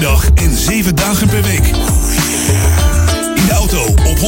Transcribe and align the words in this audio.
dag 0.00 0.30
en 0.34 0.56
7 0.56 0.94
dagen 0.94 1.28
per 1.28 1.42
week. 1.42 1.66
In 3.34 3.46
de 3.46 3.52
auto 3.52 3.82
op 3.84 4.18
104.9 4.18 4.24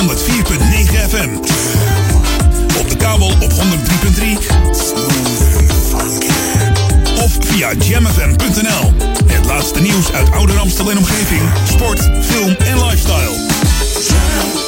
FM. 1.09 1.29
Op 2.79 2.89
de 2.89 2.97
kabel 2.97 3.27
op 3.27 3.53
103.3. 3.53 3.57
Of 7.23 7.37
via 7.41 7.73
jamfm.nl. 7.73 8.93
Het 9.27 9.45
laatste 9.47 9.81
nieuws 9.81 10.13
uit 10.13 10.31
Ouder 10.31 10.59
Amstel 10.59 10.91
en 10.91 10.99
omgeving. 10.99 11.43
Sport, 11.69 12.01
film 12.23 12.57
en 12.59 12.85
lifestyle. 12.85 14.68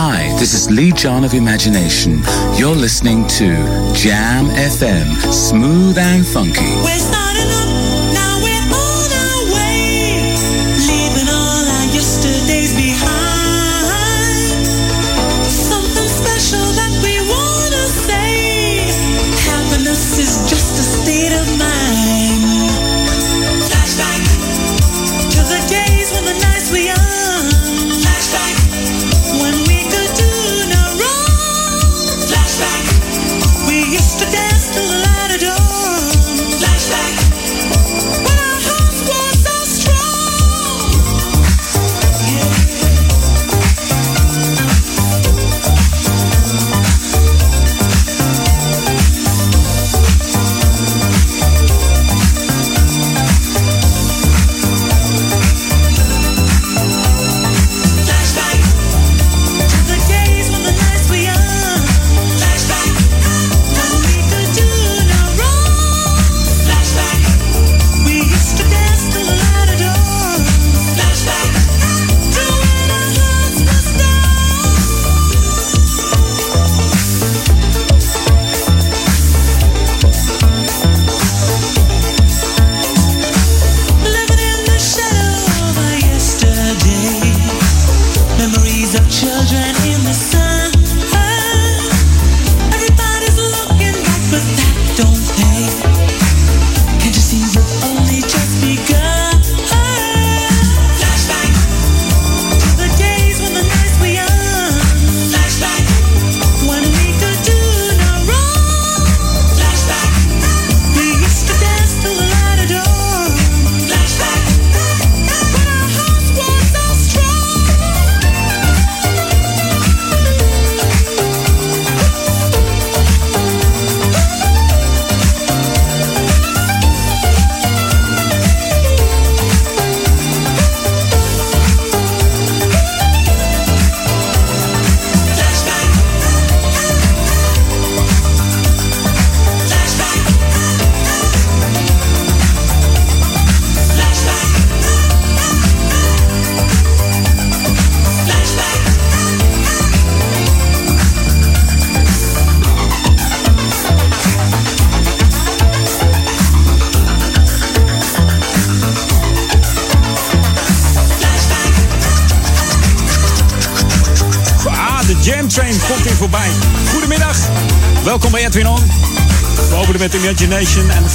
Hi, 0.00 0.28
this 0.38 0.54
is 0.54 0.70
Lee 0.70 0.92
John 0.92 1.24
of 1.24 1.34
Imagination. 1.34 2.22
You're 2.54 2.76
listening 2.76 3.26
to 3.38 3.48
Jam 3.94 4.46
FM, 4.46 5.32
smooth 5.32 5.98
and 5.98 6.24
funky. 6.24 7.17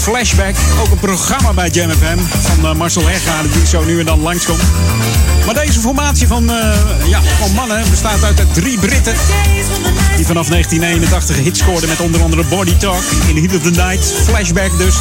Flashback. 0.04 0.56
Ook 0.82 0.92
een 0.92 1.00
programma 1.00 1.54
bij 1.54 1.70
Jam 1.70 1.90
FM 1.90 2.18
van 2.42 2.70
eh, 2.70 2.76
Marcel 2.76 3.08
Hergaarden 3.08 3.52
die 3.52 3.68
zo 3.68 3.84
nu 3.84 4.00
en 4.00 4.06
dan 4.06 4.22
langskomt. 4.22 4.62
Maar 5.46 5.54
deze 5.54 5.80
formatie 5.80 6.28
van, 6.28 6.52
eh, 6.52 6.76
ja, 7.06 7.22
van 7.40 7.52
mannen 7.52 7.90
bestaat 7.90 8.24
uit 8.24 8.54
drie 8.54 8.80
Britten. 8.80 9.14
Die 10.16 10.26
vanaf 10.26 10.48
1981 10.48 11.36
hits 11.36 11.60
scoorden 11.60 11.90
met 11.90 12.00
onder 12.00 12.22
andere 12.22 12.44
Body 12.44 12.78
Talk, 12.78 13.04
In 13.28 13.36
the 13.36 13.42
Heat 13.42 13.56
of 13.56 13.62
the 13.62 13.82
Night, 13.82 14.14
Flashback 14.24 14.78
dus. 14.78 14.96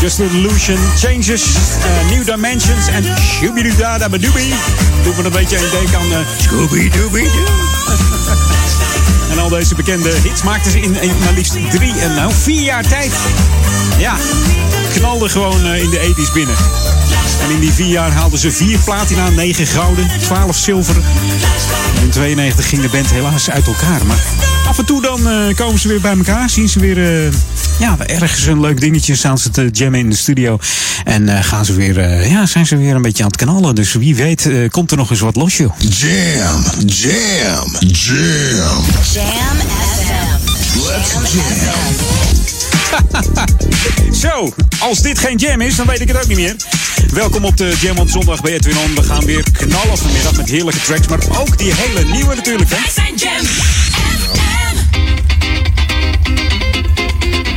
Just 0.00 0.20
an 0.20 0.26
Illusion, 0.26 0.78
Changes, 0.96 1.42
eh, 1.42 2.16
New 2.16 2.24
Dimensions 2.24 2.86
en 2.86 3.04
Shooby-Doo-Da-Da-Ba-Doobie. 3.20 4.54
Doe 5.02 5.14
me 5.16 5.24
een 5.24 5.32
beetje 5.32 5.56
een 5.56 5.70
denken 5.70 5.98
aan 5.98 6.10
uh, 6.10 6.18
Scooby-Dooby-Doo. 6.38 8.36
Deze 9.48 9.74
bekende 9.74 10.10
hits 10.22 10.42
maakten 10.42 10.70
ze 10.70 10.80
in, 10.80 11.02
in 11.02 11.18
maar 11.18 11.32
liefst 11.32 11.70
drie 11.70 12.00
en 12.00 12.14
nou 12.14 12.32
vier 12.32 12.62
jaar 12.62 12.82
tijd. 12.82 13.12
Ja, 13.98 14.16
knalden 14.94 15.30
gewoon 15.30 15.66
eh, 15.66 15.82
in 15.82 15.90
de 15.90 16.14
80s 16.14 16.32
binnen. 16.32 16.56
En 17.42 17.50
in 17.50 17.60
die 17.60 17.72
vier 17.72 17.86
jaar 17.86 18.12
haalden 18.12 18.38
ze 18.38 18.50
vier 18.50 18.78
platina, 18.78 19.28
negen 19.28 19.66
gouden, 19.66 20.08
12 20.20 20.56
zilveren. 20.56 21.02
En 21.96 22.02
in 22.02 22.10
92 22.10 22.68
ging 22.68 22.82
de 22.82 22.88
band 22.88 23.10
helaas 23.10 23.50
uit 23.50 23.66
elkaar. 23.66 24.06
Maar 24.06 24.22
af 24.68 24.78
en 24.78 24.84
toe 24.84 25.02
dan 25.02 25.28
eh, 25.28 25.56
komen 25.56 25.80
ze 25.80 25.88
weer 25.88 26.00
bij 26.00 26.16
elkaar. 26.16 26.50
Zien 26.50 26.68
ze 26.68 26.80
weer 26.80 27.24
eh, 27.24 27.32
ja, 27.78 27.96
ergens 28.06 28.46
een 28.46 28.60
leuk 28.60 28.80
dingetje. 28.80 29.14
Staan 29.14 29.38
ze 29.38 29.50
te 29.50 29.68
jammen 29.72 30.00
in 30.00 30.10
de 30.10 30.16
studio. 30.16 30.58
En 31.04 31.28
eh, 31.28 31.44
gaan 31.44 31.64
ze 31.64 31.74
weer, 31.74 31.98
eh, 31.98 32.30
ja, 32.30 32.46
zijn 32.46 32.66
ze 32.66 32.76
weer 32.76 32.94
een 32.94 33.02
beetje 33.02 33.22
aan 33.22 33.28
het 33.28 33.38
knallen. 33.38 33.74
Dus 33.74 33.92
wie 33.92 34.16
weet 34.16 34.46
eh, 34.46 34.70
komt 34.70 34.90
er 34.90 34.96
nog 34.96 35.10
eens 35.10 35.20
wat 35.20 35.36
los, 35.36 35.56
joh. 35.56 35.72
Jam, 35.78 36.64
jam, 36.86 37.76
jam. 37.80 38.84
Jam 39.12 39.56
FM. 39.92 40.38
Let's 40.86 41.12
jam. 41.12 42.57
Zo, 44.22 44.52
als 44.78 45.00
dit 45.02 45.18
geen 45.18 45.36
jam 45.36 45.60
is, 45.60 45.76
dan 45.76 45.86
weet 45.86 46.00
ik 46.00 46.08
het 46.08 46.16
ook 46.16 46.26
niet 46.26 46.36
meer. 46.36 46.56
Welkom 47.12 47.44
op 47.44 47.56
de 47.56 47.76
Jam 47.80 47.98
on 47.98 48.08
Zondag 48.08 48.40
bij 48.40 48.52
Edwin 48.52 48.76
On. 48.78 48.94
We 48.94 49.02
gaan 49.02 49.24
weer 49.24 49.44
knallen 49.52 49.98
vanmiddag 49.98 50.36
met 50.36 50.48
heerlijke 50.48 50.80
tracks, 50.80 51.06
maar 51.06 51.18
ook 51.38 51.58
die 51.58 51.72
hele 51.74 52.04
nieuwe 52.10 52.34
natuurlijk. 52.34 52.70
Hè? 52.70 52.76
Wij 52.76 52.90
zijn 52.94 53.14
Jam 53.16 53.46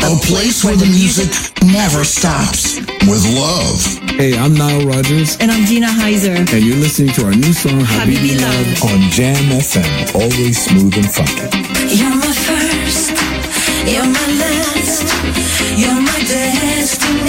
A 0.04 0.16
place 0.26 0.62
where 0.64 0.76
the 0.78 0.86
music 0.88 1.30
never 1.64 2.04
stops. 2.06 2.80
With 3.08 3.24
love. 3.34 4.00
Hey, 4.18 4.34
I'm 4.34 4.54
Nile 4.54 4.86
Rodgers, 4.86 5.38
And 5.40 5.52
I'm 5.52 5.66
Gina 5.66 5.88
Heiser. 5.88 6.36
and 6.36 6.50
you're 6.50 6.80
listening 6.80 7.14
to 7.14 7.24
our 7.24 7.36
new 7.36 7.54
song, 7.54 7.80
Habibi, 7.82 8.36
Habibi 8.36 8.42
Love, 8.42 8.82
Love. 8.82 8.92
on 8.94 9.10
Jam 9.10 9.60
FM. 9.62 10.14
Always 10.16 10.62
smooth 10.64 10.96
and 10.98 11.10
funky. 11.12 11.96
You're 11.96 12.16
my 12.16 12.34
first, 12.34 13.12
you're 13.86 14.06
my 14.06 14.28
you're 15.78 16.02
my 16.02 16.20
destiny 16.28 17.21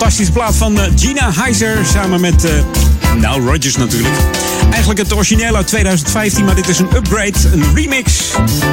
fantastische 0.00 0.32
plaat 0.32 0.56
van 0.56 0.80
eh, 0.80 0.92
Gina 0.96 1.32
Heiser 1.32 1.86
samen 1.86 2.20
met 2.20 2.44
uh, 2.44 2.50
Nile 3.14 3.50
Rodgers 3.50 3.76
natuurlijk. 3.76 4.14
Eigenlijk 4.70 4.98
het 4.98 5.12
origineel 5.12 5.56
uit 5.56 5.66
2015, 5.66 6.44
maar 6.44 6.54
dit 6.54 6.68
is 6.68 6.78
een 6.78 6.88
upgrade, 6.94 7.38
een 7.52 7.74
remix 7.74 8.12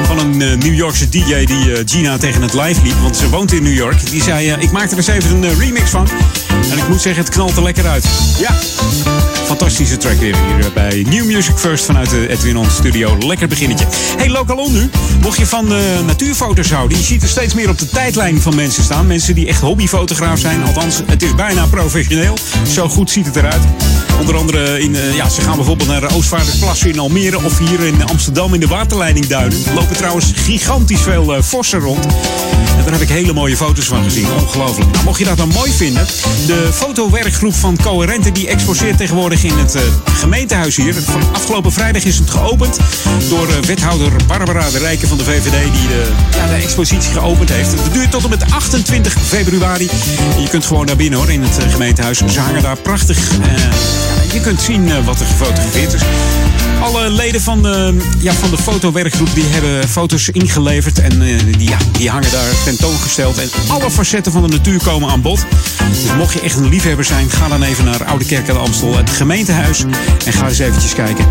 van 0.02 0.18
een 0.18 0.42
eh, 0.42 0.56
New 0.56 0.74
Yorkse 0.74 1.08
DJ 1.08 1.44
die 1.44 1.82
Gina 1.84 2.18
tegen 2.18 2.42
het 2.42 2.52
live 2.52 2.82
liep. 2.82 3.00
Want 3.02 3.16
ze 3.16 3.28
woont 3.28 3.52
in 3.52 3.62
New 3.62 3.74
York. 3.74 4.10
Die 4.10 4.22
zei, 4.22 4.56
ik 4.58 4.70
maak 4.70 4.90
er 4.90 4.96
eens 4.96 5.06
even 5.06 5.42
een 5.42 5.58
remix 5.58 5.90
van. 5.90 6.08
En 6.70 6.78
ik 6.78 6.88
moet 6.88 7.00
zeggen, 7.00 7.24
het 7.24 7.32
knalt 7.32 7.56
er 7.56 7.62
lekker 7.62 7.86
uit. 7.86 8.04
Ja, 8.38 8.54
fantastische 9.48 9.96
track 9.96 10.18
weer 10.18 10.36
hier 10.36 10.66
eh, 10.66 10.72
bij 10.74 11.06
New 11.08 11.24
Music 11.24 11.56
First 11.56 11.84
vanuit 11.84 12.10
de 12.10 12.28
Edwin 12.28 12.56
On 12.56 12.70
Studio. 12.70 13.18
Lekker 13.18 13.48
beginnetje. 13.48 13.86
Hey, 14.16 14.30
lokaal 14.30 14.56
on 14.56 14.72
nu. 14.72 14.90
Mocht 15.22 15.38
je 15.38 15.46
van 15.46 15.72
eh, 15.72 15.80
natuurfoto's 16.06 16.70
houden, 16.70 16.98
je 16.98 17.04
ziet 17.04 17.22
er 17.22 17.28
steeds 17.28 17.54
meer 17.54 17.68
op 17.68 17.78
de 17.78 17.88
tijdlijn 17.88 18.40
van 18.40 18.54
mensen 18.54 18.82
staan. 18.82 19.06
Mensen 19.06 19.34
die 19.34 19.46
echt 19.46 19.60
hobbyfotograaf 19.60 20.38
zijn. 20.38 20.64
Althans, 20.64 21.00
het 21.06 21.22
is 21.22 21.34
bijna 21.34 21.66
professioneel. 21.66 22.36
Zo 22.72 22.88
goed 22.88 23.10
ziet 23.10 23.26
het 23.26 23.36
eruit. 23.36 23.62
Onder 24.20 24.36
andere, 24.36 24.80
in, 24.80 24.96
eh, 24.96 25.14
ja, 25.14 25.28
ze 25.28 25.40
gaan 25.40 25.56
bijvoorbeeld 25.56 25.88
naar 25.88 26.00
de 26.00 26.14
Oostvaardersplassen 26.14 26.90
in 26.90 26.98
Almere 26.98 27.44
of 27.44 27.58
hier 27.58 27.80
in 27.80 28.04
Amsterdam 28.06 28.54
in 28.54 28.60
de 28.60 28.66
waterleiding 28.66 29.26
duinen. 29.26 29.58
Er 29.66 29.74
lopen 29.74 29.96
trouwens 29.96 30.32
gigantisch 30.34 31.00
veel 31.00 31.34
eh, 31.34 31.42
vossen 31.42 31.80
rond. 31.80 32.06
En 32.78 32.84
daar 32.84 32.92
heb 32.92 33.00
ik 33.00 33.08
hele 33.08 33.32
mooie 33.32 33.56
foto's 33.56 33.86
van 33.86 34.04
gezien. 34.04 34.26
Ongelooflijk. 34.32 34.90
Nou, 34.92 35.04
mocht 35.04 35.18
je 35.18 35.24
dat 35.24 35.36
dan 35.36 35.48
mooi 35.48 35.72
vinden. 35.72 36.06
De 36.46 36.68
fotowerkgroep 36.72 37.54
van 37.54 37.76
Coherente 37.82 38.32
die 38.32 38.48
exposeert 38.48 38.96
tegenwoordig 38.96 39.44
in 39.44 39.58
het 39.58 39.74
eh, 39.74 39.82
gemeentehuis 40.04 40.76
hier. 40.76 40.94
Van 40.94 41.22
afgelopen 41.32 41.72
vrijdag 41.72 42.04
is 42.04 42.18
het 42.18 42.30
geopend 42.30 42.78
door 43.28 43.48
eh, 43.48 43.54
wethouder 43.54 44.12
Barbara 44.26 44.70
de 44.70 44.78
Rijken 44.78 45.08
van 45.08 45.18
de 45.18 45.24
VVD. 45.24 45.72
Die 45.72 45.88
de, 45.88 46.10
ja, 46.36 46.46
de 46.46 46.54
expositie 46.54 47.12
geopend 47.12 47.48
heeft. 47.48 47.70
Het 47.70 47.92
duurt 47.92 48.10
tot 48.10 48.24
en 48.24 48.30
met 48.30 48.50
28 48.50 49.12
februari. 49.12 49.90
Je 50.38 50.48
kunt 50.48 50.66
gewoon 50.66 50.86
naar 50.86 50.96
binnen 50.96 51.18
hoor 51.18 51.30
in 51.30 51.42
het 51.42 51.58
eh, 51.58 51.72
gemeentehuis. 51.72 52.22
Ze 52.26 52.40
hangen 52.40 52.62
daar 52.62 52.76
prachtig. 52.76 53.18
je 54.32 54.40
kunt 54.40 54.60
zien 54.60 55.04
wat 55.04 55.20
er 55.20 55.26
gefotografeerd 55.26 55.92
is. 55.92 56.02
Alle 56.80 57.10
leden 57.10 57.40
van 57.40 57.62
de, 57.62 57.96
ja, 58.18 58.32
van 58.32 58.50
de 58.50 58.58
fotowerkgroep 58.58 59.34
die 59.34 59.44
hebben 59.44 59.88
foto's 59.88 60.28
ingeleverd. 60.28 60.98
En 60.98 61.22
eh, 61.22 61.38
die, 61.58 61.68
ja, 61.68 61.78
die 61.92 62.10
hangen 62.10 62.30
daar 62.30 62.62
tentoongesteld. 62.64 63.38
En 63.38 63.48
alle 63.68 63.90
facetten 63.90 64.32
van 64.32 64.42
de 64.42 64.48
natuur 64.48 64.82
komen 64.82 65.10
aan 65.10 65.22
bod. 65.22 65.46
Dus 65.90 66.14
mocht 66.16 66.32
je 66.32 66.40
echt 66.40 66.56
een 66.56 66.68
liefhebber 66.68 67.04
zijn, 67.04 67.30
ga 67.30 67.48
dan 67.48 67.62
even 67.62 67.84
naar 67.84 68.04
Oude 68.04 68.24
Kerk 68.24 68.48
aan 68.48 68.60
Amstel, 68.60 68.96
het 68.96 69.10
gemeentehuis. 69.10 69.84
En 70.24 70.32
ga 70.32 70.48
eens 70.48 70.58
eventjes 70.58 70.94
kijken. 70.94 71.26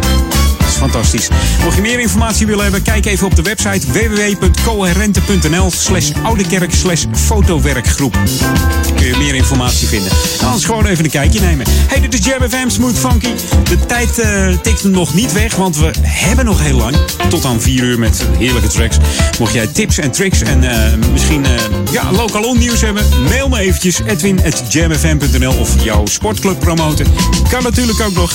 Fantastisch. 0.77 1.27
Mocht 1.63 1.75
je 1.75 1.81
meer 1.81 2.00
informatie 2.00 2.46
willen 2.46 2.63
hebben, 2.63 2.81
kijk 2.81 3.05
even 3.05 3.25
op 3.25 3.36
de 3.36 3.41
website 3.41 3.91
www.coherente.nl 3.91 5.72
slash 5.72 6.12
oudekerk 6.24 6.74
slash 6.74 7.05
fotowerkgroep. 7.13 8.13
Dan 8.13 8.96
kun 8.96 9.05
je 9.05 9.15
meer 9.17 9.36
informatie 9.36 9.88
vinden. 9.88 10.12
En 10.39 10.46
anders 10.46 10.65
gewoon 10.65 10.86
even 10.86 11.03
een 11.03 11.12
kijkje 11.12 11.39
nemen. 11.39 11.65
Hey, 11.88 12.00
dit 12.00 12.13
is 12.13 12.25
Jam 12.25 12.50
FM 12.50 12.69
Smooth 12.69 12.98
Funky. 13.00 13.31
De 13.63 13.86
tijd 13.86 14.19
eh, 14.19 14.48
tikt 14.62 14.84
nog 14.84 15.13
niet 15.13 15.34
weg, 15.34 15.55
want 15.55 15.77
we 15.77 15.91
hebben 16.01 16.46
nog 16.46 16.63
heel 16.63 16.77
lang. 16.77 16.96
Tot 17.29 17.46
aan 17.46 17.62
4 17.62 17.84
uur 17.84 18.00
met 18.00 18.24
heerlijke 18.38 18.67
tracks. 18.67 18.98
Mocht 19.39 19.53
jij 19.53 19.67
tips 19.67 19.98
en 19.98 20.12
tricks 20.12 20.41
en 20.41 20.63
eh, 20.63 20.93
misschien 21.12 21.46
eh, 21.46 21.51
ja, 21.91 22.12
lokaal 22.12 22.53
nieuws 22.53 22.81
hebben, 22.81 23.03
mail 23.29 23.50
me 23.50 23.60
eventjes 23.60 24.00
edwin.jamfm.nl 24.05 25.53
of 25.60 25.84
jouw 25.84 26.05
sportclub 26.05 26.60
promoten. 26.60 27.05
Kan 27.50 27.63
natuurlijk 27.63 28.01
ook 28.01 28.13
nog. 28.13 28.34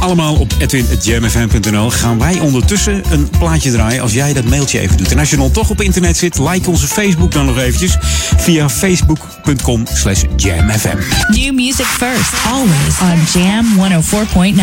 Allemaal 0.00 0.34
op 0.34 0.52
edwin.jamfm.nl 0.58 1.73
gaan 1.82 2.18
wij 2.18 2.40
ondertussen 2.40 3.02
een 3.10 3.30
plaatje 3.38 3.70
draaien 3.70 4.02
als 4.02 4.12
jij 4.12 4.32
dat 4.32 4.44
mailtje 4.44 4.80
even 4.80 4.96
doet. 4.96 5.12
En 5.12 5.18
als 5.18 5.30
je 5.30 5.36
dan 5.36 5.50
toch 5.50 5.70
op 5.70 5.80
internet 5.80 6.16
zit, 6.16 6.38
like 6.38 6.70
onze 6.70 6.86
Facebook 6.86 7.32
dan 7.32 7.46
nog 7.46 7.58
eventjes 7.58 7.96
via 8.36 8.68
facebook.com 8.68 9.86
slash 9.92 10.22
jamfm. 10.36 10.96
New 11.28 11.54
music 11.54 11.86
first, 11.86 12.32
always 12.52 13.00
on 13.00 13.40
Jam 13.40 13.66
104.9. 13.76 14.54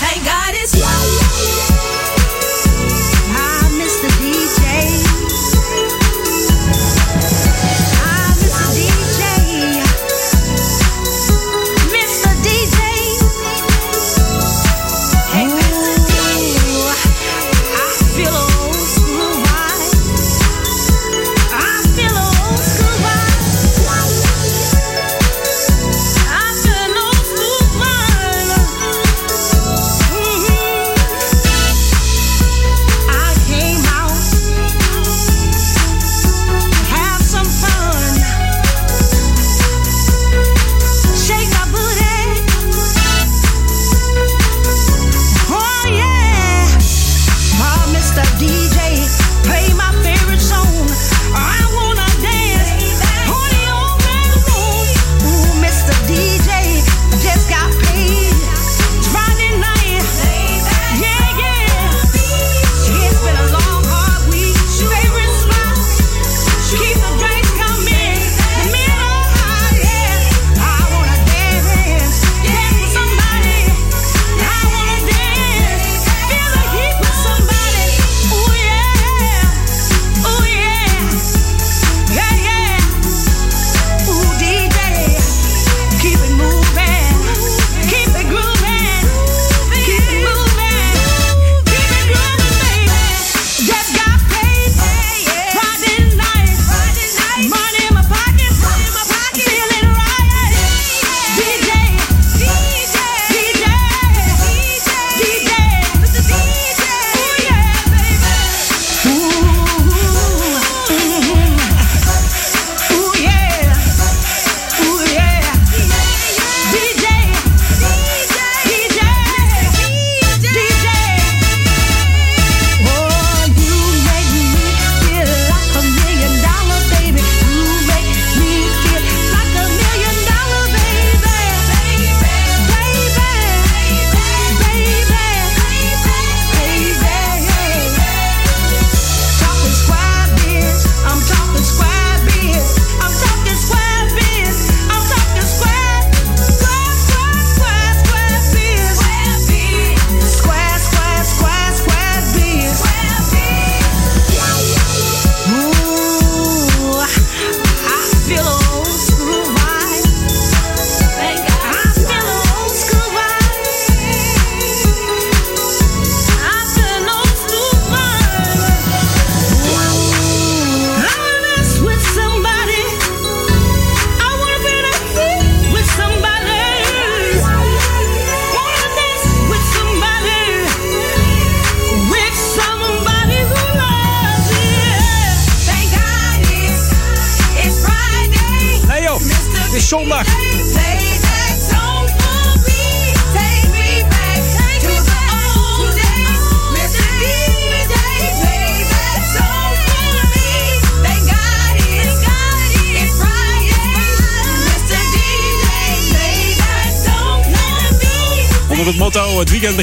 Thank 0.00 0.22
God 0.24 1.51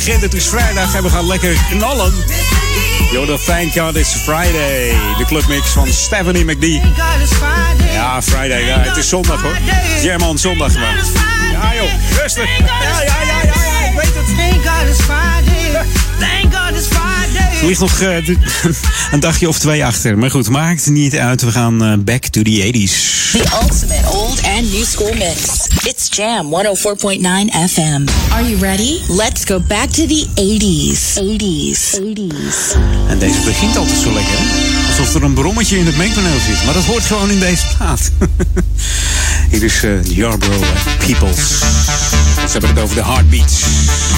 begint, 0.06 0.22
het 0.22 0.34
is 0.34 0.48
vrijdag 0.48 0.96
en 0.96 1.04
we 1.04 1.10
gaan 1.10 1.28
lekker 1.28 1.58
knallen. 1.70 2.14
Yo, 3.12 3.38
thank 3.38 3.74
God 3.74 3.96
it's 3.96 4.14
Friday. 4.14 4.94
De 5.18 5.26
clubmix 5.26 5.70
van 5.70 5.88
Stephanie 5.88 6.46
McDee. 6.46 6.82
Ja, 7.94 8.22
Friday. 8.22 8.66
Ja, 8.66 8.80
het 8.80 8.98
is 8.98 9.10
zondag 9.10 9.42
hoor. 9.42 9.58
German 10.02 10.38
zondag 10.38 10.74
maar. 10.74 11.06
Ja 11.52 11.74
joh, 11.76 11.92
rustig. 12.22 12.58
Ja, 12.58 12.66
ja, 12.66 13.02
ja, 13.04 13.42
ja, 13.44 13.88
ik 13.90 13.96
weet 13.96 14.16
het. 14.16 14.38
Thank 14.38 14.66
God 14.66 14.90
it's 14.90 15.02
Friday. 15.02 15.86
Thank 16.20 16.56
God 16.56 16.78
it's 16.78 16.88
Friday. 16.88 17.60
Er 17.60 17.66
ligt 17.66 17.80
nog 17.80 18.00
eh, 18.00 18.28
een 19.14 19.20
dagje 19.20 19.48
of 19.48 19.60
twee 19.60 19.86
achter. 19.86 20.18
Maar 20.18 20.32
goed, 20.32 20.50
maakt 20.50 20.90
niet 20.90 21.16
uit. 21.16 21.42
We 21.42 21.52
gaan 21.52 21.84
eh, 21.84 21.94
back 21.98 22.26
to 22.26 22.42
the 22.42 22.72
80s. 22.74 23.32
The 23.32 23.44
ultimate 23.62 24.10
old 24.12 24.44
and 24.44 24.72
new 24.72 24.86
school 24.86 25.14
mix. 25.14 25.69
It's 25.86 26.10
Jam 26.10 26.52
104.9 26.52 27.52
FM. 27.70 28.10
Are 28.32 28.44
you 28.44 28.58
ready? 28.58 29.00
Let's 29.08 29.46
go 29.46 29.60
back 29.60 29.90
to 29.90 30.06
the 30.08 30.28
80s. 30.36 31.16
80s. 31.16 32.00
80s. 32.00 32.76
En 33.08 33.20
deze 33.20 33.40
begint 33.40 33.78
altijd 33.78 33.98
zo 33.98 34.14
lekker, 34.14 34.34
hè? 34.38 34.90
Alsof 34.90 35.16
er 35.16 35.24
een 35.24 35.34
brommetje 35.34 35.78
in 35.78 35.86
het 35.86 35.98
mengpaneel 35.98 36.40
zit. 36.40 36.66
Maar 36.66 36.74
dat 36.74 36.86
hoort 36.86 37.04
gewoon 37.04 37.30
in 37.30 37.40
deze 37.40 37.64
plaat. 37.78 38.12
Hier 39.52 39.64
is 39.64 39.84
uh, 39.84 40.04
Yarborough 40.04 40.68
Peoples. 40.98 41.60
Ze 42.36 42.52
hebben 42.52 42.70
het 42.70 42.80
over 42.80 42.96
de 42.96 43.04
heartbeats. 43.04 43.64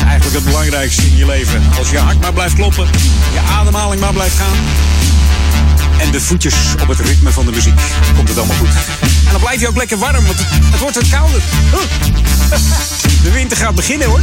Eigenlijk 0.04 0.36
het 0.36 0.44
belangrijkste 0.44 1.02
in 1.02 1.18
je 1.18 1.26
leven. 1.26 1.64
Als 1.78 1.90
je 1.90 1.98
hart 1.98 2.22
maar 2.22 2.34
blijft 2.34 2.56
kloppen, 2.56 2.88
je 3.34 3.40
ademhaling 3.40 4.02
maar 4.02 4.14
blijft 4.14 4.36
gaan. 4.36 4.58
En 6.00 6.12
de 6.12 6.22
voetjes 6.22 6.56
op 6.82 6.88
het 6.88 7.00
ritme 7.00 7.32
van 7.32 7.46
de 7.46 7.52
muziek. 7.52 7.80
Komt 8.16 8.28
het 8.28 8.38
allemaal 8.38 8.58
goed. 8.58 9.01
En 9.32 9.38
dan 9.38 9.46
blijf 9.46 9.62
je 9.62 9.68
ook 9.68 9.78
lekker 9.78 9.98
warm, 9.98 10.26
want 10.26 10.38
het, 10.40 10.80
wordt 10.80 10.96
wat 10.96 11.10
kouder. 11.10 11.42
De 13.24 13.32
winter 13.32 13.58
gaat 13.58 13.76
beginnen 13.76 14.08
hoor. 14.08 14.22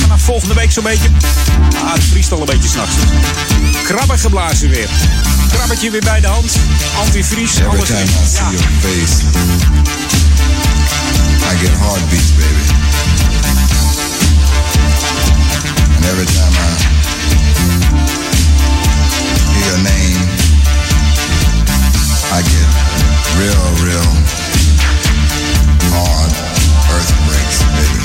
Vanaf 0.00 0.20
volgende 0.22 0.54
week 0.54 0.72
zo'n 0.72 0.82
beetje. 0.84 1.08
Ah, 1.84 1.92
het 1.92 2.04
vriest 2.04 2.32
al 2.32 2.40
een 2.40 2.46
beetje 2.46 2.68
s'nachts. 2.68 2.94
Krabben 3.84 4.18
geblazen 4.18 4.68
weer. 4.68 4.88
Krabbetje 5.52 5.90
weer 5.90 6.00
bij 6.00 6.20
de 6.20 6.26
hand. 6.26 6.56
Antivries, 7.04 7.56
Every 7.56 7.68
alles. 7.68 7.88
time 7.88 8.02
I 8.02 8.26
see 8.26 8.50
your 8.50 8.64
face, 8.80 9.22
I 11.50 11.56
get 11.58 11.78
heartbeats, 11.78 12.32
baby. 12.36 12.64
And 15.96 16.04
every 16.04 16.26
time 16.26 16.52
I 16.52 16.70
hear 19.52 19.66
your 19.66 19.78
name, 19.82 20.28
I 22.32 22.42
get 22.42 22.71
real, 23.38 23.64
real 23.84 24.12
hard 25.92 26.32
earthquakes, 26.92 27.62
baby. 27.72 28.01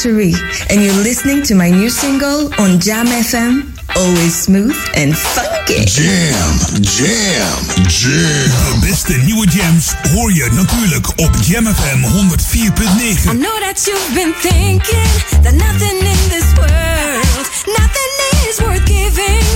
Cherie, 0.00 0.32
and 0.70 0.82
you're 0.82 1.02
listening 1.02 1.42
to 1.42 1.54
my 1.54 1.68
new 1.68 1.90
single 1.90 2.48
on 2.58 2.80
Jam 2.80 3.04
FM, 3.06 3.68
always 3.96 4.34
smooth 4.34 4.74
and 4.96 5.14
funky. 5.14 5.84
Jam, 5.84 6.56
jam, 6.80 7.58
jam. 7.84 8.80
De 8.80 8.86
beste 8.88 9.12
nieuwe 9.12 9.46
jams 9.46 9.92
hoor 10.14 10.32
je 10.32 10.48
natuurlijk 10.52 11.08
op 11.08 11.30
Jam 11.42 11.66
FM 11.66 12.02
104.9. 12.02 13.32
I 13.32 13.38
know 13.38 13.58
that 13.60 13.84
you've 13.84 14.14
been 14.14 14.34
thinking 14.40 15.42
that 15.42 15.54
nothing 15.54 15.98
in 15.98 16.28
this 16.28 16.52
world, 16.56 17.50
nothing 17.66 18.10
is 18.48 18.58
worth 18.60 18.84
giving. 18.86 19.49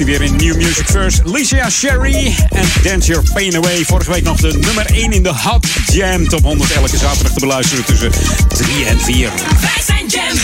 is 0.00 0.04
weer 0.04 0.22
in 0.22 0.36
New 0.36 0.56
Music 0.56 0.86
First. 0.86 1.20
Licia 1.24 1.70
Sherry 1.70 2.34
en 2.48 2.66
Dance 2.82 3.06
Your 3.06 3.32
Pain 3.32 3.56
Away. 3.56 3.84
Vorige 3.84 4.10
week 4.10 4.22
nog 4.22 4.36
de 4.40 4.58
nummer 4.58 4.86
1 4.86 5.12
in 5.12 5.22
de 5.22 5.28
Hot 5.28 5.66
Jam 5.92 6.28
Top 6.28 6.42
100. 6.42 6.72
Elke 6.72 6.96
zaterdag 6.96 7.32
te 7.32 7.40
beluisteren 7.40 7.84
tussen 7.84 8.10
3 8.48 8.84
en 8.84 9.00
4. 9.00 9.30
Wij 9.60 9.82
zijn 9.86 10.06
Jam 10.06 10.36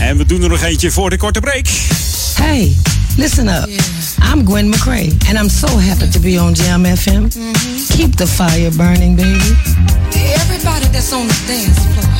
En 0.00 0.16
we 0.16 0.26
doen 0.26 0.42
er 0.42 0.48
nog 0.48 0.62
eentje 0.62 0.90
voor 0.90 1.10
de 1.10 1.16
korte 1.16 1.40
break. 1.40 1.66
Hey, 2.34 2.76
listen 3.16 3.48
up. 3.48 3.68
I'm 4.32 4.46
Gwen 4.46 4.68
McCrae. 4.68 5.08
And 5.28 5.38
I'm 5.38 5.48
so 5.48 5.78
happy 5.78 6.08
to 6.08 6.20
be 6.20 6.42
on 6.42 6.52
Jam 6.52 6.96
FM. 6.96 7.10
Mm-hmm. 7.10 7.96
Keep 7.96 8.16
the 8.16 8.26
fire 8.26 8.70
burning, 8.70 9.16
baby. 9.16 9.56
Everybody 10.34 10.90
that's 10.90 11.12
on 11.12 11.26
the 11.26 11.38
dance 11.46 11.78
floor. 11.78 12.10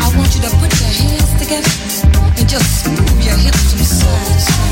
I 0.00 0.16
want 0.16 0.34
you 0.34 0.40
to 0.40 0.56
put 0.56 0.80
your 0.80 0.90
hands 0.90 1.38
together. 1.38 1.82
and 2.38 2.48
just 2.48 2.88
move 2.88 3.24
your 3.24 3.36
hips 3.36 3.72
from 3.72 3.84
side 3.84 4.26
to 4.26 4.40
side. 4.40 4.71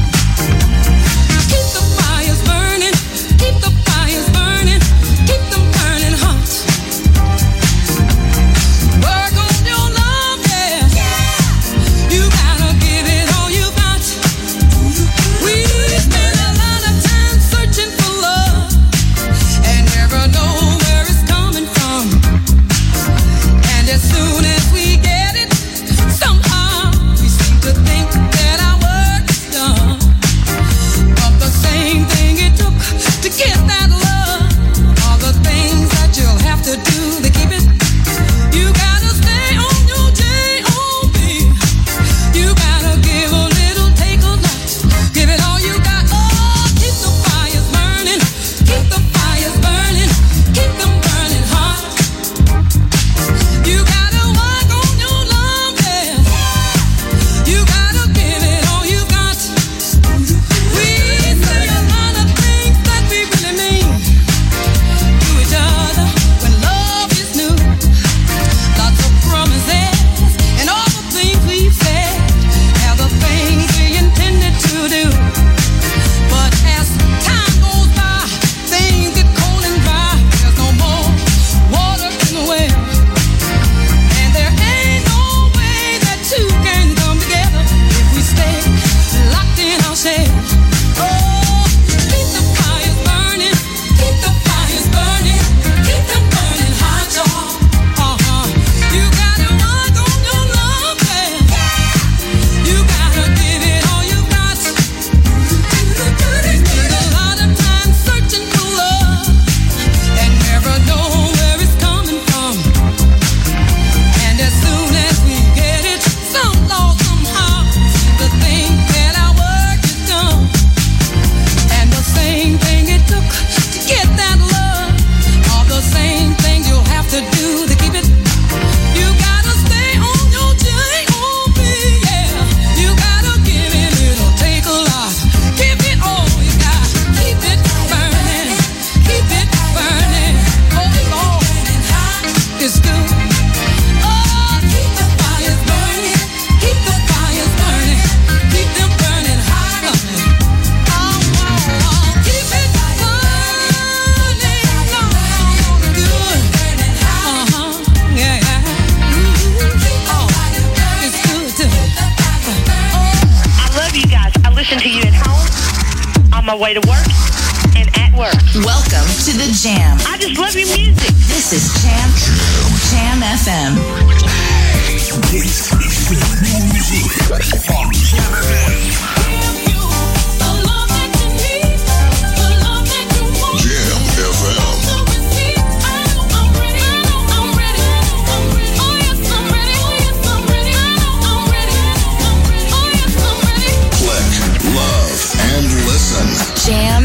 Jam 196.71 197.00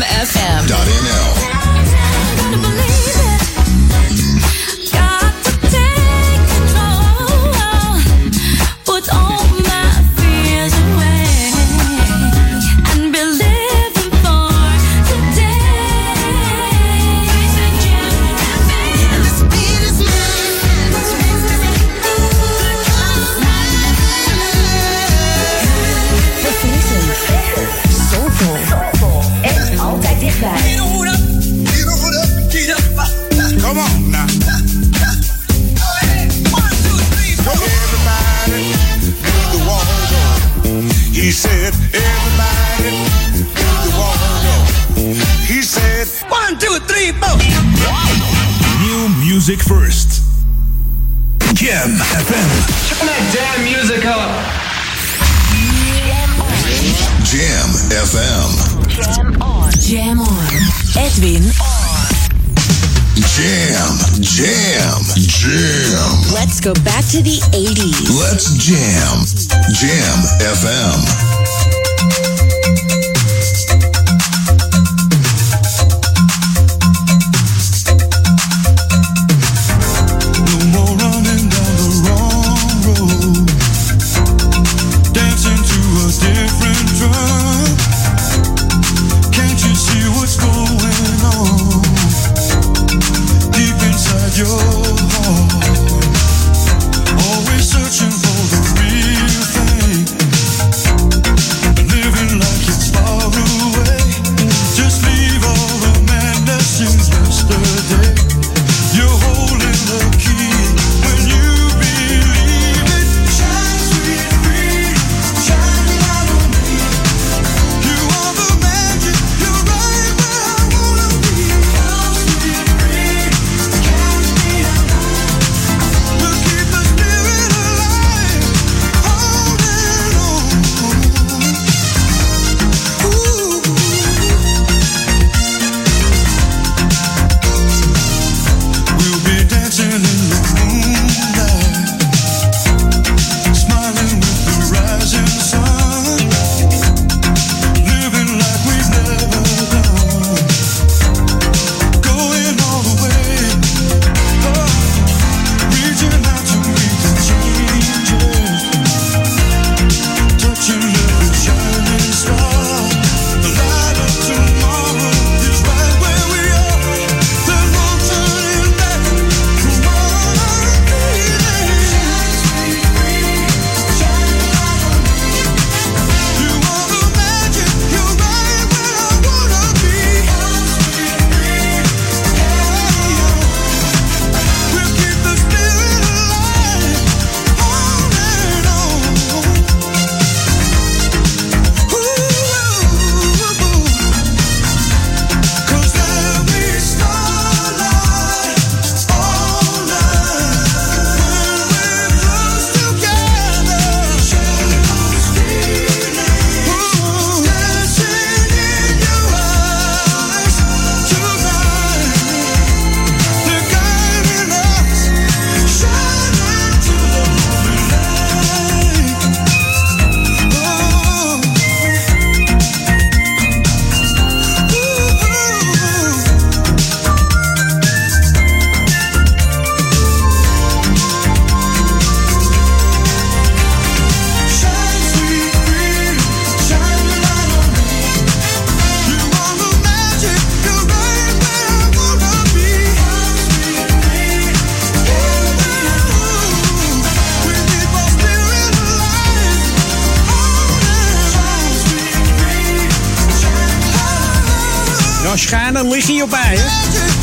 je 256.05 256.23
op 256.23 256.31
bij? 256.31 256.59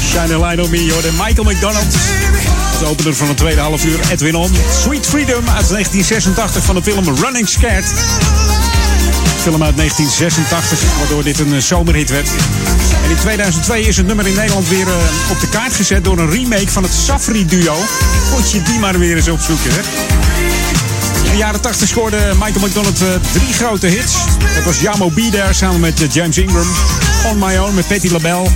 Shine 0.01 0.33
a 0.33 0.39
light 0.39 0.65
on 0.65 0.69
me, 0.69 0.91
hoor. 0.91 1.01
De 1.01 1.12
Michael 1.12 1.43
McDonald. 1.43 1.95
Als 2.73 2.83
opener 2.89 3.15
van 3.15 3.27
het 3.27 3.38
tweede 3.38 3.62
half 3.62 3.86
uur, 3.86 3.99
Edwin 4.12 4.36
On. 4.36 4.51
Sweet 4.81 5.05
Freedom 5.05 5.49
uit 5.49 5.69
1986 5.69 6.63
van 6.63 6.75
de 6.75 6.83
film 6.83 7.15
Running 7.15 7.49
Scared. 7.49 7.86
film 9.41 9.63
uit 9.63 9.77
1986, 9.77 10.79
waardoor 10.97 11.23
dit 11.23 11.39
een 11.39 11.53
eh, 11.53 11.62
zomerhit 11.62 12.09
werd. 12.09 12.27
En 13.03 13.09
in 13.09 13.17
2002 13.17 13.81
is 13.81 13.97
het 13.97 14.07
nummer 14.07 14.27
in 14.27 14.36
Nederland 14.36 14.67
weer 14.69 14.88
eh, 14.88 15.31
op 15.31 15.39
de 15.39 15.49
kaart 15.49 15.73
gezet 15.73 16.03
door 16.03 16.19
een 16.19 16.29
remake 16.29 16.71
van 16.71 16.83
het 16.83 16.93
Safri-duo. 16.93 17.75
Moet 18.31 18.51
je 18.51 18.62
die 18.62 18.79
maar 18.79 18.99
weer 18.99 19.15
eens 19.15 19.27
opzoeken, 19.27 19.71
hè? 19.71 20.12
In 21.34 21.39
de 21.39 21.46
jaren 21.46 21.62
80 21.62 21.88
scoorde 21.88 22.17
Michael 22.39 22.67
McDonald 22.67 23.02
eh, 23.02 23.08
drie 23.32 23.54
grote 23.54 23.88
hits. 23.88 24.13
Dat 24.56 24.63
was 24.63 24.80
Yamo 24.80 25.10
Be 25.10 25.30
There 25.32 25.54
samen 25.54 25.80
met 25.80 26.02
eh, 26.02 26.10
James 26.12 26.38
Ingram. 26.38 26.67
On 27.26 27.39
My 27.39 27.58
Own 27.58 27.76
met 27.76 27.88
Patti 27.88 28.12
LaBelle. 28.12 28.48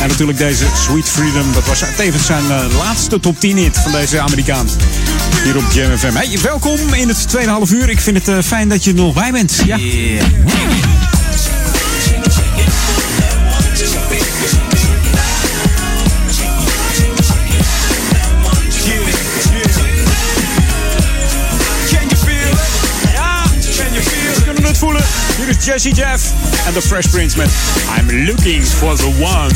En 0.00 0.08
natuurlijk 0.08 0.38
deze 0.38 0.64
Sweet 0.76 1.08
Freedom. 1.08 1.52
Dat 1.52 1.66
was 1.66 1.82
tevens 1.96 2.26
zijn 2.26 2.50
eh, 2.50 2.64
laatste 2.78 3.20
top 3.20 3.40
10 3.40 3.56
hit 3.56 3.78
van 3.78 3.92
deze 3.92 4.20
Amerikaan. 4.20 4.68
Hier 5.44 5.56
op 5.56 5.64
Jam 5.72 5.98
FM. 5.98 6.14
Hey, 6.14 6.38
welkom 6.42 6.94
in 6.94 7.08
het 7.08 7.28
tweede 7.28 7.50
half 7.50 7.70
uur. 7.70 7.88
Ik 7.88 8.00
vind 8.00 8.26
het 8.26 8.44
fijn 8.44 8.68
dat 8.68 8.84
je 8.84 8.90
er 8.90 8.96
nog 8.96 9.14
bij 9.14 9.32
bent. 9.32 9.62
Ja. 9.66 9.78
Jesse 25.62 25.94
Jeff 25.94 26.32
en 26.66 26.72
The 26.72 26.82
Fresh 26.82 27.08
Prince 27.08 27.36
met 27.36 27.48
I'm 27.86 28.10
Looking 28.26 28.64
for 28.66 28.96
the 28.96 29.06
One. 29.22 29.54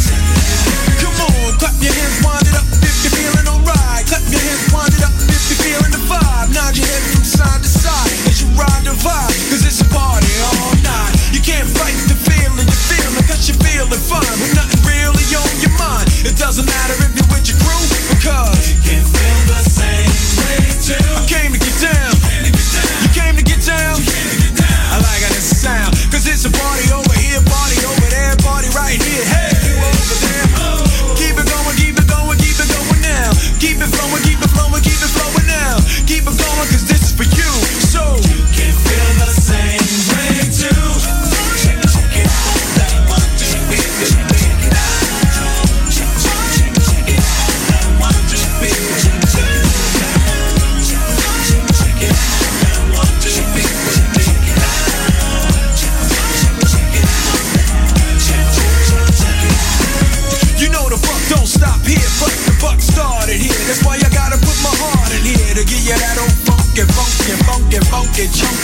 Come 1.02 1.18
on, 1.18 1.58
clap 1.58 1.74
your 1.82 1.90
hands, 1.90 2.22
wind 2.22 2.46
it 2.46 2.54
up 2.54 2.62
if 2.78 2.94
you're 3.02 3.10
feeling 3.10 3.48
alright. 3.50 4.06
Clap 4.06 4.22
your 4.30 4.38
hands, 4.38 4.70
wind 4.70 4.94
it 4.94 5.02
up 5.02 5.10
if 5.26 5.42
you're 5.50 5.58
feeling 5.66 5.90
the 5.90 5.98
vibe. 6.06 6.54
Nod 6.54 6.78
your 6.78 6.86
head 6.86 7.02
from 7.10 7.26
side 7.26 7.58
to 7.58 7.66
side 7.66 8.06
as 8.30 8.38
you 8.38 8.46
ride 8.54 8.86
the 8.86 8.94
vibe. 9.02 9.34
Cause 9.50 9.66
it's 9.66 9.82
a 9.82 9.88
party 9.90 10.30
all 10.46 10.78
night. 10.86 11.10
You 11.34 11.42
can't 11.42 11.66
fight 11.74 11.98
the 12.06 12.14
feeling 12.14 12.70
you're 12.70 12.84
feeling 12.86 13.26
cause 13.26 13.50
you're 13.50 13.58
feeling 13.66 13.98
fine. 13.98 14.36
With 14.38 14.54
nothing 14.54 14.86
really 14.86 15.26
on 15.34 15.54
your 15.58 15.74
mind. 15.74 16.06
It 16.22 16.38
doesn't 16.38 16.70
matter 16.70 16.94
if 17.02 17.18
you're 17.18 17.30
with 17.34 17.50
your 17.50 17.58
crew 17.58 17.82
because 18.14 18.70
you 18.70 18.78
can 18.86 19.02
feel 19.02 19.40
the 19.50 19.58
same 19.66 20.12
way 20.38 20.70
too. 20.86 21.02
I 21.18 21.26
came 21.26 21.50
to 21.50 21.58
get 21.58 21.76
down. 21.82 22.14
You 22.46 23.10
came 23.10 23.34
to 23.34 23.42
get 23.42 23.58
down. 23.66 23.98
I 24.94 25.02
like 25.02 25.22
how 25.26 25.34
this 25.34 25.50
sound. 25.50 25.95
Cause 26.16 26.28
it's 26.28 26.44
a 26.46 26.50
party 26.50 26.90
over 26.94 27.12
here, 27.12 27.42
party 27.44 27.76
over 27.84 28.08
there, 28.08 28.34
party 28.36 28.68
right 28.70 28.96
here. 29.02 29.24
Hey, 29.26 29.55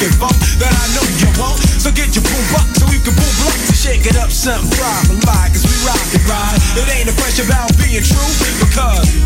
chunky 0.03 0.19
funk 0.19 0.35
that 0.59 0.73
I 0.75 0.87
know 0.95 1.05
you 1.19 1.31
want. 1.39 1.63
So 1.79 1.91
get 1.95 2.15
your 2.15 2.25
boom 2.27 2.45
box 2.51 2.83
so 2.83 2.87
we 2.91 2.99
can 2.99 3.15
boom 3.15 3.35
blocks 3.43 3.71
and 3.71 3.79
shake 3.79 4.07
it 4.07 4.17
up, 4.19 4.31
something 4.31 4.71
prime 4.75 5.21
like, 5.27 5.55
cause 5.55 5.63
we 5.63 5.75
rock 5.87 6.03
it 6.11 6.25
right. 6.27 6.59
It 6.79 6.87
ain't 6.91 7.09
a 7.11 7.17
question 7.19 7.47
about 7.47 7.71
being 7.79 8.03
true, 8.03 8.33
because 8.59 9.22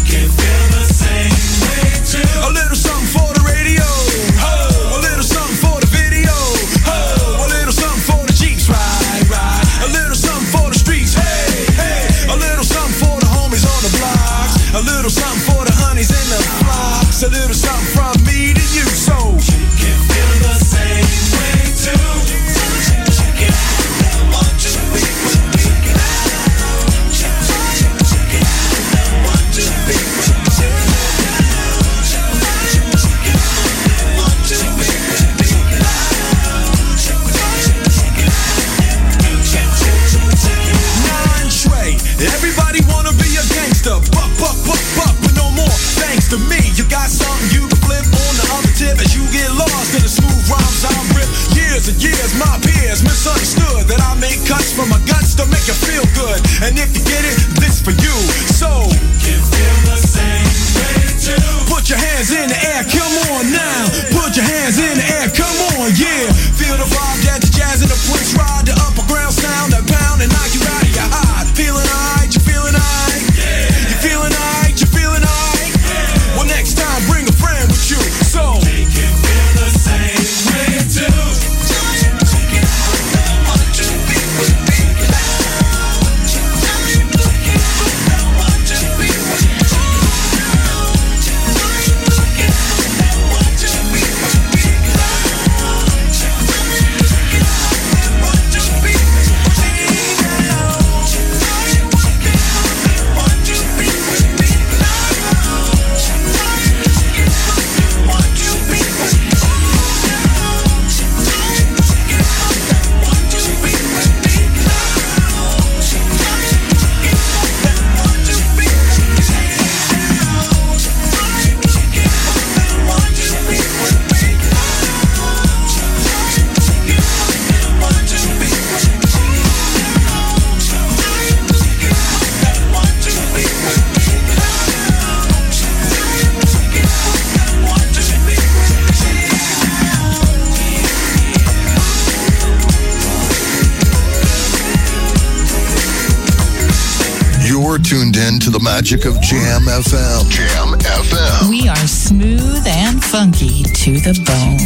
magic 148.89 149.05
of 149.05 149.21
Jam 149.21 149.63
FM. 149.63 150.31
Jam 150.31 150.79
FM. 150.79 151.51
We 151.51 151.69
are 151.69 151.75
smooth 151.89 152.65
and 152.69 153.03
funky 153.03 153.65
to 153.65 153.99
the 153.99 154.15
bone. 154.25 154.59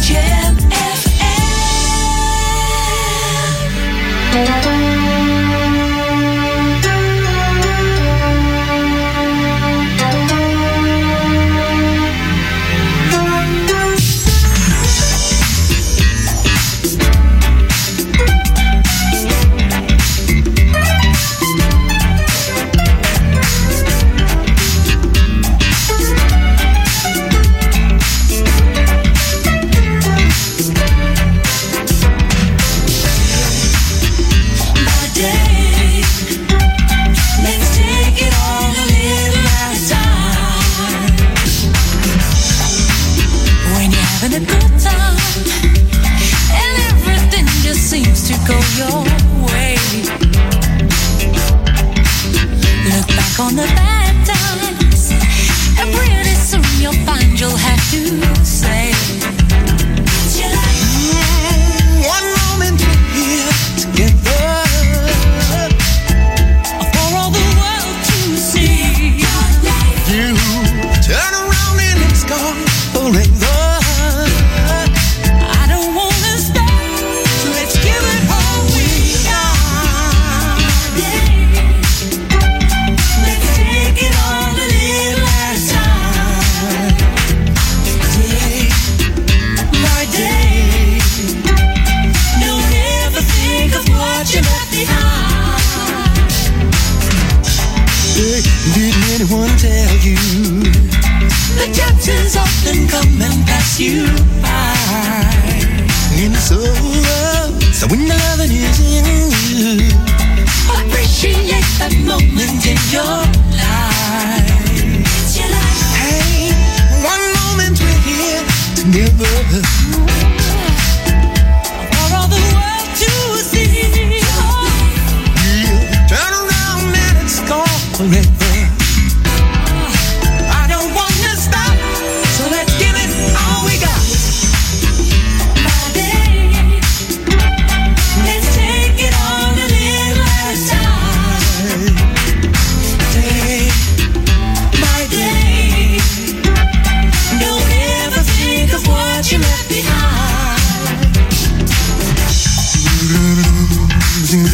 Jam 0.00 0.56
on 4.32 4.69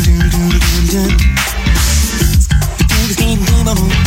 dun 0.07 0.31
dun 0.31 0.51
dun 3.47 3.77
dun. 3.77 4.06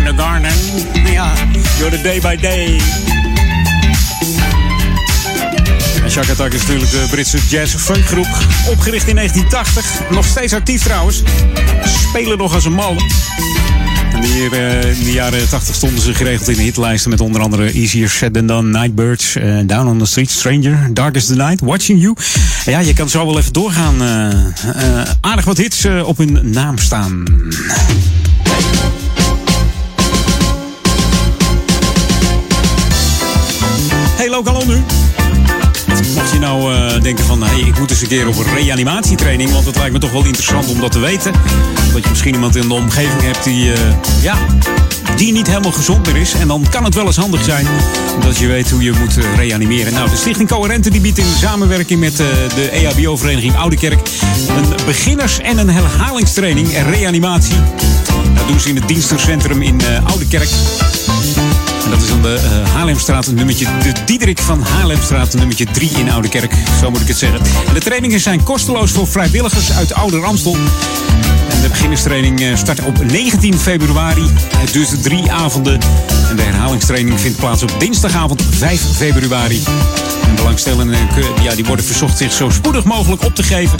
The 0.07 0.13
Garden. 0.17 0.53
Ja, 1.13 1.33
you're 1.79 1.97
the 1.97 2.03
day 2.03 2.21
by 2.21 2.37
day. 2.37 2.81
En 6.03 6.31
Attack 6.31 6.53
is 6.53 6.61
natuurlijk 6.61 6.91
de 6.91 7.07
Britse 7.11 7.39
jazz-funkgroep. 7.49 8.27
Opgericht 8.69 9.09
in 9.09 9.15
1980. 9.15 10.11
Nog 10.11 10.25
steeds 10.25 10.53
actief 10.53 10.83
trouwens. 10.83 11.23
Spelen 12.09 12.39
nog 12.39 12.55
als 12.55 12.65
een 12.65 12.73
mal. 12.73 12.97
Hier, 14.23 14.53
eh, 14.53 14.99
in 14.99 15.05
de 15.05 15.13
jaren 15.13 15.49
80 15.49 15.75
stonden 15.75 16.03
ze 16.03 16.15
geregeld 16.15 16.49
in 16.49 16.59
hitlijsten 16.59 17.11
met 17.11 17.21
onder 17.21 17.41
andere 17.41 17.73
Easier 17.73 18.09
Said 18.09 18.35
Than 18.35 18.47
Done, 18.47 18.79
Nightbirds, 18.79 19.37
eh, 19.37 19.59
Down 19.65 19.87
on 19.87 19.99
the 19.99 20.07
Street, 20.07 20.31
Stranger, 20.31 20.89
Dark 20.93 21.19
the 21.19 21.35
Night, 21.35 21.61
Watching 21.61 22.01
You. 22.01 22.15
Ja, 22.65 22.79
je 22.79 22.93
kan 22.93 23.09
zo 23.09 23.27
wel 23.27 23.39
even 23.39 23.53
doorgaan. 23.53 24.03
eh, 24.03 24.31
eh, 24.31 25.09
aardig 25.21 25.45
wat 25.45 25.57
hits 25.57 25.85
eh, 25.85 26.09
op 26.09 26.19
hun 26.19 26.41
naam 26.43 26.79
staan. 26.79 27.25
Hey, 34.17 34.29
lokaal 34.31 34.67
nu. 34.67 34.83
Mocht 36.15 36.33
je 36.33 36.39
nou 36.39 37.01
denken 37.01 37.25
van, 37.25 37.43
hey, 37.43 37.61
ik 37.61 37.79
moet 37.79 37.91
eens 37.91 38.03
een 38.03 38.09
keer 38.09 38.29
op 38.29 38.37
een 38.37 38.55
reanimatietraining, 38.55 39.51
want 39.53 39.67
het 39.67 39.77
lijkt 39.77 39.93
me 39.93 39.99
toch 39.99 40.13
wel 40.13 40.25
interessant 40.25 40.69
om 40.69 40.81
dat 40.81 40.93
te 40.93 40.99
weten. 40.99 41.33
Dat 41.93 42.03
je 42.03 42.09
misschien 42.09 42.35
iemand 42.35 42.57
in 42.57 42.69
de 42.69 42.75
omgeving 42.75 43.23
hebt 43.23 43.45
die, 43.45 43.73
ja, 44.21 44.37
die 45.21 45.33
niet 45.33 45.47
helemaal 45.47 45.73
gezond 45.73 46.07
meer 46.07 46.17
is. 46.17 46.35
En 46.35 46.49
dan 46.49 46.67
kan 46.71 46.85
het 46.85 46.95
wel 46.95 47.07
eens 47.07 47.17
handig 47.17 47.45
zijn 47.45 47.67
dat 48.21 48.39
je 48.39 48.47
weet 48.47 48.71
hoe 48.71 48.83
je 48.83 48.93
moet 48.93 49.19
eh, 49.19 49.37
reanimeren. 49.37 49.93
Nou, 49.93 50.11
de 50.11 50.17
Stichting 50.17 50.49
Coherente 50.49 50.91
die 50.91 51.01
biedt 51.01 51.19
in 51.19 51.25
samenwerking 51.39 52.01
met 52.01 52.21
eh, 52.21 52.27
de 52.55 52.69
EHBO-vereniging 52.71 53.57
Oudekerk 53.57 54.01
een 54.49 54.85
beginners- 54.87 55.39
en 55.39 55.59
een 55.59 55.71
herhalingstraining 55.71 56.73
en 56.73 56.91
reanimatie. 56.91 57.55
Dat 58.35 58.49
doen 58.49 58.61
ze 58.61 58.69
in 58.69 58.77
het 58.77 58.89
dienstencentrum 58.89 59.63
in 59.63 59.81
eh 59.81 60.07
Oudekerk. 60.07 60.49
En 61.85 61.91
dat 61.91 62.03
is 62.03 62.11
aan 62.11 62.23
de 62.23 62.41
Haarlemstraat, 62.73 63.33
nummertje, 63.33 63.65
de 63.65 63.93
Diederik 64.05 64.39
van 64.39 64.63
Haarlemstraat, 64.63 65.35
nummertje 65.35 65.67
3 65.73 65.91
in 65.91 66.11
Oudekerk. 66.11 66.55
Zo 66.81 66.91
moet 66.91 67.01
ik 67.01 67.09
het 67.09 67.19
zeggen. 67.19 67.41
En 67.69 67.75
de 67.75 67.81
trainingen 67.81 68.21
zijn 68.21 68.43
kosteloos 68.43 68.91
voor 68.91 69.07
vrijwilligers 69.07 69.73
uit 69.73 69.95
Oude 69.95 70.19
Ramstel. 70.19 70.57
De 71.63 71.69
beginnerstraining 71.69 72.41
eh, 72.41 72.57
start 72.57 72.85
op 72.85 73.05
19 73.05 73.59
februari. 73.59 74.27
Het 74.57 74.73
duurt 74.73 75.03
drie 75.03 75.33
avonden. 75.33 75.81
En 76.29 76.37
de 76.37 76.43
herhalingstraining 76.43 77.21
vindt 77.21 77.39
plaats 77.39 77.63
op 77.63 77.75
dinsdagavond 77.79 78.43
5 78.51 78.83
februari. 78.97 79.63
En 80.23 80.35
belangstellenden 80.35 80.95
eh, 80.95 81.25
ja, 81.43 81.55
die 81.55 81.65
worden 81.65 81.85
verzocht 81.85 82.19
zich 82.19 82.33
zo 82.33 82.51
spoedig 82.51 82.85
mogelijk 82.85 83.25
op 83.25 83.35
te 83.35 83.43
geven. 83.43 83.79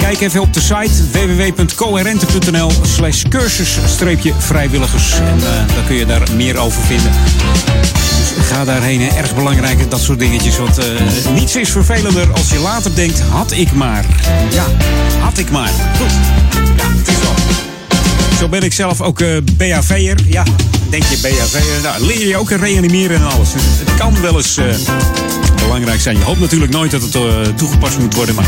Kijk 0.00 0.20
even 0.20 0.40
op 0.40 0.52
de 0.52 0.60
site 0.60 1.10
www.coherente.nl 1.12 2.70
slash 2.82 3.22
cursus-vrijwilligers. 3.28 5.12
En 5.12 5.38
eh, 5.38 5.74
dan 5.74 5.84
kun 5.86 5.96
je 5.96 6.06
daar 6.06 6.22
meer 6.36 6.56
over 6.56 6.82
vinden. 6.82 7.12
Dus 7.80 8.46
ga 8.46 8.64
daarheen, 8.64 9.00
hè. 9.00 9.16
erg 9.16 9.34
belangrijk, 9.34 9.90
dat 9.90 10.00
soort 10.00 10.18
dingetjes. 10.18 10.56
Want 10.56 10.78
niets 11.34 11.56
is 11.56 11.70
vervelender 11.70 12.32
als 12.32 12.50
je 12.50 12.58
later 12.58 12.94
denkt, 12.94 13.20
had 13.20 13.52
ik 13.52 13.72
maar. 13.72 14.04
Ja, 14.50 14.64
had 15.20 15.38
ik 15.38 15.50
maar. 15.50 15.70
Goed. 15.98 16.12
Ja. 17.06 17.13
Zo 18.44 18.50
ben 18.50 18.62
ik 18.62 18.72
zelf 18.72 19.00
ook 19.00 19.20
eh, 19.20 19.34
uh, 19.34 19.42
BHV'er. 19.56 20.18
Ja, 20.26 20.44
denk 20.90 21.02
je 21.02 21.16
BHV'er. 21.16 21.82
Nou, 21.82 22.06
leer 22.06 22.26
je 22.26 22.36
ook 22.36 22.50
reanimeren 22.50 23.16
en 23.16 23.26
alles. 23.26 23.52
Dus 23.52 23.62
het 23.62 23.94
kan 23.94 24.20
wel 24.20 24.36
eens 24.36 24.56
eh, 24.56 24.64
belangrijk 25.62 26.00
zijn. 26.00 26.18
Je 26.18 26.24
hoopt 26.24 26.40
natuurlijk 26.40 26.72
nooit 26.72 26.90
dat 26.90 27.02
het 27.02 27.14
eh, 27.14 27.22
toegepast 27.56 27.98
moet 27.98 28.14
worden. 28.14 28.34
Maar 28.34 28.46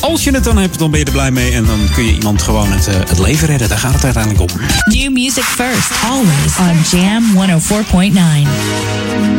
als 0.00 0.24
je 0.24 0.30
het 0.30 0.44
dan 0.44 0.56
hebt, 0.56 0.78
dan 0.78 0.90
ben 0.90 0.98
je 1.00 1.06
er 1.06 1.12
blij 1.12 1.30
mee. 1.30 1.52
En 1.52 1.64
dan 1.64 1.88
kun 1.94 2.04
je 2.04 2.12
iemand 2.12 2.42
gewoon 2.42 2.72
het, 2.72 2.86
het 2.86 3.18
leven 3.18 3.46
redden. 3.46 3.68
Daar 3.68 3.78
gaat 3.78 3.94
het 3.94 4.04
uiteindelijk 4.04 4.52
om. 4.52 4.60
New 4.84 5.12
music 5.12 5.44
first. 5.44 5.90
Always 6.10 6.58
on 6.58 6.98
Jam 6.98 7.24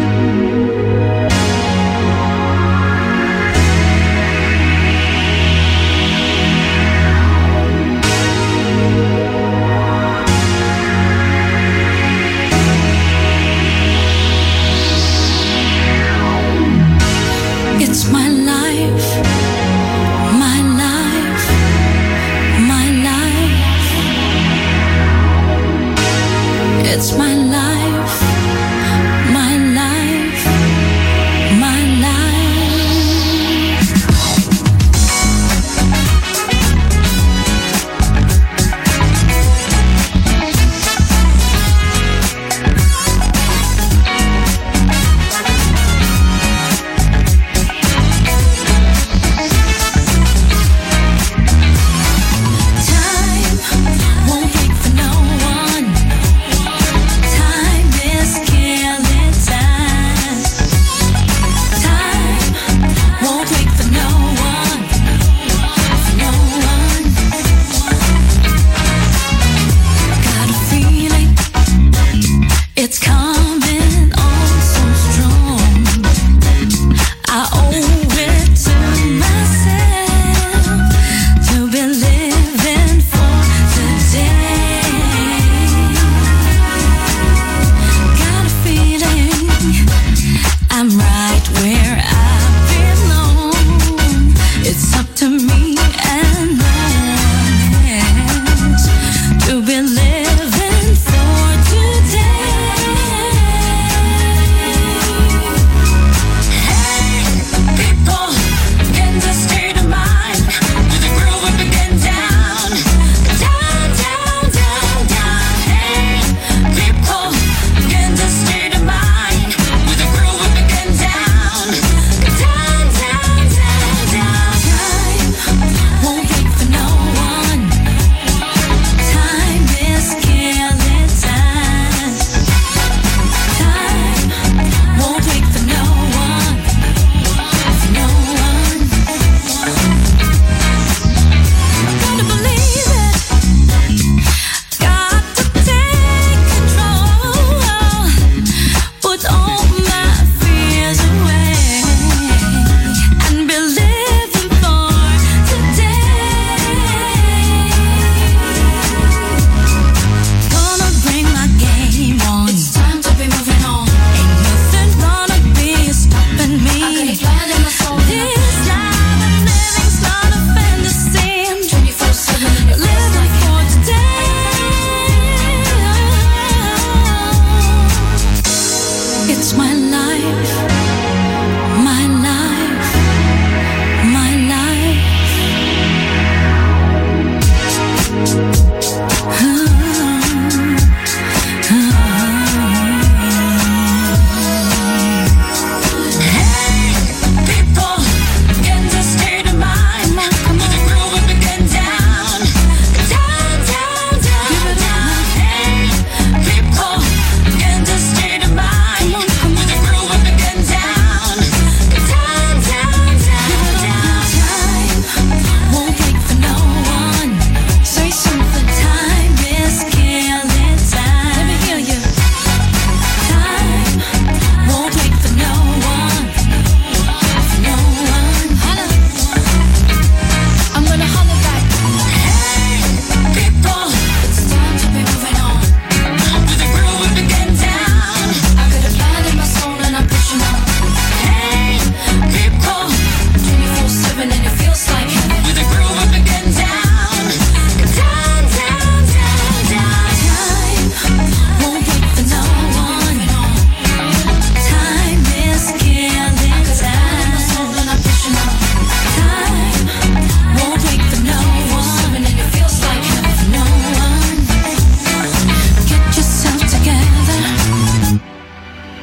104.9. 0.05 0.08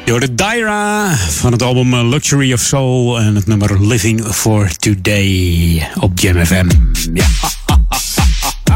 Door 0.07 0.21
de 0.21 0.35
Daira 0.35 1.17
van 1.17 1.53
het 1.53 1.63
album 1.63 2.09
Luxury 2.09 2.53
of 2.53 2.61
Soul 2.61 3.21
en 3.21 3.35
het 3.35 3.47
nummer 3.47 3.87
Living 3.87 4.27
for 4.35 4.77
Today 4.77 5.89
op 6.01 6.19
Jam 6.19 6.47
FM. 6.47 6.69
Ja. 7.15 7.27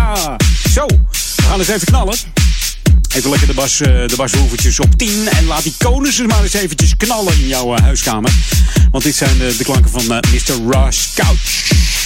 Zo, 0.74 0.86
we 0.86 1.42
gaan 1.42 1.58
eens 1.58 1.68
even 1.68 1.86
knallen. 1.86 2.16
Even 3.14 3.30
lekker 3.30 3.48
de, 3.48 3.54
bas, 3.54 3.80
eh, 3.80 3.86
de 3.86 4.78
op 4.78 4.98
10. 4.98 5.28
En 5.28 5.46
laat 5.46 5.62
die 5.62 5.74
konus 5.78 6.20
maar 6.26 6.42
eens 6.42 6.52
eventjes 6.52 6.96
knallen 6.96 7.32
in 7.32 7.46
jouw 7.46 7.74
eh, 7.74 7.82
huiskamer. 7.82 8.32
Want 8.90 9.04
dit 9.04 9.14
zijn 9.14 9.38
de, 9.38 9.54
de 9.56 9.64
klanken 9.64 9.90
van 9.90 10.06
Mr. 10.06 10.72
Rush 10.72 11.06
Couch. 11.14 11.99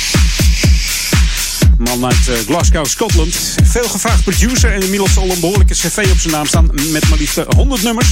Man 1.78 2.04
uit 2.04 2.28
eh, 2.28 2.34
Glasgow, 2.46 2.86
Scotland. 2.86 3.34
Veel 3.64 3.88
gevraagd 3.88 4.22
producer 4.22 4.72
en 4.72 4.82
inmiddels 4.82 5.16
al 5.16 5.30
een 5.30 5.40
behoorlijke 5.40 5.74
cv 5.74 6.06
op 6.10 6.18
zijn 6.18 6.32
naam 6.32 6.46
staan. 6.46 6.70
Met 6.90 7.08
maar 7.08 7.18
liefst 7.18 7.40
100 7.56 7.82
nummers. 7.82 8.08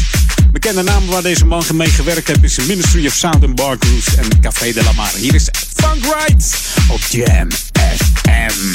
Bekende 0.52 0.82
namen 0.82 1.08
waar 1.08 1.22
deze 1.22 1.44
man 1.44 1.62
mee 1.74 1.88
gewerkt 1.88 2.26
heeft 2.26 2.42
is 2.42 2.66
Ministry 2.66 3.06
of 3.06 3.14
Sound 3.14 3.44
and 3.44 3.54
Bar 3.54 3.76
Grooves 3.78 4.14
en 4.14 4.40
Café 4.40 4.72
de 4.72 4.82
la 4.82 4.92
Mar. 4.92 5.10
Hier 5.16 5.34
is 5.34 5.48
Funk 5.74 6.04
Rides 6.04 6.52
op 6.88 7.00
Jam 7.10 7.50
FM. 7.50 8.72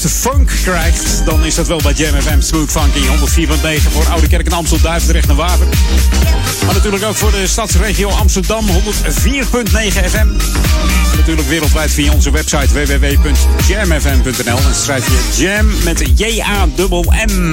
Juiste 0.00 0.28
funk 0.28 0.50
krijgt, 0.62 1.22
dan 1.24 1.44
is 1.44 1.54
dat 1.54 1.66
wel 1.66 1.80
bij 1.82 1.92
Jam 1.92 2.20
FM 2.20 2.40
Smooth 2.40 2.70
Funky 2.70 3.00
104.9 3.78 3.92
voor 3.92 4.06
Oude 4.06 4.28
Kerk 4.28 4.46
en 4.46 4.52
Amstel, 4.52 4.80
Duivendrecht 4.80 5.28
en 5.28 5.36
Waver. 5.36 5.66
Maar 6.64 6.74
natuurlijk 6.74 7.04
ook 7.04 7.16
voor 7.16 7.30
de 7.30 7.46
stadsregio 7.46 8.08
Amsterdam 8.08 8.66
104.9 8.66 8.72
FM. 10.08 10.26
Natuurlijk 11.16 11.48
wereldwijd 11.48 11.90
via 11.90 12.12
onze 12.12 12.30
website 12.30 12.66
www.jamfm.nl. 12.72 14.58
En 14.58 14.74
schrijf 14.74 15.06
je 15.06 15.42
Jam 15.42 15.66
met 15.84 16.02
J-A-M-M. 16.14 17.52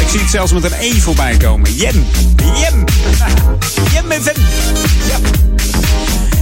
Ik 0.00 0.08
zie 0.08 0.20
het 0.20 0.30
zelfs 0.30 0.52
met 0.52 0.64
een 0.64 0.72
E 0.80 0.92
voorbij 1.00 1.36
komen. 1.36 1.74
Jam. 1.74 2.06
Jam. 2.36 2.84
Jam 3.92 4.22
FM. 4.22 4.40
Ja. 5.08 5.18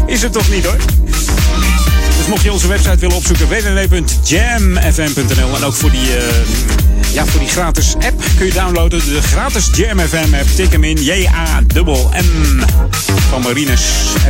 Is 0.06 0.22
het 0.22 0.32
toch 0.32 0.50
niet 0.50 0.64
hoor? 0.64 0.99
Mocht 2.30 2.42
je 2.42 2.52
onze 2.52 2.68
website 2.68 2.96
willen 2.96 3.16
opzoeken, 3.16 3.48
www.jamfm.nl. 3.48 5.56
En 5.56 5.64
ook 5.64 5.74
voor 5.74 5.90
die, 5.90 6.08
uh, 6.08 6.14
Ja, 7.12 7.26
voor 7.26 7.40
die 7.40 7.48
gratis 7.48 7.94
app 7.94 8.22
kun 8.36 8.46
je 8.46 8.52
downloaden. 8.52 8.98
De 8.98 9.22
gratis 9.22 9.68
Jam 9.72 9.98
FM 9.98 10.34
app. 10.34 10.46
Tik 10.54 10.72
hem 10.72 10.84
in. 10.84 11.02
J-A-M-M. 11.02 12.60
Van 13.28 13.42
Marines 13.42 13.82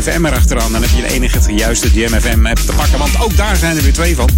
FM 0.02 0.24
erachteraan. 0.24 0.72
Dan 0.72 0.82
heb 0.82 0.90
je 0.96 1.02
de 1.02 1.12
enige 1.12 1.54
juiste 1.54 1.90
Jam 1.92 2.20
FM 2.20 2.46
app 2.46 2.58
te 2.58 2.72
pakken. 2.72 2.98
Want 2.98 3.20
ook 3.20 3.36
daar 3.36 3.56
zijn 3.56 3.76
er 3.76 3.82
weer 3.82 3.92
twee 3.92 4.16
van. 4.16 4.28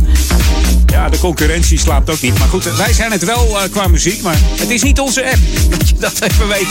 Ja, 0.86 1.08
de 1.08 1.18
concurrentie 1.18 1.78
slaapt 1.78 2.10
ook 2.10 2.20
niet. 2.20 2.38
Maar 2.38 2.48
goed, 2.48 2.76
wij 2.76 2.92
zijn 2.92 3.12
het 3.12 3.24
wel 3.24 3.48
uh, 3.48 3.62
qua 3.70 3.88
muziek. 3.88 4.22
Maar 4.22 4.36
het 4.56 4.70
is 4.70 4.82
niet 4.82 5.00
onze 5.00 5.24
app. 5.24 5.38
Dat 5.78 5.88
je 5.88 5.94
dat 5.98 6.20
even 6.20 6.48
weet. 6.48 6.68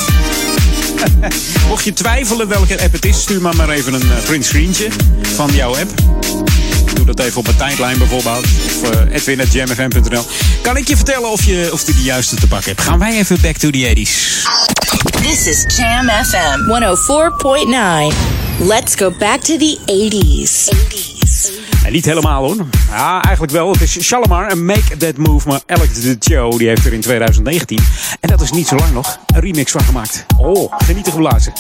Mocht 1.70 1.84
je 1.84 1.94
twijfelen 1.94 2.48
welke 2.48 2.82
app 2.82 2.94
het 2.94 3.06
is, 3.06 3.22
stuur 3.22 3.42
maar 3.42 3.56
maar 3.56 3.70
even 3.70 3.94
een 3.94 4.06
uh, 4.06 4.24
print 4.26 4.46
screentje 4.46 4.88
van 5.36 5.50
jouw 5.54 5.76
app. 5.76 6.01
Dat 7.16 7.26
even 7.26 7.38
op 7.38 7.45
mijn 7.45 7.57
tijdlijn 7.57 7.97
bijvoorbeeld. 7.97 8.43
Of 8.43 8.93
uh, 8.93 9.14
edwin.jamfm.nl. 9.16 10.24
Kan 10.62 10.78
ik 10.78 10.88
je 10.88 10.95
vertellen 10.95 11.32
of 11.32 11.43
je, 11.43 11.70
of 11.74 11.88
je 11.88 11.93
de 11.93 12.03
juiste 12.03 12.36
te 12.36 12.47
pakken 12.47 12.70
hebt? 12.70 12.82
Gaan 12.82 12.99
wij 12.99 13.18
even 13.18 13.41
back 13.41 13.57
to 13.57 13.70
the 13.70 13.93
80s. 13.95 14.41
This 15.22 15.47
is 15.47 15.78
Jam 15.78 16.09
FM 16.09 16.59
104.9. 18.09 18.68
Let's 18.68 18.95
go 18.95 19.12
back 19.20 19.41
to 19.41 19.57
the 19.57 19.78
80s. 19.86 20.76
80s. 20.76 21.62
En 21.86 21.91
niet 21.91 22.05
helemaal 22.05 22.43
hoor. 22.43 22.66
Ja, 22.89 23.22
eigenlijk 23.22 23.53
wel. 23.53 23.72
Het 23.72 23.82
is 23.82 24.01
Shalimar 24.01 24.47
en 24.47 24.66
Make 24.66 24.97
That 24.97 25.18
Move. 25.18 25.47
Maar 25.47 25.62
Alex 25.66 26.01
de 26.01 26.16
Joe 26.20 26.57
die 26.57 26.68
heeft 26.68 26.86
er 26.86 26.93
in 26.93 27.01
2019. 27.01 27.80
En 28.20 28.30
dat 28.30 28.41
is 28.41 28.51
niet 28.51 28.68
zo 28.68 28.76
lang 28.76 28.93
nog. 28.93 29.20
Een 29.34 29.41
remix 29.41 29.72
van 29.72 29.82
gemaakt. 29.82 30.26
Oh, 30.38 30.74
genieten 30.78 31.12
geblazen. 31.12 31.53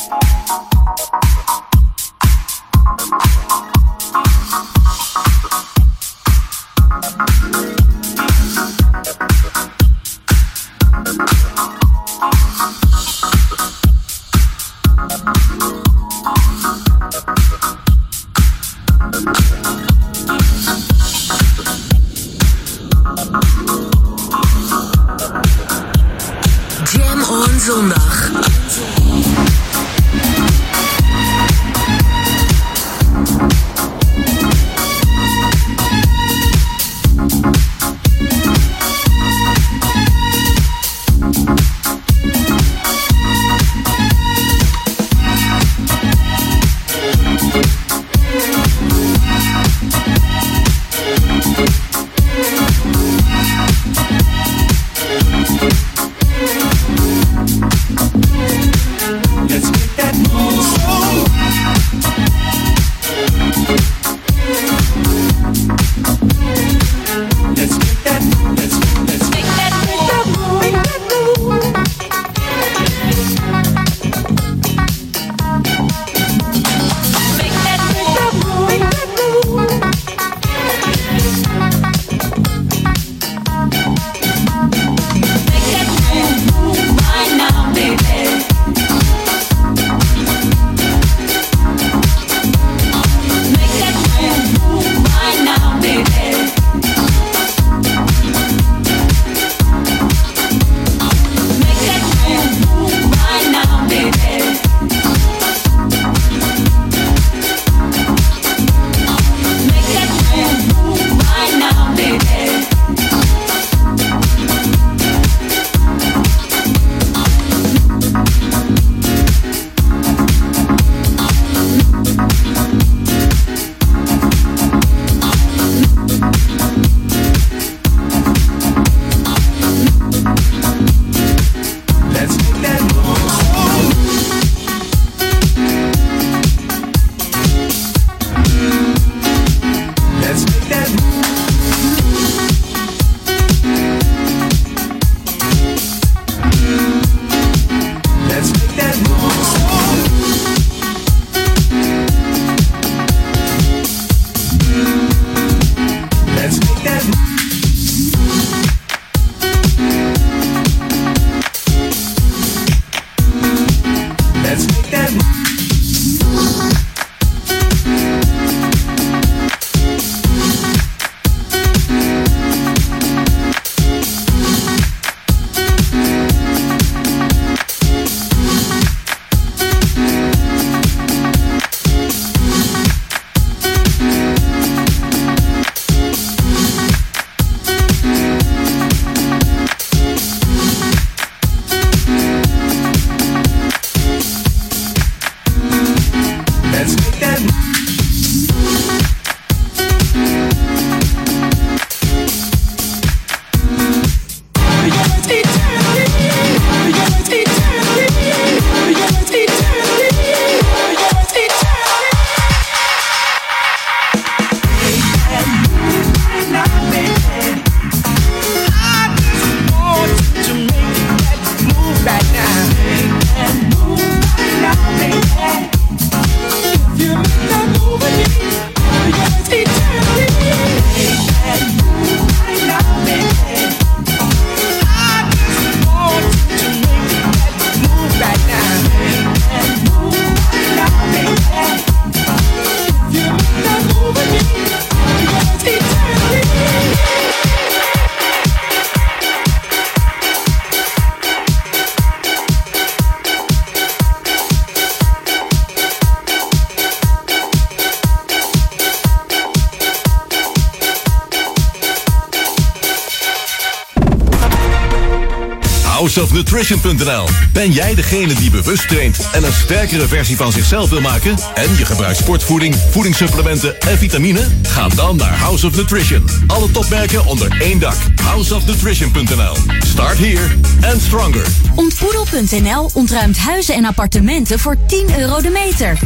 Ben 267.53 267.71
jij 267.71 267.95
degene 267.95 268.33
die 268.33 268.51
bewust 268.51 268.87
traint 268.87 269.29
en 269.31 269.43
een 269.43 269.53
sterkere 269.53 270.07
versie 270.07 270.35
van 270.35 270.51
zichzelf 270.51 270.89
wil 270.89 271.01
maken? 271.01 271.37
En 271.53 271.77
je 271.77 271.85
gebruikt 271.85 272.17
sportvoeding, 272.17 272.75
voedingssupplementen 272.91 273.79
en 273.79 273.97
vitamine? 273.97 274.47
Ga 274.63 274.87
dan 274.87 275.15
naar 275.15 275.37
House 275.37 275.67
of 275.67 275.75
Nutrition. 275.75 276.25
Alle 276.47 276.71
topmerken 276.71 277.25
onder 277.25 277.61
één 277.61 277.79
dak. 277.79 277.95
Houseofnutrition.nl. 278.23 279.55
Start 279.85 280.17
here 280.17 280.47
and 280.81 281.01
stronger. 281.01 281.45
Ontboedel.nl 281.75 282.89
ontruimt 282.93 283.37
huizen 283.37 283.75
en 283.75 283.85
appartementen 283.85 284.59
voor 284.59 284.77
10 284.87 285.19
euro 285.19 285.41
de 285.41 285.49
meter. 285.49 285.99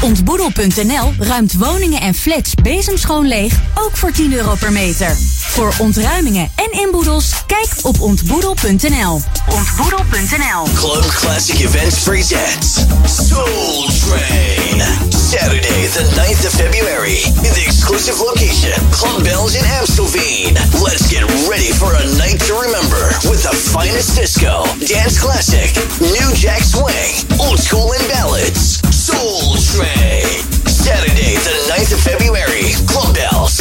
Ontboedel.nl 0.00 1.12
ruimt 1.18 1.52
woningen 1.52 2.00
en 2.00 2.14
flats 2.14 2.54
bezemschoon 2.62 3.26
leeg, 3.26 3.52
ook 3.74 3.96
voor 3.96 4.10
10 4.10 4.32
euro 4.32 4.54
per 4.54 4.72
meter. 4.72 5.33
Voor 5.54 5.74
ontruimingen 5.78 6.50
en 6.56 6.80
inboedels, 6.80 7.32
kijk 7.46 7.68
op 7.82 8.00
ontboedel.nl. 8.00 9.20
Ontboedel.nl 9.48 10.62
Club 10.74 11.04
Classic 11.06 11.58
Events 11.60 12.02
presents 12.02 12.74
Soul 13.06 13.88
Train. 14.08 14.82
Saturday, 15.10 15.86
the 15.94 16.04
9th 16.18 16.44
of 16.46 16.52
February, 16.52 17.18
in 17.46 17.52
the 17.52 17.62
exclusive 17.66 18.18
location, 18.18 18.74
Club 18.90 19.22
Bells 19.22 19.54
in 19.54 19.64
Amstelveen. 19.64 20.54
Let's 20.82 21.06
get 21.10 21.22
ready 21.48 21.70
for 21.72 21.90
a 21.94 22.04
night 22.18 22.40
to 22.46 22.54
remember 22.54 23.02
with 23.30 23.42
the 23.42 23.54
finest 23.54 24.16
disco, 24.16 24.64
dance 24.86 25.20
classic, 25.20 25.70
new 26.00 26.30
jack 26.34 26.62
swing, 26.62 27.14
old 27.38 27.58
school 27.58 27.92
and 27.94 28.06
ballads. 28.08 28.82
Soul 28.90 29.54
Train. 29.70 30.26
Saturday, 30.66 31.36
the 31.46 31.56
9th 31.72 31.92
of 31.94 32.00
February, 32.00 32.74
Club 32.86 33.14
Bells, 33.14 33.53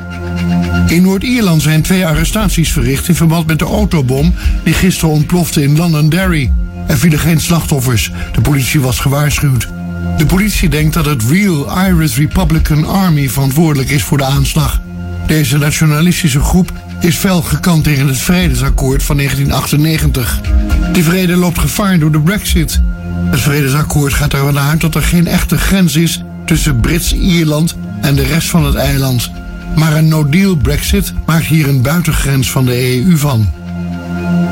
In 0.88 1.02
Noord-Ierland 1.02 1.62
zijn 1.62 1.82
twee 1.82 2.06
arrestaties 2.06 2.72
verricht 2.72 3.08
in 3.08 3.16
verband 3.16 3.48
met 3.48 3.60
de 3.60 3.66
autobom 3.66 4.34
die 4.64 4.74
gisteren 4.74 5.14
ontplofte 5.14 5.64
in 5.64 5.78
Londonderry. 5.78 6.52
Er 6.88 6.98
vielen 6.98 7.20
geen 7.20 7.40
slachtoffers. 7.40 8.12
De 8.34 8.42
politie 8.42 8.80
was 8.80 9.00
gewaarschuwd. 9.00 9.73
De 10.18 10.26
politie 10.26 10.70
denkt 10.70 10.94
dat 10.94 11.06
het 11.06 11.24
Real 11.30 11.86
Irish 11.86 12.18
Republican 12.18 12.86
Army 12.86 13.30
verantwoordelijk 13.30 13.90
is 13.90 14.04
voor 14.04 14.18
de 14.18 14.24
aanslag. 14.24 14.82
Deze 15.28 15.58
nationalistische 15.58 16.40
groep 16.40 16.72
is 17.00 17.16
fel 17.16 17.42
gekant 17.42 17.84
tegen 17.84 18.08
het 18.08 18.18
vredesakkoord 18.18 19.04
van 19.04 19.18
1998. 19.18 20.42
Die 20.92 21.04
vrede 21.04 21.36
loopt 21.36 21.60
gevaar 21.60 22.00
door 22.00 22.12
de 22.12 22.20
brexit. 22.20 22.82
Het 23.30 23.40
vredesakkoord 23.40 24.14
gaat 24.14 24.34
ervan 24.34 24.60
uit 24.60 24.82
dat 24.82 24.96
er 24.96 25.02
geen 25.02 25.28
echte 25.28 25.58
grens 25.58 25.96
is 25.96 26.24
tussen 26.46 26.80
Brits-Ierland 26.80 27.76
en 28.02 28.16
de 28.16 28.24
rest 28.24 28.50
van 28.50 28.66
het 28.66 28.76
eiland. 28.76 29.32
Maar 29.76 29.96
een 29.96 30.08
no-deal 30.08 30.56
brexit 30.56 31.14
maakt 31.26 31.46
hier 31.46 31.68
een 31.68 31.82
buitengrens 31.82 32.52
van 32.52 32.66
de 32.66 32.96
EU 32.96 33.18
van. 33.18 33.48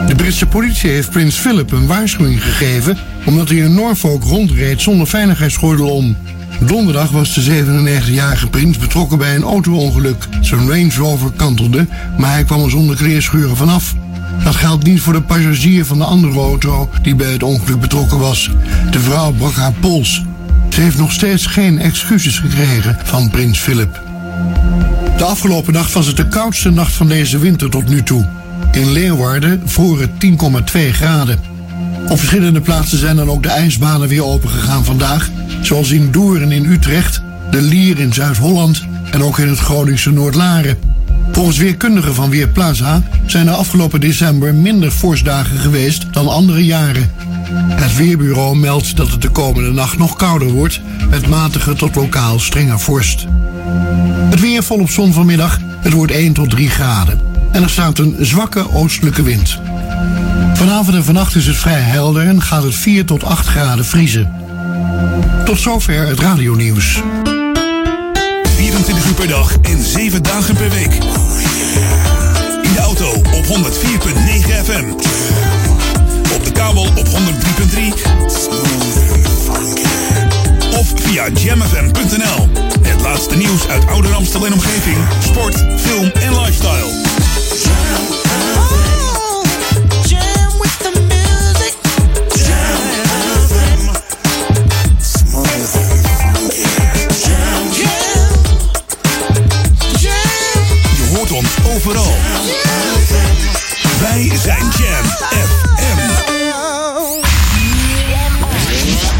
De 0.08 0.16
Britse 0.16 0.46
politie 0.46 0.90
heeft 0.90 1.10
prins 1.10 1.36
Philip 1.36 1.72
een 1.72 1.88
waarschuwing 1.88 2.44
gegeven 2.44 2.98
omdat 3.26 3.50
hij 3.50 3.58
in 3.58 3.74
Norfolk 3.74 4.24
rondreed 4.24 4.82
zonder 4.82 5.08
veiligheidsgordel 5.08 5.90
om. 5.90 6.16
Donderdag 6.60 7.10
was 7.10 7.34
de 7.34 7.64
97-jarige 7.64 8.48
prins 8.48 8.78
betrokken 8.78 9.18
bij 9.18 9.36
een 9.36 9.44
auto-ongeluk. 9.44 10.28
Zijn 10.42 10.70
Range 10.70 10.94
Rover 10.98 11.32
kantelde, 11.36 11.88
maar 12.18 12.32
hij 12.32 12.44
kwam 12.44 12.64
er 12.64 12.70
zonder 12.70 12.96
kleerscheuren 12.96 13.58
vanaf. 13.58 13.96
Dat 14.44 14.56
geldt 14.56 14.84
niet 14.84 15.02
voor 15.02 15.14
de 15.14 15.22
passagier 15.22 15.86
van 15.86 15.98
de 15.98 16.04
andere 16.04 16.40
auto 16.40 16.90
die 17.02 17.16
bij 17.16 17.32
het 17.32 17.44
ongeluk 17.44 17.80
betrokken 17.80 18.20
was. 18.20 18.52
De 18.92 19.00
vrouw 19.00 19.32
brak 19.32 19.54
haar 19.54 19.74
pols. 19.80 20.24
Ze 20.70 20.82
heeft 20.82 20.98
nog 20.98 21.12
steeds 21.12 21.46
geen 21.46 21.80
excuses 21.80 22.40
gekregen 22.40 22.98
van 23.04 23.30
prins 23.30 23.60
Philip. 23.60 24.02
De 25.18 25.24
afgelopen 25.24 25.74
nacht 25.74 25.94
was 25.94 26.08
het 26.08 26.18
de 26.18 26.28
koudste 26.28 26.70
nacht 26.70 26.94
van 26.94 27.08
deze 27.08 27.38
winter 27.38 27.70
tot 27.70 27.90
nu 27.90 28.04
toe. 28.04 28.41
In 28.72 28.92
Leeuwarden 28.92 29.62
vroor 29.66 30.00
het 30.00 30.10
10,2 30.26 30.80
graden. 30.92 31.40
Op 32.10 32.18
verschillende 32.18 32.62
plaatsen 32.62 32.98
zijn 32.98 33.16
dan 33.16 33.30
ook 33.30 33.44
de 33.44 33.50
ijsbanen 33.50 34.08
weer 34.08 34.24
opengegaan 34.24 34.86
vandaag. 34.86 35.30
Zoals 35.62 35.92
in 35.92 36.12
Doorn 36.12 36.52
in 36.52 36.66
Utrecht, 36.66 37.22
de 37.52 37.62
Lier 37.62 38.00
in 38.00 38.14
Zuid-Holland 38.14 38.86
en 39.12 39.24
ook 39.24 39.40
in 39.40 39.48
het 39.48 39.60
Groningse 39.60 40.12
Noordlaren. 40.12 40.78
Volgens 41.32 41.58
weerkundigen 41.58 42.16
van 42.16 42.30
Weerplaza 42.30 43.04
zijn 43.26 43.48
er 43.48 43.54
afgelopen 43.54 44.00
december 44.00 44.56
minder 44.56 44.92
vorstdagen 44.92 45.58
geweest 45.58 46.06
dan 46.12 46.28
andere 46.28 46.66
jaren. 46.66 47.12
Het 47.54 47.96
Weerbureau 47.96 48.58
meldt 48.58 48.96
dat 48.96 49.12
het 49.12 49.22
de 49.22 49.30
komende 49.30 49.72
nacht 49.72 49.98
nog 49.98 50.16
kouder 50.16 50.50
wordt, 50.50 50.82
met 51.10 51.28
matige 51.28 51.74
tot 51.74 51.96
lokaal 51.96 52.40
strenge 52.40 52.80
vorst. 52.80 53.26
Het 54.30 54.40
weer 54.40 54.64
volop 54.64 54.90
zon 54.90 55.14
vanmiddag, 55.14 55.60
het 55.80 55.94
wordt 55.94 56.12
1 56.12 56.34
tot 56.34 56.50
3 56.50 56.70
graden. 56.70 57.31
En 57.52 57.64
er 57.64 57.70
staat 57.70 57.98
een 57.98 58.16
zwakke 58.20 58.72
oostelijke 58.74 59.24
wind. 59.24 59.60
Vanavond 60.54 60.96
en 60.96 61.04
vannacht 61.04 61.36
is 61.36 61.48
het 61.48 61.56
vrij 61.56 61.80
helder 61.80 62.28
en 62.28 62.42
gaat 62.42 62.64
het 62.64 62.76
4 62.76 63.06
tot 63.06 63.24
8 63.24 63.48
graden 63.48 63.86
vriezen. 63.86 64.34
Tot 65.46 65.60
zover 65.60 66.08
het 66.08 66.20
radionieuws. 66.20 67.02
24 68.56 69.06
uur 69.06 69.14
per 69.14 69.28
dag 69.28 69.58
en 69.62 69.84
7 69.84 70.24
dagen 70.24 70.56
per 70.56 70.70
week. 70.70 70.94
In 72.62 72.74
de 72.74 72.80
auto 72.80 73.10
op 73.12 73.46
104.9 73.46 73.52
FM. 74.64 74.92
Op 76.34 76.44
de 76.46 76.52
kabel 76.52 76.88
op 76.96 77.08
103.3. 77.08 77.12
Of 80.80 80.92
via 80.96 81.28
jamfm.nl. 81.34 82.50
Het 82.82 83.02
laatste 83.02 83.36
nieuws 83.36 83.68
uit 83.68 83.88
Ouder 83.88 84.14
Amstel 84.14 84.46
en 84.46 84.54
omgeving. 84.54 84.98
Sport, 85.24 85.66
film 85.78 86.12
en 86.14 86.40
lifestyle. 86.40 87.11
Overal. 101.76 102.14
Wij 104.00 104.32
zijn 104.44 104.72
Jam 104.78 105.06
FM. 105.30 106.00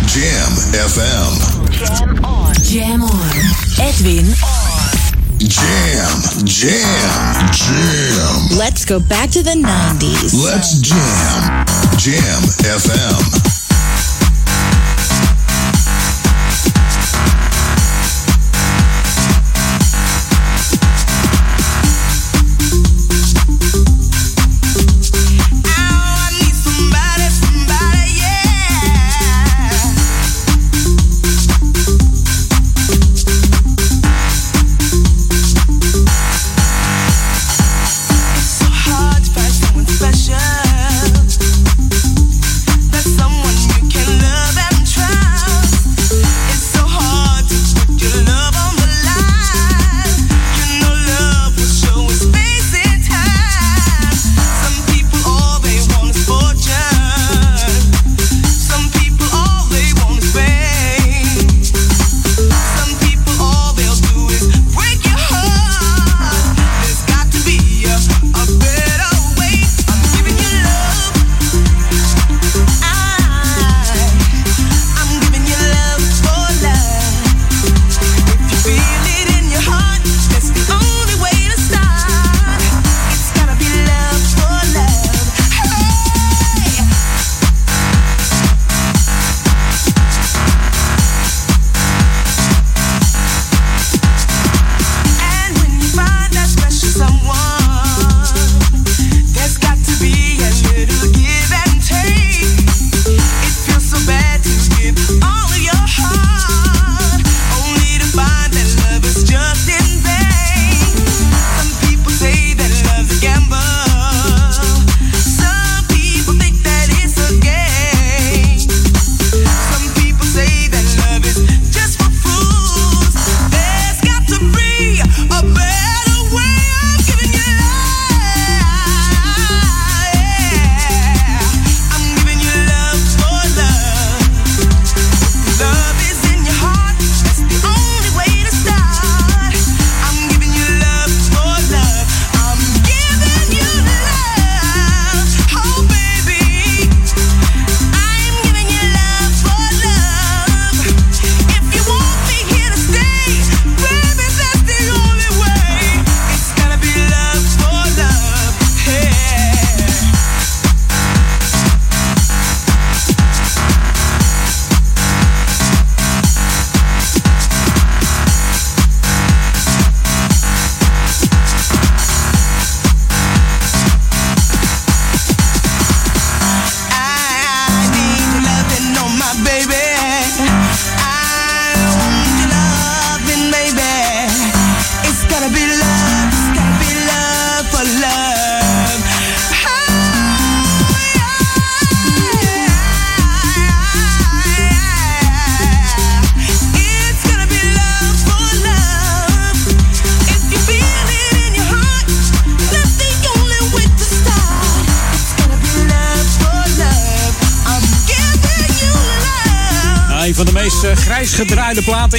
Jam 0.06 0.54
FM. 0.90 1.34
Jam 2.74 3.04
on. 3.04 3.20
Edwin 3.78 4.36
Jam, 5.38 6.22
jam, 6.44 7.50
jam. 7.52 8.58
Let's 8.58 8.86
go 8.86 9.00
back 9.00 9.30
to 9.32 9.42
the 9.42 9.56
90s. 9.56 10.34
Let's 10.34 10.80
jam. 10.82 11.66
Jam 11.98 12.44
FM. 12.80 13.51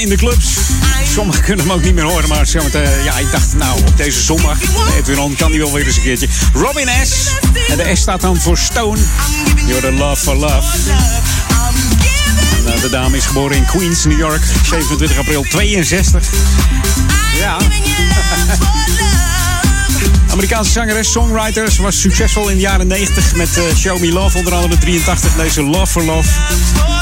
In 0.01 0.09
de 0.09 0.17
clubs. 0.17 0.57
Sommigen 1.13 1.43
kunnen 1.43 1.65
hem 1.65 1.75
ook 1.75 1.83
niet 1.83 1.95
meer 1.95 2.05
horen, 2.05 2.29
maar 2.29 2.47
zometeen, 2.47 2.83
eh, 2.83 3.05
ja, 3.05 3.19
ik 3.19 3.31
dacht, 3.31 3.55
nou, 3.55 3.79
op 3.79 3.97
deze 3.97 4.23
zondag, 4.23 4.59
Edwin 4.97 5.19
On 5.19 5.37
kan 5.37 5.51
die 5.51 5.61
wel 5.61 5.73
weer 5.73 5.87
eens 5.87 5.97
een 5.97 6.03
keertje. 6.03 6.29
Robin 6.55 6.89
S. 7.03 7.31
En 7.69 7.77
de 7.77 7.97
S 7.97 8.01
staat 8.01 8.21
dan 8.21 8.37
voor 8.37 8.59
Stone. 8.59 8.99
You're 9.67 9.93
love 9.93 10.23
for 10.23 10.37
love. 10.37 10.79
Eh, 12.67 12.81
de 12.81 12.89
dame 12.91 13.17
is 13.17 13.25
geboren 13.25 13.57
in 13.57 13.65
Queens, 13.65 14.05
New 14.05 14.19
York, 14.19 14.43
27 14.67 15.19
april 15.19 15.45
62. 15.49 16.27
Ja. 17.39 17.57
Amerikaanse 20.33 20.71
zangeres, 20.71 21.13
songwriter. 21.13 21.71
Ze 21.71 21.83
was 21.83 22.01
succesvol 22.01 22.49
in 22.49 22.57
de 22.57 22.63
jaren 22.63 22.87
90 22.87 23.35
met 23.35 23.57
eh, 23.57 23.77
Show 23.77 24.01
Me 24.01 24.13
Love. 24.13 24.39
Onder 24.39 24.55
andere 24.55 24.79
83 24.79 25.33
deze 25.35 25.63
Love 25.63 25.87
for 25.87 26.05
Love. 26.05 26.29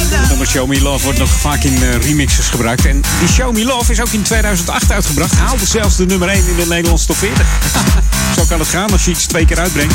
Het 0.09 0.29
nummer 0.29 0.47
Show 0.47 0.69
Me 0.69 0.81
Love 0.81 1.05
wordt 1.05 1.19
nog 1.19 1.29
vaak 1.31 1.63
in 1.63 1.83
eh, 1.83 1.97
remixes 2.07 2.47
gebruikt. 2.47 2.87
En 2.87 3.03
die 3.19 3.29
Show 3.29 3.55
Me 3.55 3.65
Love 3.65 3.93
is 3.93 4.01
ook 4.01 4.09
in 4.09 4.23
2008 4.23 4.93
uitgebracht. 4.93 5.35
Haalde 5.35 5.67
zelfs 5.67 5.97
de 5.97 6.07
nummer 6.07 6.29
1 6.29 6.49
in 6.49 6.57
de 6.57 6.67
Nederlandse 6.69 7.07
top 7.07 7.17
40. 7.17 7.47
Zo 8.37 8.45
kan 8.49 8.59
het 8.59 8.69
gaan 8.69 8.93
als 8.93 9.05
je 9.05 9.11
iets 9.11 9.27
twee 9.27 9.45
keer 9.45 9.59
uitbrengt. 9.59 9.95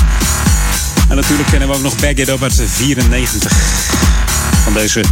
En 1.09 1.15
natuurlijk 1.15 1.49
kennen 1.49 1.67
we 1.67 1.73
ook 1.75 1.81
nog 1.81 1.95
Back 1.95 2.17
It 2.17 2.29
Up 2.29 2.43
uit 2.43 2.61
94. 2.75 3.51
Van 4.63 4.73
deze 4.73 5.03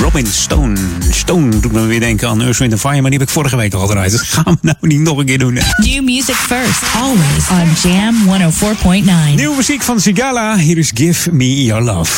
Robin 0.00 0.26
Stone. 0.26 0.76
Stone 1.10 1.60
doet 1.60 1.72
me 1.72 1.86
weer 1.86 2.00
denken 2.00 2.28
aan 2.28 2.42
Earth, 2.42 2.58
Wind 2.58 2.80
Fire, 2.80 3.00
maar 3.00 3.10
die 3.10 3.18
heb 3.18 3.28
ik 3.28 3.34
vorige 3.34 3.56
week 3.56 3.74
al 3.74 3.86
gedraaid. 3.86 4.10
Dat 4.10 4.20
gaan 4.20 4.44
we 4.44 4.56
nou 4.60 4.76
niet 4.80 5.00
nog 5.00 5.18
een 5.18 5.26
keer 5.26 5.38
doen. 5.38 5.56
hè. 5.56 5.62
New 5.76 6.04
music 6.04 6.34
first, 6.34 6.82
always 7.00 7.48
on 7.50 7.90
Jam 7.90 8.14
104.9. 9.30 9.34
Nieuwe 9.34 9.56
muziek 9.56 9.82
van 9.82 10.00
Sigala. 10.00 10.56
Hier 10.56 10.78
is 10.78 10.90
Give 10.94 11.32
Me 11.32 11.64
Your 11.64 11.82
Love. 11.82 12.10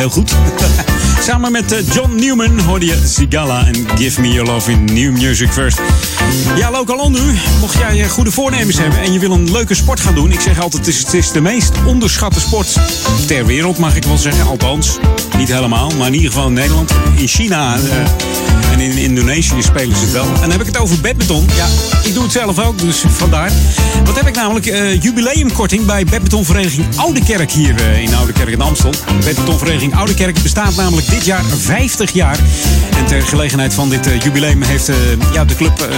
Heel 0.00 0.10
goed. 0.10 0.34
Samen 1.26 1.52
met 1.52 1.72
eh, 1.72 1.78
John 1.94 2.14
Newman 2.14 2.60
hoorde 2.60 2.86
je 2.86 3.02
Sigala 3.04 3.66
en 3.66 3.98
Give 3.98 4.20
Me 4.20 4.28
Your 4.28 4.50
Love 4.50 4.70
in 4.70 4.84
New 4.84 5.12
Music 5.12 5.52
First. 5.52 5.80
Ja, 6.56 6.70
Lokalon 6.70 7.12
nu. 7.12 7.38
Mocht 7.60 7.78
jij 7.78 8.02
eh, 8.02 8.08
goede 8.08 8.30
voornemens 8.30 8.78
hebben 8.78 9.00
en 9.00 9.12
je 9.12 9.18
wil 9.18 9.30
een 9.30 9.52
leuke 9.52 9.74
sport 9.74 10.00
gaan 10.00 10.14
doen. 10.14 10.32
Ik 10.32 10.40
zeg 10.40 10.60
altijd, 10.60 10.86
het 10.86 10.94
is, 10.94 11.02
het 11.02 11.14
is 11.14 11.32
de 11.32 11.40
meest 11.40 11.72
onderschatte 11.86 12.40
sport 12.40 12.76
ter 13.26 13.46
wereld, 13.46 13.78
mag 13.78 13.96
ik 13.96 14.04
wel 14.04 14.18
zeggen. 14.18 14.46
Althans, 14.46 14.98
niet 15.38 15.52
helemaal, 15.52 15.90
maar 15.98 16.06
in 16.06 16.14
ieder 16.14 16.30
geval 16.30 16.46
in 16.46 16.52
Nederland. 16.52 16.90
In 17.16 17.28
China 17.28 17.74
eh, 17.74 17.80
en 18.72 18.80
in 18.80 18.98
Indonesië 18.98 19.62
spelen 19.62 19.96
ze 19.96 20.02
het 20.02 20.12
wel. 20.12 20.26
En 20.26 20.40
dan 20.40 20.50
heb 20.50 20.60
ik 20.60 20.66
het 20.66 20.78
over 20.78 21.00
badminton. 21.00 21.48
Ja, 21.56 21.66
ik 22.02 22.14
doe 22.14 22.22
het 22.22 22.32
zelf 22.32 22.58
ook, 22.58 22.78
dus 22.78 23.04
vandaar. 23.08 23.50
Wat 24.04 24.16
heb 24.16 24.26
ik 24.26 24.34
namelijk? 24.34 24.66
eh, 24.66 25.02
jubileumkorting 25.02 25.86
bij 25.86 26.04
badmintonvereniging 26.04 26.86
Oudekerk 26.96 27.50
hier 27.50 27.74
eh, 27.76 28.02
in 28.02 28.14
Oudekerk 28.14 28.48
in 28.48 28.60
Amstel. 28.60 28.92
Badmintonvereniging 29.24 29.94
Oudekerk 29.94 30.42
bestaat 30.42 30.76
namelijk 30.76 31.10
dit 31.10 31.24
jaar 31.24 31.44
50 31.44 32.12
jaar. 32.12 32.38
En 32.96 33.06
ter 33.06 33.22
gelegenheid 33.22 33.74
van 33.74 33.88
dit 33.88 34.06
eh, 34.06 34.20
jubileum 34.20 34.62
heeft 34.62 34.90
ja, 35.32 35.44
de 35.44 35.54
club 35.54 35.88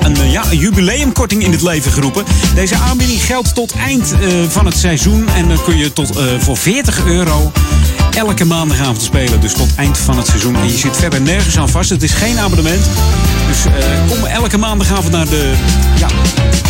een, 0.00 0.20
een, 0.20 0.30
ja, 0.30 0.44
een 0.50 0.58
jubileumkorting 0.58 1.44
in 1.44 1.52
het 1.52 1.62
leven 1.62 1.92
geroepen. 1.92 2.24
Deze 2.54 2.76
aanbieding 2.76 3.24
geldt 3.24 3.54
tot 3.54 3.72
eind 3.72 4.14
van 4.48 4.66
het 4.66 4.76
seizoen. 4.78 5.28
En 5.28 5.48
dan 5.48 5.62
kun 5.62 5.76
je 5.76 5.92
tot, 5.92 6.18
voor 6.38 6.56
40 6.56 7.04
euro 7.06 7.52
elke 8.14 8.44
maandagavond 8.44 9.02
spelen. 9.02 9.40
Dus 9.40 9.52
tot 9.52 9.74
eind 9.76 9.98
van 9.98 10.16
het 10.16 10.26
seizoen. 10.26 10.56
En 10.56 10.66
je 10.66 10.78
zit 10.78 10.96
verder 10.96 11.20
nergens 11.20 11.58
aan 11.58 11.68
vast. 11.68 11.90
Het 11.90 12.02
is 12.02 12.12
geen 12.12 12.38
abonnement. 12.38 12.84
Dus 13.48 13.64
eh, 13.64 13.72
kom 14.08 14.24
elke 14.24 14.58
maandagavond 14.58 15.12
naar 15.12 15.28
de 15.28 15.52
ja, 15.98 16.08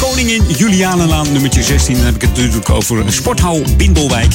Koningin 0.00 0.44
Julianenlaan 0.56 1.32
nummertje 1.32 1.62
16. 1.62 1.94
Dan 1.96 2.04
heb 2.04 2.14
ik 2.14 2.20
het 2.20 2.36
natuurlijk 2.36 2.70
over 2.70 3.12
Sporthal 3.12 3.62
Bindelwijk. 3.76 4.32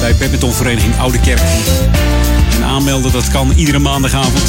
Bij 0.00 0.14
badmintonvereniging 0.16 0.98
Oude 0.98 1.20
Kerk. 1.20 1.42
En 2.56 2.64
aanmelden, 2.64 3.12
dat 3.12 3.28
kan 3.28 3.52
iedere 3.56 3.78
maandagavond. 3.78 4.42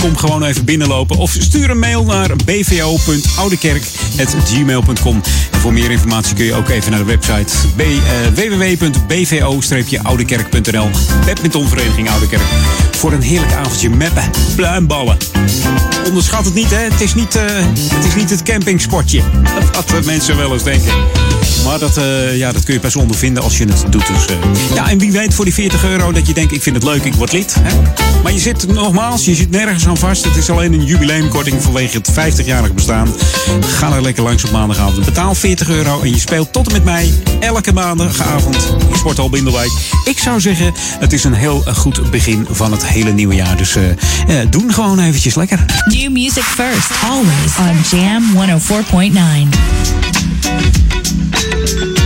Kom 0.00 0.16
gewoon 0.16 0.44
even 0.44 0.64
binnenlopen 0.64 1.16
of 1.16 1.36
stuur 1.38 1.70
een 1.70 1.78
mail 1.78 2.04
naar 2.04 2.30
bvo.oudekerk.gmail.com. 2.44 5.22
En 5.50 5.60
voor 5.60 5.72
meer 5.72 5.90
informatie 5.90 6.34
kun 6.34 6.44
je 6.44 6.54
ook 6.54 6.68
even 6.68 6.90
naar 6.90 7.00
de 7.00 7.06
website 7.06 7.52
eh, 7.76 7.86
www.bvo-oudekerk.nl. 8.34 10.90
Badmintonvereniging 11.26 12.10
Oudekerk. 12.10 12.42
Voor 12.90 13.12
een 13.12 13.22
heerlijk 13.22 13.52
avondje 13.52 13.90
meppen, 13.90 14.30
pluimballen. 14.56 15.16
Onderschat 16.06 16.44
het 16.44 16.54
niet, 16.54 16.70
hè? 16.70 16.78
Het 16.78 17.00
is 17.00 17.14
niet, 17.14 17.36
eh, 17.36 17.44
het, 17.94 18.04
is 18.04 18.14
niet 18.14 18.30
het 18.30 18.42
campingsportje. 18.42 19.22
De 19.86 20.00
mensen 20.04 20.36
wel 20.36 20.52
eens 20.52 20.62
denken. 20.62 20.92
Maar 21.64 21.78
dat, 21.78 21.96
eh, 21.96 22.36
ja, 22.36 22.52
dat 22.52 22.64
kun 22.64 22.74
je 22.74 22.80
pas 22.80 22.96
ondervinden 22.96 23.42
als 23.42 23.58
je 23.58 23.64
het 23.64 23.84
doet. 23.90 24.06
Dus, 24.06 24.26
eh, 24.26 24.74
ja, 24.74 24.90
en 24.90 24.98
wie 24.98 25.12
weet 25.12 25.34
voor 25.34 25.44
die 25.44 25.54
40 25.54 25.84
euro 25.84 26.12
dat 26.12 26.26
je 26.26 26.34
denkt, 26.34 26.52
ik 26.52 26.62
vind 26.62 26.76
het 26.76 26.84
leuk, 26.84 27.04
ik 27.04 27.14
word 27.14 27.32
lid. 27.32 27.54
Hè? 27.60 27.76
Maar 28.22 28.32
je 28.32 28.38
zit 28.38 28.66
nogmaals, 28.66 29.24
je 29.24 29.34
zit 29.34 29.50
nergens 29.50 29.86
aan 29.86 29.96
vast. 29.96 30.24
Het 30.24 30.36
is 30.36 30.50
alleen 30.50 30.72
een 30.72 30.84
jubileumkorting 30.84 31.62
vanwege 31.62 31.96
het 31.96 32.10
50-jarig 32.10 32.74
bestaan. 32.74 33.08
Ga 33.60 33.92
er 33.92 34.02
lekker 34.02 34.22
langs 34.22 34.44
op 34.44 34.50
maandagavond. 34.50 35.04
Betaal 35.04 35.34
40 35.34 35.68
euro 35.68 36.00
en 36.00 36.10
je 36.10 36.18
speelt 36.18 36.52
tot 36.52 36.66
en 36.66 36.72
met 36.72 36.84
mij 36.84 37.12
elke 37.40 37.72
maandagavond 37.72 38.56
in 38.90 38.96
Sporthal 38.96 39.30
Bindelwijk. 39.30 39.70
Ik 40.04 40.18
zou 40.18 40.40
zeggen, 40.40 40.72
het 40.98 41.12
is 41.12 41.24
een 41.24 41.34
heel 41.34 41.62
eh, 41.66 41.74
goed 41.74 42.10
begin 42.10 42.46
van 42.50 42.72
het 42.72 42.86
hele 42.86 43.12
nieuwe 43.12 43.34
jaar. 43.34 43.56
Dus 43.56 43.76
eh, 43.76 43.82
doen 44.50 44.72
gewoon 44.72 44.98
eventjes 44.98 45.34
lekker. 45.34 45.64
New 45.84 46.10
music 46.10 46.42
first, 46.42 46.90
always 47.08 47.58
on 47.58 47.98
Jam 47.98 48.22
104.9. 49.52 50.37
thank 50.48 51.80
you 51.80 51.97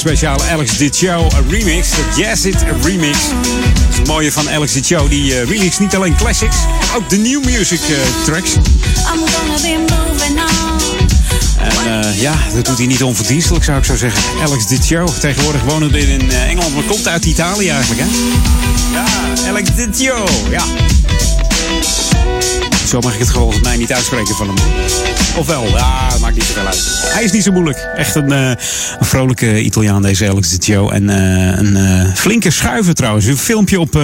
speciale 0.00 0.42
Alex 0.50 0.78
Dicho 0.78 1.28
remix. 1.48 1.90
De 1.90 2.22
Jazz 2.22 2.44
It 2.44 2.64
remix. 2.82 3.18
Dat 3.18 3.90
is 3.90 3.96
het 3.96 4.06
mooie 4.06 4.32
van 4.32 4.50
Alex 4.50 4.72
Dicho. 4.72 5.08
Die 5.08 5.32
uh, 5.32 5.44
remix 5.44 5.78
niet 5.78 5.94
alleen 5.94 6.16
classics, 6.16 6.56
maar 6.78 6.96
ook 6.96 7.08
de 7.08 7.16
new 7.16 7.44
music 7.44 7.80
uh, 7.90 7.96
tracks. 8.24 8.54
En 11.58 12.04
uh, 12.04 12.20
ja, 12.20 12.34
dat 12.54 12.66
doet 12.66 12.78
hij 12.78 12.86
niet 12.86 13.02
onverdienstelijk 13.02 13.64
zou 13.64 13.78
ik 13.78 13.84
zo 13.84 13.96
zeggen. 13.96 14.22
Alex 14.42 14.66
Dicho. 14.66 15.04
Tegenwoordig 15.20 15.62
wonen 15.62 15.94
in 15.94 16.30
Engeland, 16.30 16.74
maar 16.74 16.84
komt 16.84 17.08
uit 17.08 17.24
Italië 17.24 17.68
eigenlijk 17.68 18.00
hè. 18.00 18.06
Ja, 18.92 19.04
Alex 19.48 19.70
Dicho. 19.74 20.24
Ja. 20.50 20.62
Zo 22.90 23.00
mag 23.00 23.12
ik 23.12 23.18
het 23.18 23.30
volgens 23.30 23.60
mij 23.60 23.76
niet 23.76 23.92
uitspreken 23.92 24.34
van 24.34 24.46
hem. 24.46 24.56
Ofwel, 25.36 25.66
ja, 25.66 26.08
maakt 26.20 26.34
niet 26.34 26.44
zoveel 26.44 26.66
uit. 26.66 27.10
Hij 27.12 27.24
is 27.24 27.32
niet 27.32 27.42
zo 27.42 27.52
moeilijk. 27.52 27.78
Echt 27.96 28.14
een, 28.14 28.32
uh, 28.32 28.48
een 28.98 29.06
vrolijke 29.06 29.62
Italiaan, 29.62 30.02
deze 30.02 30.28
Alex 30.28 30.48
Dicio. 30.48 30.88
En 30.88 31.08
uh, 31.08 31.58
een 31.58 31.76
uh, 31.76 32.14
flinke 32.14 32.50
schuiver 32.50 32.94
trouwens. 32.94 33.26
Een 33.26 33.36
filmpje 33.36 33.80
op, 33.80 34.00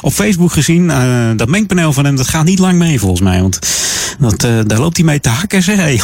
op 0.00 0.12
Facebook 0.12 0.52
gezien. 0.52 0.86
dat 1.36 1.48
mengpaneel 1.48 1.92
van 1.92 2.04
hem, 2.04 2.16
dat 2.16 2.28
gaat 2.28 2.44
niet 2.44 2.58
lang 2.58 2.78
mee 2.78 3.00
volgens 3.00 3.20
mij. 3.20 3.40
Want 3.40 3.58
dat, 4.18 4.40
daar 4.40 4.78
loopt 4.78 4.96
hij 4.96 5.06
mee 5.06 5.20
te 5.20 5.28
hakken, 5.28 5.62
zeg. 5.62 5.76
Hey. 5.76 5.96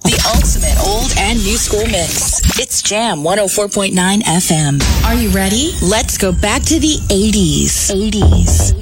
The 0.00 0.18
ultimate 0.34 0.82
old 0.82 1.14
and 1.16 1.44
new 1.44 1.56
school 1.56 1.86
mix. 1.86 2.40
It's 2.56 2.80
Jam 2.88 3.26
104.9 3.26 4.42
FM. 4.42 4.80
Are 5.04 5.22
you 5.22 5.30
ready? 5.32 5.70
Let's 5.80 6.16
go 6.16 6.32
back 6.32 6.62
to 6.62 6.78
the 6.78 7.00
80s. 7.08 7.90
80s. 7.90 8.72
80s. 8.72 8.73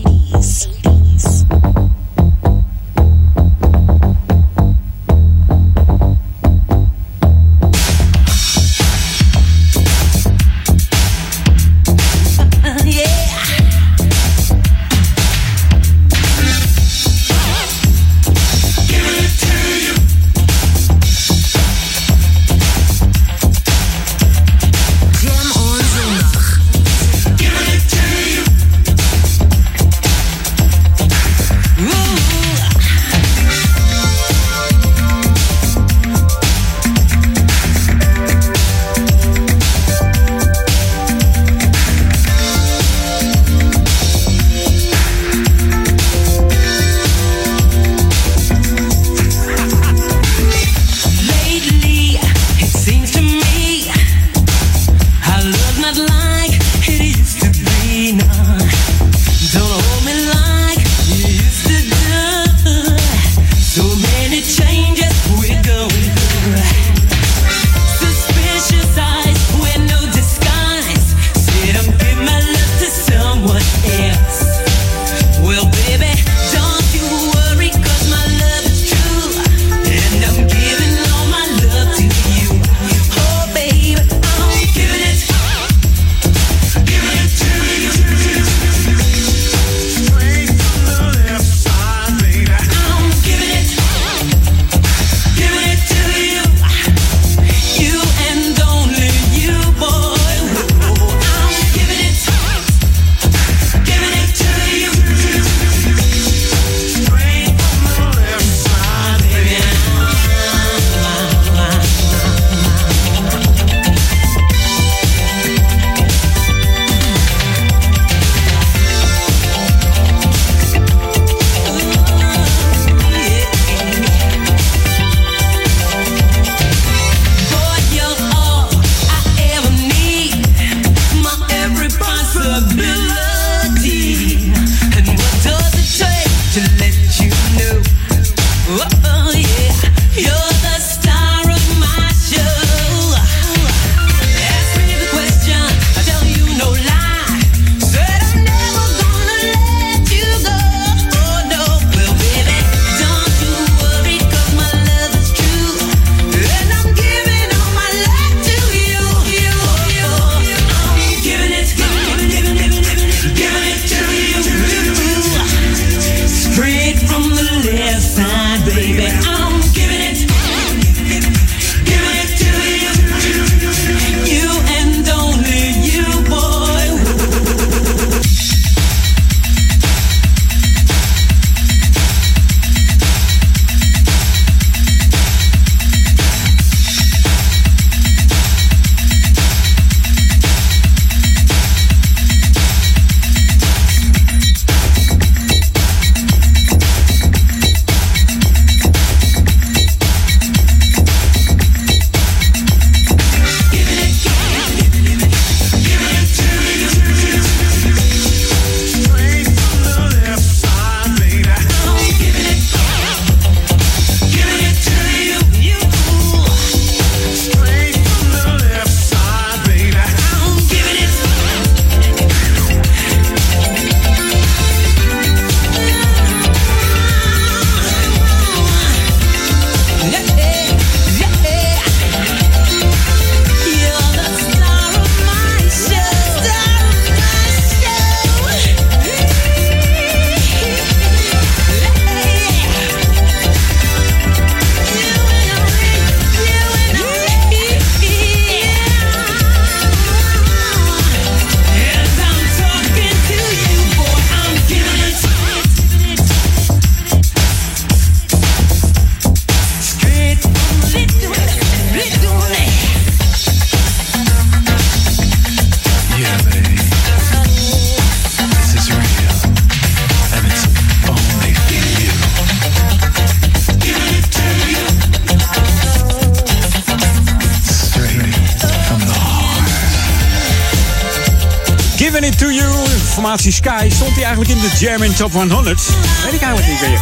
To 282.43 282.51
You, 282.51 282.87
formatie 283.05 283.53
Sky. 283.53 283.89
Stond 283.91 284.15
hij 284.15 284.25
eigenlijk 284.25 284.51
in 284.51 284.59
de 284.59 285.05
in 285.05 285.15
Top 285.15 285.33
100? 285.33 285.87
Weet 286.25 286.33
ik 286.33 286.41
eigenlijk 286.41 286.67
niet 286.67 286.81
meer. 286.81 287.01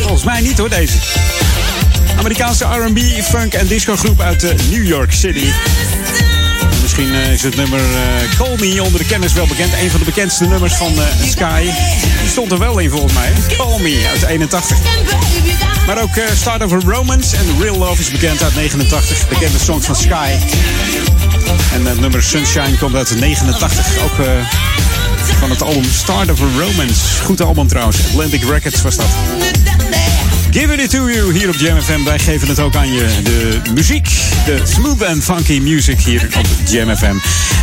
Volgens 0.00 0.24
mij 0.24 0.40
niet 0.40 0.58
hoor, 0.58 0.68
deze. 0.68 0.96
Amerikaanse 2.18 2.64
R&B, 2.64 2.98
funk 3.22 3.54
en 3.54 3.66
disco 3.66 3.96
groep 3.96 4.20
uit 4.20 4.44
eh, 4.44 4.50
New 4.70 4.86
York 4.86 5.12
City. 5.12 5.46
Misschien 6.82 7.14
eh, 7.14 7.32
is 7.32 7.42
het 7.42 7.56
nummer 7.56 7.80
eh, 7.80 8.36
Call 8.36 8.56
Me 8.58 8.82
onder 8.82 8.98
de 8.98 9.06
kennis 9.06 9.32
wel 9.32 9.46
bekend. 9.46 9.72
Een 9.72 9.90
van 9.90 9.98
de 9.98 10.06
bekendste 10.06 10.44
nummers 10.44 10.74
van 10.74 10.92
Sky. 11.26 11.62
Die 12.20 12.30
stond 12.30 12.52
er 12.52 12.58
wel 12.58 12.78
in 12.78 12.90
volgens 12.90 13.12
mij. 13.12 13.32
Call 13.56 13.80
Me 13.80 14.06
uit 14.10 14.22
81. 14.22 14.78
Maar 15.86 16.02
ook 16.02 16.20
Start 16.34 16.64
of 16.64 16.72
a 16.72 16.78
Romance 16.86 17.36
en 17.36 17.62
Real 17.62 17.76
Love 17.76 18.00
is 18.00 18.10
bekend 18.10 18.42
uit 18.42 18.54
89. 18.54 19.28
Bekende 19.28 19.58
songs 19.58 19.86
van 19.86 19.96
Sky. 19.96 20.30
En 21.72 21.86
het 21.86 22.00
nummer 22.00 22.22
Sunshine 22.22 22.78
komt 22.78 22.94
uit 22.94 23.20
89. 23.20 23.86
Ook 24.04 24.26
eh, 24.26 24.32
van 25.38 25.50
het 25.50 25.62
album 25.62 25.84
Start 25.84 26.30
of 26.30 26.40
a 26.40 26.44
Romance. 26.58 27.22
Goed 27.22 27.40
album 27.40 27.68
trouwens. 27.68 27.96
Atlantic 28.06 28.42
Records 28.42 28.82
was 28.82 28.96
dat. 28.96 29.06
Give 30.50 30.82
it 30.82 30.90
to 30.90 31.10
you 31.10 31.32
hier 31.32 31.48
op 31.48 31.54
Jam 31.54 31.80
FM. 31.80 32.04
Wij 32.04 32.18
geven 32.18 32.48
het 32.48 32.60
ook 32.60 32.74
aan 32.74 32.92
je. 32.92 33.06
De 33.22 33.60
muziek, 33.74 34.04
de 34.44 34.60
smooth 34.64 35.04
and 35.04 35.24
funky 35.24 35.60
music 35.60 36.00
hier 36.00 36.28
op 36.38 36.46
Jam 36.68 36.96
FM. 36.96 37.14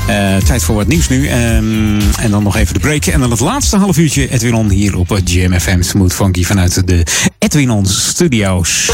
Eh, 0.07 0.37
tijd 0.37 0.63
voor 0.63 0.75
wat 0.75 0.87
nieuws 0.87 1.07
nu. 1.09 1.27
Ehm, 1.27 2.01
en 2.19 2.31
dan 2.31 2.43
nog 2.43 2.55
even 2.55 2.73
de 2.73 2.79
break. 2.79 3.05
En 3.05 3.19
dan 3.19 3.31
het 3.31 3.39
laatste 3.39 3.77
half 3.77 3.97
uurtje 3.97 4.29
Edwin 4.29 4.53
On 4.53 4.69
hier 4.69 4.97
op 4.97 5.19
Jam 5.23 5.59
FM. 5.59 5.81
Smooth 5.81 6.13
funky 6.13 6.43
vanuit 6.43 6.87
de 6.87 7.03
Edwin 7.39 7.69
On 7.69 7.85
Studios. 7.85 8.89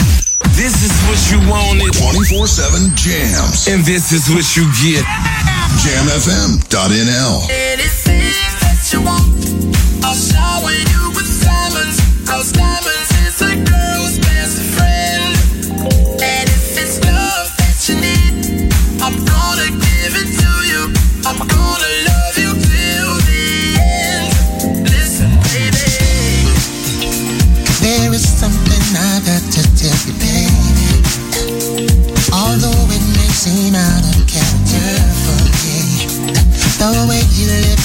This 0.52 0.84
is 0.84 0.94
what 1.08 1.20
you 1.32 1.40
wanted. 1.50 1.94
24-7 1.94 2.96
jams. 2.96 3.68
And 3.68 3.84
this 3.86 4.12
is 4.12 4.30
what 4.30 4.46
you 4.56 4.66
get. 4.84 5.06
Jamfm.nl 5.84 7.50
Anything 7.50 8.32
that 8.62 8.80
you 8.92 9.02
want, 9.02 9.26
I'll 10.04 10.16
shower 10.16 10.72
you 10.72 11.12
with 11.16 11.30
diamonds. 11.44 12.00
Cause 12.28 12.52
diamonds 12.52 13.03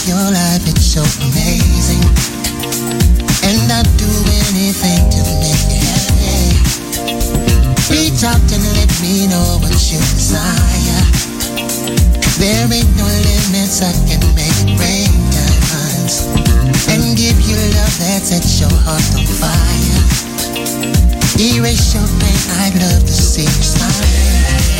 your 0.09 0.33
life, 0.33 0.65
it's 0.65 0.97
so 0.97 1.05
amazing. 1.29 2.01
And 3.45 3.69
I'd 3.69 3.85
do 4.01 4.09
anything 4.49 5.05
to 5.13 5.21
make 5.45 5.69
you 5.69 5.85
happy. 5.85 6.57
Reach 7.93 8.25
out 8.25 8.41
and 8.41 8.65
let 8.73 8.89
me 9.05 9.29
know 9.29 9.61
what 9.61 9.77
you 9.93 10.01
desire. 10.17 11.05
There 12.41 12.65
ain't 12.73 12.89
no 12.97 13.05
limits, 13.05 13.85
I 13.85 13.93
can 14.09 14.25
make 14.33 14.57
it 14.65 14.81
rain 14.81 15.13
diamonds. 15.29 16.25
And 16.89 17.13
give 17.13 17.37
you 17.45 17.61
love 17.77 17.95
that 18.01 18.25
sets 18.25 18.61
your 18.61 18.73
heart 18.73 19.05
on 19.13 19.29
fire. 19.29 20.01
Erase 21.37 21.93
your 21.93 22.09
pain, 22.17 22.41
I'd 22.65 22.81
love 22.81 23.05
to 23.05 23.13
see 23.13 23.45
you 23.45 23.65
smile. 23.77 24.78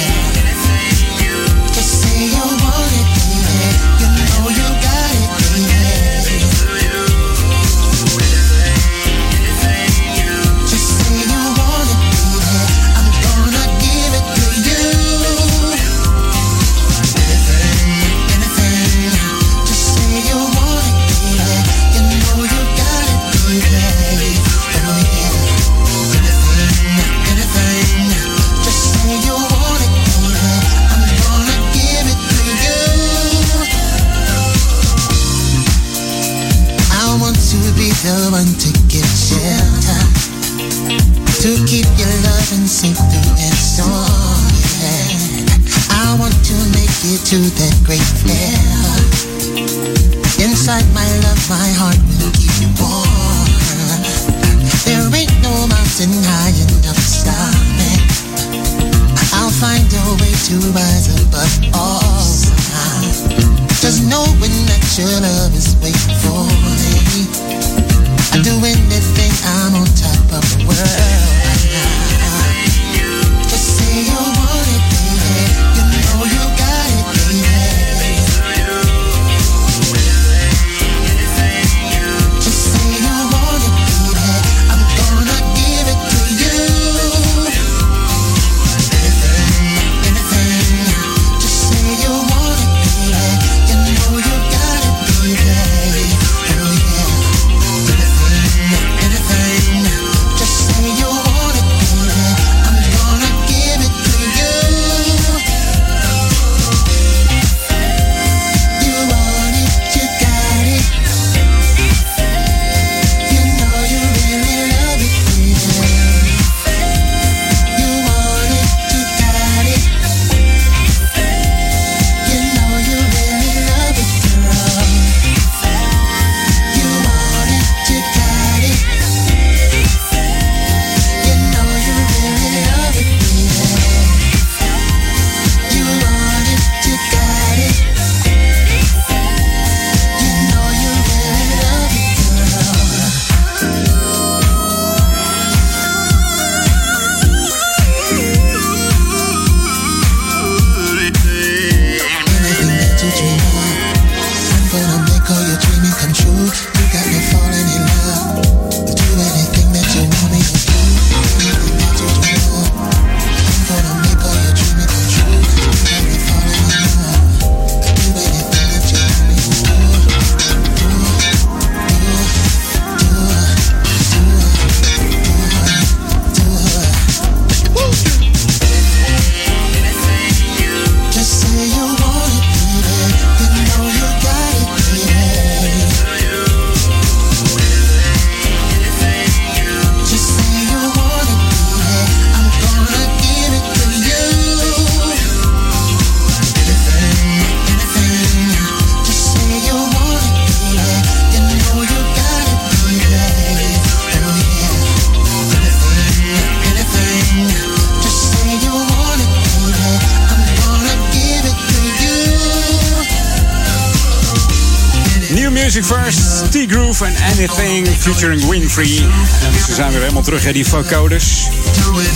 Featuring 217.99 218.49
Winfrey. 218.49 218.97
En 219.45 219.61
ze 219.67 219.75
zijn 219.75 219.91
weer 219.91 220.01
helemaal 220.01 220.23
terug, 220.23 220.45
hè, 220.45 220.53
die 220.53 220.67
vocoders. 220.67 221.49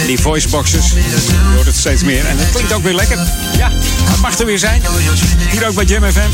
Die 0.06 0.18
voiceboxes. 0.18 0.90
Je 0.90 1.52
hoort 1.54 1.66
het 1.66 1.76
steeds 1.76 2.02
meer. 2.02 2.26
En 2.26 2.38
het 2.38 2.50
klinkt 2.50 2.72
ook 2.72 2.82
weer 2.82 2.94
lekker. 2.94 3.18
Ja, 3.56 3.70
het 4.10 4.20
mag 4.20 4.38
er 4.38 4.46
weer 4.46 4.58
zijn. 4.58 4.82
Hier 5.50 5.66
ook 5.68 5.74
bij 5.74 5.84
Jam 5.84 6.12
FM. 6.12 6.30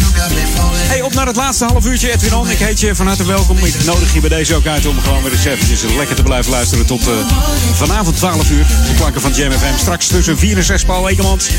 Hey, 0.62 1.02
op 1.02 1.14
naar 1.14 1.26
het 1.26 1.36
laatste 1.36 1.64
half 1.64 1.86
uurtje, 1.86 2.12
Edwin 2.12 2.34
On. 2.34 2.50
Ik 2.50 2.58
heet 2.58 2.80
je 2.80 2.94
van 2.94 3.06
harte 3.06 3.24
welkom. 3.24 3.58
Ik 3.58 3.84
nodig 3.84 4.14
je 4.14 4.20
bij 4.20 4.28
deze 4.28 4.54
ook 4.54 4.66
uit 4.66 4.86
om 4.86 5.00
gewoon 5.00 5.22
weer 5.22 5.32
eens 5.32 5.44
eventjes 5.44 5.82
lekker 5.96 6.16
te 6.16 6.22
blijven 6.22 6.50
luisteren 6.50 6.86
tot 6.86 7.08
uh, 7.08 7.14
vanavond 7.74 8.16
12 8.16 8.50
uur. 8.50 8.66
De 8.66 8.94
klanken 8.96 9.20
van 9.20 9.32
Jam 9.32 9.52
FM. 9.52 9.78
Straks 9.78 10.06
tussen 10.06 10.38
4 10.38 10.56
en 10.56 10.64
6 10.64 10.84
Paul 10.84 11.08
Ekemans. 11.08 11.50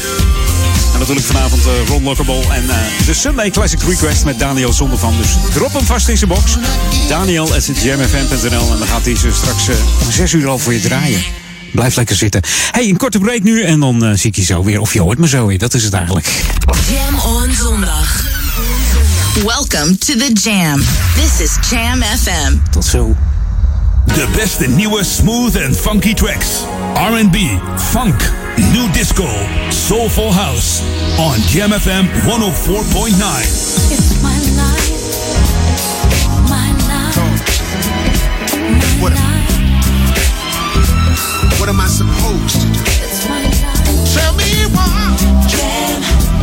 En 0.93 0.99
natuurlijk 0.99 1.25
vanavond 1.25 1.65
uh, 1.65 1.87
Ron 1.87 2.03
Lockable 2.03 2.43
en 2.53 2.63
uh, 2.63 2.75
de 3.05 3.13
Sunday 3.13 3.49
Classic 3.49 3.81
Request 3.81 4.25
met 4.25 4.39
Daniel 4.39 4.73
Zondervan. 4.73 5.13
Dus 5.17 5.35
drop 5.53 5.73
hem 5.73 5.85
vast 5.85 6.07
in 6.07 6.17
zijn 6.17 6.29
box. 6.29 6.57
Daniel 7.07 7.53
at 7.53 7.65
jamfm.nl 7.65 8.71
en 8.71 8.77
dan 8.77 8.87
gaat 8.87 9.05
hij 9.05 9.15
ze 9.15 9.31
straks 9.33 9.69
uh, 9.69 9.75
om 10.05 10.11
6 10.11 10.33
uur 10.33 10.47
al 10.47 10.57
voor 10.57 10.73
je 10.73 10.79
draaien. 10.79 11.21
Blijf 11.71 11.95
lekker 11.95 12.15
zitten. 12.15 12.41
Hey, 12.71 12.89
een 12.89 12.97
korte 12.97 13.19
break 13.19 13.43
nu 13.43 13.63
en 13.63 13.79
dan 13.79 14.05
uh, 14.05 14.15
zie 14.15 14.29
ik 14.29 14.35
je 14.35 14.43
zo 14.43 14.63
weer. 14.63 14.79
Of 14.79 14.93
je 14.93 15.01
hoort 15.01 15.17
me 15.17 15.27
zo 15.27 15.45
weer, 15.45 15.57
dat 15.57 15.73
is 15.73 15.83
het 15.83 15.93
eigenlijk. 15.93 16.43
Jam 16.89 17.19
on 17.19 17.53
zondag. 17.53 18.23
Welcome 19.45 19.97
to 19.97 20.13
the 20.13 20.31
Jam. 20.33 20.83
This 21.15 21.39
is 21.39 21.69
Jam 21.69 22.01
FM. 22.01 22.53
Tot 22.71 22.85
zo. 22.85 23.15
De 24.05 24.27
beste 24.35 24.67
nieuwe 24.67 25.03
smooth 25.03 25.55
en 25.55 25.75
funky 25.75 26.13
tracks. 26.13 26.47
R&B, 26.93 27.35
funk, 27.91 28.31
new 28.73 28.91
disco, 28.91 29.27
soulful 29.71 30.31
house. 30.31 30.81
On 31.19 31.37
GMFM 31.51 32.05
104.9. 32.25 33.11
It's 33.91 34.21
my 34.23 34.37
life. 34.59 34.89
My 36.49 36.71
life. 36.87 37.17
my 37.17 39.01
What, 39.01 39.13
what 41.59 41.69
am 41.69 41.79
I 41.79 41.87
supposed 41.87 42.61
to 42.61 42.67
do? 42.67 42.79
It's 43.03 43.27
my 43.27 43.43
life. 43.43 44.13
Tell 44.13 44.33
me 44.35 44.65
why. 44.73 45.15
Jam 45.47 46.38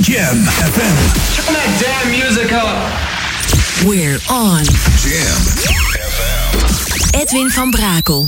Jam 0.00 0.36
FM. 0.36 0.96
Turn 1.34 1.54
that 1.54 1.70
damn 1.80 2.10
music 2.10 2.52
up. 2.52 2.78
We're 3.84 4.18
on. 4.30 4.64
Jam 5.02 5.42
Edwin 7.20 7.50
van 7.50 7.70
Brakel. 7.70 8.26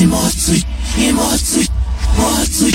Emotie, 0.00 0.64
emotie, 0.96 1.68
emotie. 2.16 2.74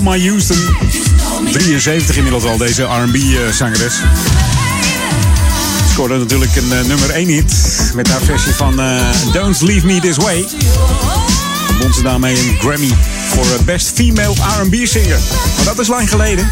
Thelma 0.00 0.18
Houston. 0.18 0.56
73 1.52 2.16
inmiddels 2.16 2.44
al, 2.44 2.56
deze 2.56 2.82
R&B-zangeres. 2.82 3.94
Scoorde 5.90 6.18
natuurlijk 6.18 6.56
een 6.56 6.72
eh, 6.72 6.84
nummer 6.84 7.10
1 7.10 7.28
hit 7.28 7.54
met 7.94 8.08
haar 8.08 8.20
versie 8.20 8.52
van 8.52 8.80
eh, 8.80 9.02
Don't 9.32 9.60
Leave 9.60 9.86
Me 9.86 10.00
This 10.00 10.16
Way. 10.16 10.46
Won 11.80 11.92
ze 11.92 12.02
daarmee 12.02 12.38
een 12.38 12.56
Grammy 12.58 12.94
voor 13.28 13.44
eh, 13.44 13.60
Best 13.64 13.90
Female 13.94 14.34
R&B 14.62 14.74
Singer. 14.86 15.18
Maar 15.56 15.64
dat 15.64 15.78
is 15.78 15.88
lang 15.88 16.08
geleden. 16.08 16.48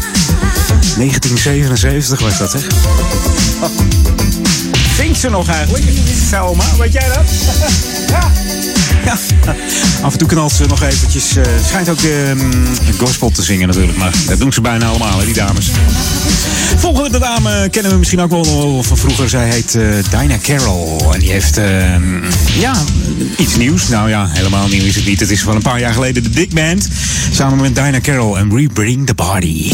1977 0.97 2.19
was 2.19 2.37
dat, 2.37 2.51
zeg. 2.51 2.67
Zingt 4.95 5.19
ze 5.19 5.29
nog 5.29 5.49
eigenlijk? 5.49 5.85
Selma, 6.29 6.65
weet 6.77 6.93
jij 6.93 7.07
dat? 7.07 7.25
ja. 9.09 9.55
Af 10.01 10.13
en 10.13 10.19
toe 10.19 10.27
knalt 10.27 10.51
ze 10.51 10.65
nog 10.65 10.83
eventjes. 10.83 11.35
eh, 11.35 11.43
schijnt 11.67 11.89
ook 11.89 12.01
ehm, 12.01 12.39
gospel 12.97 13.29
te 13.29 13.43
zingen 13.43 13.67
natuurlijk. 13.67 13.97
Maar 13.97 14.13
dat 14.27 14.39
doen 14.39 14.53
ze 14.53 14.61
bijna 14.61 14.85
allemaal, 14.85 15.19
hè, 15.19 15.25
die 15.25 15.33
dames. 15.33 15.71
Volgende 16.77 17.19
dame 17.19 17.69
kennen 17.69 17.91
we 17.91 17.97
misschien 17.97 18.19
ook 18.19 18.29
wel 18.29 18.83
van 18.83 18.97
vroeger. 18.97 19.29
Zij 19.29 19.49
heet 19.49 19.75
eh 19.75 19.83
Dinah 20.19 20.41
Carroll. 20.41 21.13
En 21.13 21.19
die 21.19 21.31
heeft 21.31 21.57
ehm, 21.57 22.23
ja, 22.59 22.73
iets 23.37 23.55
nieuws. 23.55 23.87
Nou 23.87 24.09
ja, 24.09 24.27
helemaal 24.29 24.67
nieuw 24.67 24.83
is 24.83 24.95
het 24.95 25.05
niet. 25.05 25.19
Het 25.19 25.29
is 25.29 25.41
van 25.41 25.55
een 25.55 25.61
paar 25.61 25.79
jaar 25.79 25.93
geleden 25.93 26.23
de 26.23 26.29
Dick 26.29 26.53
Band. 26.53 26.87
Samen 27.31 27.61
met 27.61 27.75
Dinah 27.75 28.01
Carroll 28.01 28.37
en 28.37 28.53
We 28.53 28.67
Bring 28.73 29.07
the 29.07 29.13
Body. 29.13 29.71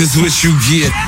is 0.00 0.16
what 0.16 0.42
you 0.42 0.52
get. 0.70 0.99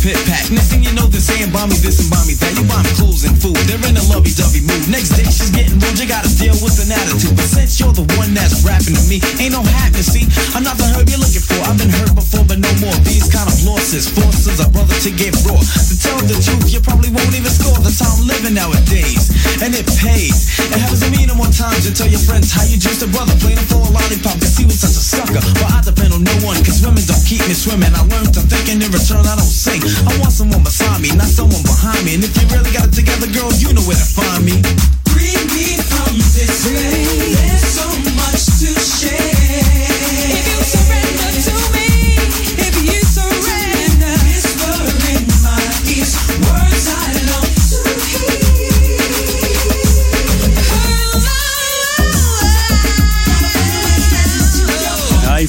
pit 0.00 0.16
pack. 0.24 0.50
Next 0.50 0.72
thing 0.72 0.82
you 0.82 0.92
know, 0.96 1.06
this 1.06 1.28
ain't 1.30 1.52
bomb 1.52 1.68
me, 1.68 1.76
this 1.76 2.00
and 2.00 2.10
bomb 2.10 2.26
me 2.26 2.29
lovey-dovey. 4.30 4.90
Next 4.90 5.16
day 5.16 5.24
she's 5.24 5.50
getting 5.50 5.78
rude, 5.78 5.98
you 5.98 6.06
gotta 6.06 6.30
deal 6.38 6.54
with 6.62 6.78
an 6.82 6.90
attitude. 6.92 7.34
But 7.34 7.46
since 7.50 7.78
you're 7.80 7.92
the 7.92 8.06
one 8.18 8.34
that's 8.34 8.62
rapping 8.62 8.94
to 8.94 9.04
me, 9.06 9.18
ain't 9.38 9.54
no 9.54 9.62
happy, 9.62 10.02
see? 10.02 10.26
I'm 10.54 10.62
not 10.62 10.78
the 10.78 10.86
herb 10.94 11.08
you're 11.08 11.18
looking 11.18 11.42
for. 11.42 11.58
I've 11.66 11.78
been 11.78 11.90
hurt 11.90 12.14
before, 12.14 12.44
but 12.46 12.58
no 12.58 12.70
more. 12.78 12.94
These 13.06 13.30
kind 13.30 13.46
of 13.46 13.56
losses 13.66 14.06
forces 14.10 14.60
a 14.60 14.68
brother 14.70 14.94
to 15.06 15.10
get 15.10 15.34
raw. 15.46 15.58
To 15.58 15.94
tell 15.98 16.18
the 16.26 16.36
truth, 16.38 16.70
you 16.70 16.80
probably 16.80 17.10
won't 17.10 17.32
even 17.34 17.50
score. 17.50 17.78
That's 17.82 17.98
how 17.98 18.10
I'm 18.14 18.26
living 18.26 18.54
nowadays, 18.54 19.30
and 19.62 19.74
it 19.74 19.86
pays. 19.98 20.58
It 20.58 20.78
happens 20.78 21.02
to 21.02 21.10
me 21.10 21.26
no 21.26 21.34
more 21.34 21.50
times. 21.50 21.86
You 21.86 21.92
tell 21.94 22.10
your 22.10 22.22
friends 22.22 22.50
how 22.50 22.66
you 22.66 22.78
just 22.78 23.02
a 23.02 23.08
brother 23.10 23.34
playing 23.38 23.62
for 23.66 23.82
a 23.82 23.90
lollipop. 23.90 24.38
Cause 24.38 24.54
he 24.58 24.66
was 24.66 24.78
such 24.78 24.94
a 24.94 25.02
sucker, 25.02 25.42
but 25.58 25.70
I 25.70 25.82
depend 25.82 26.14
on 26.14 26.22
no 26.22 26.34
one. 26.46 26.58
Cause 26.62 26.82
women 26.82 27.02
don't 27.06 27.22
keep 27.26 27.42
me 27.46 27.54
swimming. 27.54 27.94
I 27.94 28.02
learned 28.06 28.34
to 28.34 28.42
think, 28.46 28.70
and 28.70 28.82
in 28.82 28.90
return 28.90 29.26
I 29.26 29.34
don't 29.38 29.48
sing. 29.48 29.82
I 30.06 30.12
want 30.20 30.34
someone 30.34 30.62
beside 30.62 31.00
me, 31.02 31.10
not 31.14 31.30
someone 31.30 31.62
behind 31.62 32.02
me. 32.06 32.18
And 32.18 32.22
if 32.24 32.34
you 32.38 32.46
really 32.50 32.70
got 32.70 32.90
it 32.90 32.94
together, 32.94 33.26
girl, 33.30 33.50
you 33.58 33.72
know 33.74 33.84
where 33.86 33.98
to 33.98 34.08
find. 34.08 34.29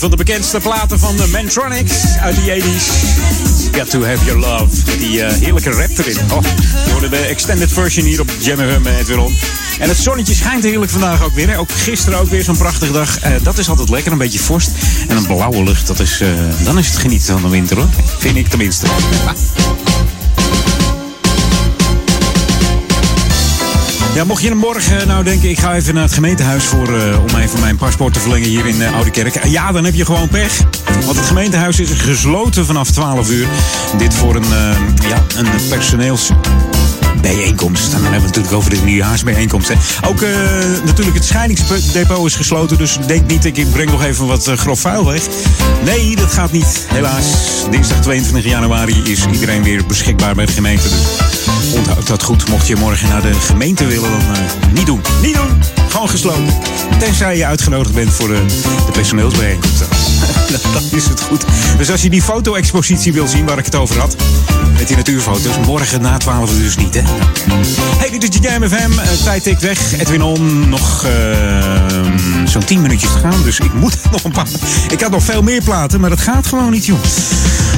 van 0.02 0.10
de 0.10 0.16
bekendste 0.16 0.60
platen 0.60 0.99
van 0.99 1.18
de 1.18 1.28
Mantronics 1.28 2.18
uit 2.18 2.36
de 2.36 2.62
80s. 2.62 3.51
Got 3.72 3.89
to 3.89 4.03
have 4.03 4.26
your 4.26 4.39
love. 4.39 4.98
Die 4.99 5.23
eh, 5.23 5.34
heerlijke 5.39 5.69
rap 5.69 5.98
erin. 5.98 6.18
Oh, 6.31 6.41
we 6.85 6.91
hoorden 6.91 7.10
de 7.10 7.18
extended 7.18 7.72
version 7.72 8.06
hier 8.06 8.22
op 8.22 8.30
Jam 8.39 8.57
met 8.57 8.95
Edwin 8.99 9.19
On. 9.19 9.35
En 9.80 9.89
het 9.89 9.98
zonnetje 9.98 10.34
schijnt 10.34 10.64
heerlijk 10.64 10.91
vandaag 10.91 11.23
ook 11.23 11.34
weer. 11.34 11.49
Hè? 11.49 11.60
Ook 11.60 11.72
gisteren 11.72 12.19
ook 12.19 12.30
weer 12.30 12.43
zo'n 12.43 12.57
prachtige 12.57 12.91
dag. 12.91 13.19
Eh, 13.19 13.31
dat 13.43 13.57
is 13.57 13.69
altijd 13.69 13.89
lekker. 13.89 14.11
Een 14.11 14.18
beetje 14.18 14.39
vorst. 14.39 14.72
En 15.07 15.18
een 15.18 15.26
blauwe 15.26 15.64
lucht. 15.64 15.88
Dat 15.88 15.99
is, 15.99 16.22
eh, 16.22 16.30
dan 16.64 16.77
is 16.77 16.88
het 16.88 16.98
genieten 16.98 17.34
van 17.34 17.41
de 17.41 17.49
winter 17.49 17.77
hoor. 17.77 17.89
Vind 18.18 18.38
ik 18.38 18.48
tenminste. 18.48 18.85
Ja, 24.15 24.23
mocht 24.23 24.41
je 24.41 24.55
morgen 24.55 25.07
nou 25.07 25.23
denken, 25.23 25.49
ik 25.49 25.59
ga 25.59 25.75
even 25.75 25.93
naar 25.93 26.03
het 26.03 26.13
gemeentehuis 26.13 26.63
voor, 26.63 26.97
eh, 26.99 27.19
om 27.21 27.39
even 27.39 27.59
mijn 27.59 27.77
paspoort 27.77 28.13
te 28.13 28.19
verlengen 28.19 28.49
hier 28.49 28.65
in 28.65 28.75
uh, 28.81 28.93
Oude 28.95 29.11
Kerk. 29.11 29.35
Eh, 29.35 29.51
Ja, 29.51 29.71
dan 29.71 29.83
heb 29.83 29.93
je 29.93 30.05
gewoon 30.05 30.27
pech. 30.27 30.61
Want 31.05 31.17
het 31.17 31.25
gemeentehuis 31.25 31.79
is 31.79 31.89
gesloten 31.91 32.65
vanaf 32.65 32.91
12 32.91 33.29
uur. 33.29 33.47
Dit 33.97 34.13
voor 34.13 34.35
een, 34.35 34.43
eh, 34.43 35.09
ja, 35.09 35.23
een 35.38 35.47
personeelsbijeenkomst. 37.22 37.91
Dan 37.91 38.02
hebben 38.02 38.19
we 38.19 38.26
het 38.26 38.35
natuurlijk 38.35 38.53
over 38.53 38.69
de 38.69 38.81
nieuwjaarsbijeenkomst. 38.85 39.68
Hè. 39.68 39.76
Ook 40.07 40.22
eh, 40.22 40.30
natuurlijk 40.85 41.15
het 41.15 41.26
scheidingsdepot 41.26 42.26
is 42.26 42.35
gesloten. 42.35 42.77
Dus 42.77 42.98
denk 43.07 43.27
niet, 43.27 43.45
ik 43.45 43.72
breng 43.72 43.91
nog 43.91 44.03
even 44.03 44.27
wat 44.27 44.48
eh, 44.48 44.57
grof 44.57 44.80
vuil 44.80 45.06
weg. 45.06 45.23
Nee, 45.84 46.15
dat 46.15 46.34
gaat 46.34 46.52
niet. 46.52 46.85
Helaas. 46.88 47.26
Dinsdag 47.69 48.02
22 48.02 48.52
januari 48.52 49.02
is 49.03 49.26
iedereen 49.31 49.64
weer 49.64 49.85
beschikbaar 49.85 50.35
bij 50.35 50.45
de 50.45 50.52
gemeente. 50.52 50.89
Dus 50.89 51.73
onthoud 51.73 52.07
dat 52.07 52.23
goed. 52.23 52.49
Mocht 52.49 52.68
je 52.68 52.76
morgen 52.76 53.10
naar 53.10 53.22
de 53.22 53.34
gemeente 53.34 53.85
willen, 53.85 54.10
dan 54.10 54.35
eh, 54.35 54.73
niet 54.73 54.85
doen. 54.85 55.02
Niet 55.22 55.35
doen. 55.35 55.81
Gewoon 55.91 56.09
gesloten. 56.09 56.53
Tenzij 56.99 57.38
je 57.38 57.45
uitgenodigd 57.45 57.93
bent 57.93 58.13
voor 58.13 58.34
eh, 58.34 58.39
de 58.85 58.91
personeelsbijeenkomst. 58.91 59.80
Dan 60.73 60.84
is 60.91 61.07
het 61.07 61.22
goed. 61.22 61.45
Dus 61.77 61.91
als 61.91 62.01
je 62.01 62.09
die 62.09 62.22
foto-expositie 62.22 63.13
wil 63.13 63.27
zien 63.27 63.45
waar 63.45 63.57
ik 63.57 63.65
het 63.65 63.76
over 63.76 63.99
had. 63.99 64.15
Met 64.77 64.88
die 64.88 64.97
natuurfoto's. 64.97 65.57
Morgen 65.65 66.01
na 66.01 66.18
12 66.18 66.53
uur 66.53 66.63
dus 66.63 66.76
niet, 66.76 66.93
hè? 66.93 67.01
Hey, 67.97 68.19
dit 68.19 68.30
is 68.30 68.49
Jam 68.49 68.69
FM. 68.69 68.99
Eh, 68.99 69.07
tijd 69.23 69.43
tikt 69.43 69.61
weg. 69.61 69.99
Edwin 69.99 70.22
On. 70.22 70.69
Nog 70.69 71.05
eh, 71.05 71.11
zo'n 72.45 72.63
10 72.65 72.81
minuutjes 72.81 73.11
te 73.11 73.18
gaan. 73.18 73.43
Dus 73.43 73.59
ik 73.59 73.73
moet 73.73 73.97
nog 74.11 74.23
een 74.23 74.31
paar... 74.31 74.47
Ik 74.89 75.01
had 75.01 75.11
nog 75.11 75.23
veel 75.23 75.41
meer 75.41 75.63
platen, 75.63 75.99
maar 75.99 76.09
dat 76.09 76.22
gaat 76.22 76.47
gewoon 76.47 76.72
niet, 76.72 76.85
joh. 76.85 76.99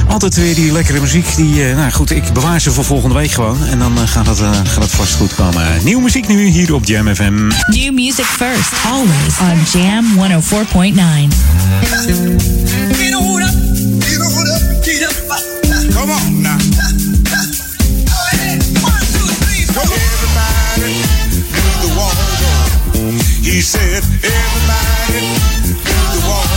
Altijd 0.08 0.34
weer 0.34 0.54
die 0.54 0.72
lekkere 0.72 1.00
muziek. 1.00 1.36
Die, 1.36 1.68
eh, 1.68 1.76
nou 1.76 1.90
goed, 1.90 2.10
ik 2.10 2.32
bewaar 2.32 2.60
ze 2.60 2.72
voor 2.72 2.84
volgende 2.84 3.14
week 3.14 3.30
gewoon. 3.30 3.66
En 3.66 3.78
dan 3.78 4.08
gaat, 4.08 4.26
dat, 4.26 4.38
gaat 4.38 4.80
dat 4.80 4.90
vast 4.90 5.14
goed 5.14 5.34
komen. 5.34 5.84
Nieuwe 5.84 6.02
muziek 6.02 6.28
nu 6.28 6.46
hier 6.46 6.74
op 6.74 6.84
Jam 6.84 7.14
FM. 7.14 7.46
New 7.66 7.92
music 8.04 8.26
first, 8.26 8.68
always 8.84 9.40
on 9.40 9.56
Jam 9.64 10.04
104.9. 10.20 10.92
Come 15.94 16.10
on 16.10 16.42
now. 16.42 16.58
Everybody 20.04 21.00
do 21.48 21.64
the 21.80 21.88
walk. 21.96 22.12
He 23.40 23.62
said, 23.62 24.04
everybody 24.20 25.24
do 25.64 25.96
the 26.12 26.20
walk. 26.28 26.52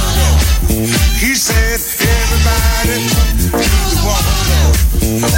He 1.15 1.31
said, 1.33 1.79
everybody 2.11 3.07
do 3.55 3.71
the 3.95 4.03
walk. 4.03 4.27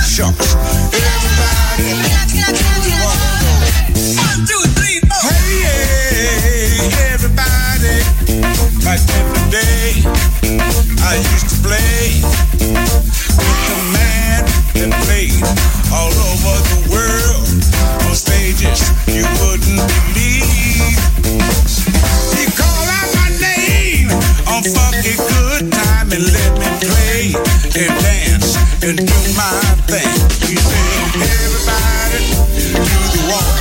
Shucks. 0.09 0.55
Everybody 0.91 2.68
The 8.89 9.45
day, 9.53 10.01
I 11.05 11.21
used 11.21 11.45
to 11.53 11.61
play 11.61 12.25
with 12.57 13.81
man 13.93 14.41
that 14.73 14.89
played 15.05 15.37
all 15.93 16.09
over 16.09 16.57
the 16.73 16.89
world 16.89 17.45
on 18.09 18.15
stages 18.17 18.81
you 19.05 19.29
wouldn't 19.45 19.85
believe. 20.17 20.97
He 22.33 22.49
called 22.57 22.89
out 22.89 23.13
my 23.13 23.29
name 23.37 24.09
on 24.49 24.65
funky 24.65 25.21
good 25.21 25.69
time 25.69 26.09
and 26.09 26.25
let 26.25 26.51
me 26.57 26.69
play 26.81 27.37
and 27.77 27.93
dance 28.01 28.57
and 28.81 28.97
do 28.97 29.19
my 29.37 29.53
thing. 29.85 30.17
He 30.49 30.57
said, 30.57 30.97
everybody 31.29 32.25
do 32.73 32.97
the 33.13 33.21
walk. 33.29 33.53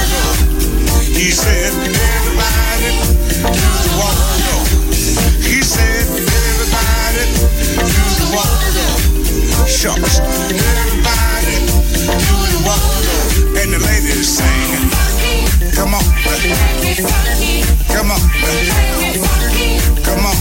He 1.12 1.28
said, 1.28 1.76
everybody 1.84 2.96
do 3.44 3.68
the 3.84 3.92
walk. 4.00 4.38
Shucks. 9.78 10.18
Everybody 10.18 11.66
do 11.70 12.10
the. 12.66 12.82
And 13.62 13.70
the 13.72 13.78
ladies 13.78 14.26
sing. 14.26 14.90
Come 15.72 15.94
on. 15.94 16.02
Come 17.86 18.10
on. 18.10 18.18
Come 20.02 20.26
on. 20.26 20.36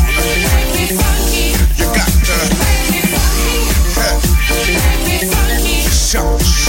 You 1.77 1.85
got 1.93 2.09
to. 2.25 2.37
Shucks. 5.91 6.66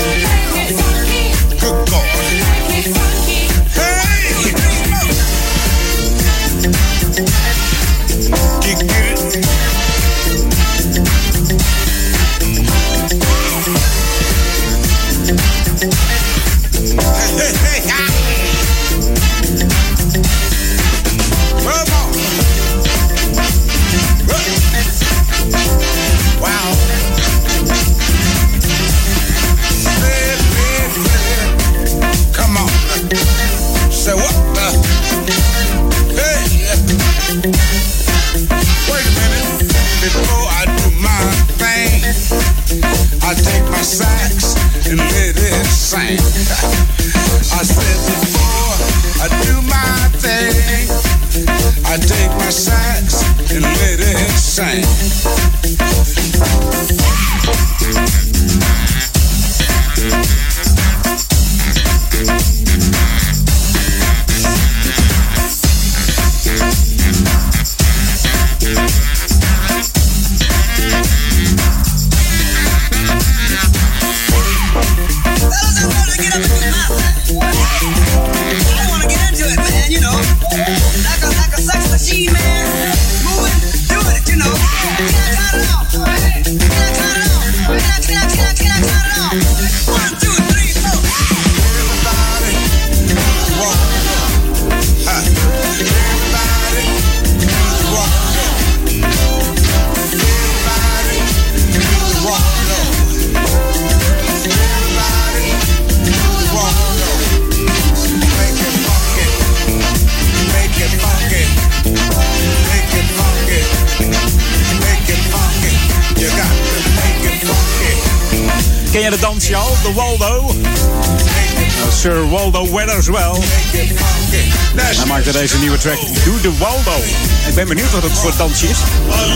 Nieuwe 125.84 126.40
track 126.40 126.42
Do 126.42 126.52
Waldo. 126.59 127.02
Ik 127.48 127.55
ben 127.55 127.68
benieuwd 127.68 127.90
wat 127.90 128.02
het 128.02 128.12
voor 128.12 128.32
dansje 128.36 128.68
is. 128.68 128.78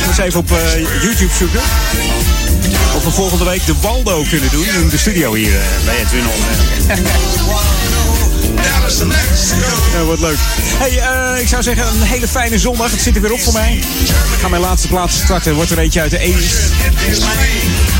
Ik 0.00 0.06
eens 0.06 0.18
even 0.18 0.40
op 0.40 0.50
eh, 0.50 1.02
YouTube 1.02 1.32
zoeken. 1.38 1.60
Of 2.96 3.04
we 3.04 3.10
volgende 3.10 3.44
week 3.44 3.66
de 3.66 3.74
Waldo 3.80 4.24
kunnen 4.30 4.50
doen 4.50 4.64
in 4.64 4.88
de 4.88 4.98
studio 4.98 5.34
hier 5.34 5.54
eh, 5.54 5.84
bij 5.84 5.98
Edwin. 5.98 6.24
Ja, 9.92 10.04
wat 10.04 10.20
leuk. 10.20 10.36
Hey, 10.78 10.98
eh, 10.98 11.40
ik 11.40 11.48
zou 11.48 11.62
zeggen 11.62 11.86
een 11.86 12.02
hele 12.02 12.28
fijne 12.28 12.58
zondag. 12.58 12.90
Het 12.90 13.00
zit 13.00 13.14
er 13.14 13.22
weer 13.22 13.32
op 13.32 13.40
voor 13.40 13.52
mij. 13.52 13.74
Ik 14.04 14.40
ga 14.40 14.48
mijn 14.48 14.62
laatste 14.62 14.88
plaats 14.88 15.16
starten. 15.16 15.54
Wordt 15.54 15.70
er 15.70 15.78
eentje 15.78 16.00
uit 16.00 16.10
de 16.10 16.18
80's. 16.18 17.91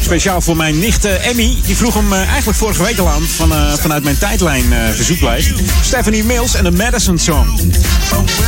Speciaal 0.00 0.40
voor 0.40 0.56
mijn 0.56 0.78
nicht 0.78 1.04
Emmy. 1.04 1.56
Die 1.66 1.76
vroeg 1.76 1.94
hem 1.94 2.12
eh, 2.12 2.28
eigenlijk 2.28 2.58
vorige 2.58 2.82
week 2.82 2.98
al 2.98 3.08
aan 3.08 3.22
van, 3.22 3.52
eh, 3.52 3.72
vanuit 3.72 4.04
mijn 4.04 4.18
tijdlijn 4.18 4.72
eh, 4.72 4.78
verzoeklijst. 4.94 5.50
Stephanie 5.82 6.24
Mills 6.24 6.54
en 6.54 6.64
de 6.64 6.70
Madison 6.70 7.18
Song. 7.18 7.46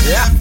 Ja. 0.09 0.33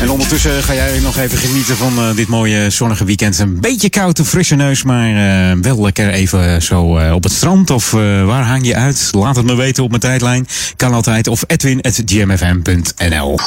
En 0.00 0.10
ondertussen 0.10 0.62
ga 0.62 0.74
jij 0.74 0.98
nog 1.00 1.16
even 1.16 1.38
genieten 1.38 1.76
van 1.76 1.98
eh, 1.98 2.04
dit 2.16 2.28
mooie 2.28 2.70
zonnige 2.70 3.04
weekend. 3.04 3.38
Een 3.38 3.60
beetje 3.60 3.90
koud, 3.90 4.18
een 4.18 4.24
frisse 4.24 4.54
neus, 4.54 4.82
maar 4.82 5.08
eh, 5.08 5.56
wel 5.60 5.82
lekker 5.82 6.10
even 6.10 6.62
zo 6.62 6.96
eh, 6.96 7.12
op 7.12 7.22
het 7.22 7.32
strand. 7.32 7.70
Of 7.70 7.92
eh, 7.92 8.24
waar 8.24 8.44
hang 8.44 8.66
je 8.66 8.74
uit? 8.74 9.08
Laat 9.12 9.36
het 9.36 9.44
me 9.44 9.54
weten 9.54 9.82
op 9.82 9.88
mijn 9.88 10.00
tijdlijn. 10.02 10.48
Kan 10.76 10.92
altijd. 10.94 11.28
Of 11.28 11.44
edwin.gmfm.nl 11.46 13.38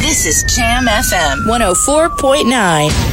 This 0.00 0.26
is 0.26 0.42
Jam 0.54 0.88
FM 1.02 1.38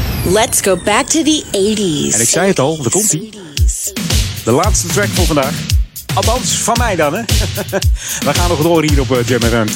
104.9. 0.10 0.11
Let's 0.26 0.62
go 0.62 0.76
back 0.76 1.06
to 1.06 1.24
the 1.24 1.44
80s. 1.52 2.14
En 2.14 2.22
ik 2.22 2.30
zei 2.30 2.48
het 2.48 2.60
al, 2.60 2.78
daar 2.82 2.92
komt 2.92 3.14
ie. 3.14 3.30
De 4.44 4.52
laatste 4.52 4.88
track 4.88 5.08
voor 5.08 5.26
vandaag. 5.26 5.54
Althans, 6.14 6.52
van 6.52 6.76
mij 6.78 6.96
dan, 6.96 7.14
hè. 7.14 7.22
We 8.26 8.34
gaan 8.34 8.50
nog 8.50 8.62
door 8.62 8.84
hier 8.84 9.00
op 9.00 9.12
eh, 9.12 9.28
Jam 9.28 9.42
FM 9.42 9.68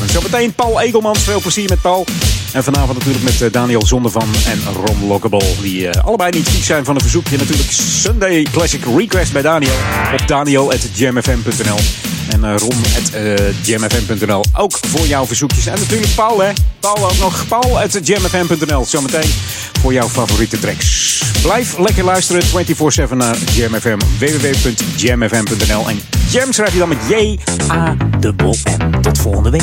24-7. 0.00 0.04
Zometeen 0.04 0.54
Paul 0.54 0.80
Egelmans. 0.80 1.18
Veel 1.22 1.40
plezier 1.40 1.68
met 1.68 1.80
Paul. 1.80 2.06
En 2.52 2.64
vanavond 2.64 2.98
natuurlijk 2.98 3.24
met 3.24 3.42
eh, 3.42 3.52
Daniel 3.52 3.86
Zondervan 3.86 4.28
en 4.46 4.60
Ron 4.84 5.06
Lockable. 5.06 5.44
Die 5.60 5.88
eh, 5.88 6.04
allebei 6.04 6.30
niet 6.30 6.48
vies 6.48 6.66
zijn 6.66 6.84
van 6.84 6.94
een 6.94 7.00
verzoekje. 7.00 7.38
Natuurlijk 7.38 7.70
Sunday 7.72 8.46
Classic 8.52 8.84
Request 8.96 9.32
bij 9.32 9.42
Daniel. 9.42 9.74
Op 10.12 10.28
daniel.jamfm.nl 10.28 12.11
En 12.32 12.44
eh, 12.44 12.54
ron.jamfm.nl. 12.56 14.44
Ook 14.56 14.78
voor 14.86 15.06
jouw 15.06 15.26
verzoekjes. 15.26 15.66
En 15.66 15.78
natuurlijk 15.78 16.14
Paul, 16.14 16.42
hè. 16.42 16.52
Paul 16.80 17.04
ook 17.04 17.18
nog. 17.18 17.44
Paul.jamfm.nl. 17.48 18.84
Zometeen 18.84 19.30
voor 19.80 19.92
jouw 19.92 20.08
favoriete 20.08 20.58
tracks. 20.58 21.22
Blijf 21.42 21.78
lekker 21.78 22.04
luisteren 22.04 22.42
24-7 22.42 22.46
naar 23.14 23.36
Jam 23.54 23.74
FM. 23.74 23.98
www.jamfm.nl 24.18 25.88
En 25.88 26.00
Jam 26.30 26.52
schrijf 26.52 26.72
je 26.72 26.78
dan 26.78 26.88
met 26.88 26.98
J-A-M-M. 27.08 29.00
Tot 29.00 29.18
volgende 29.18 29.50
week. 29.50 29.62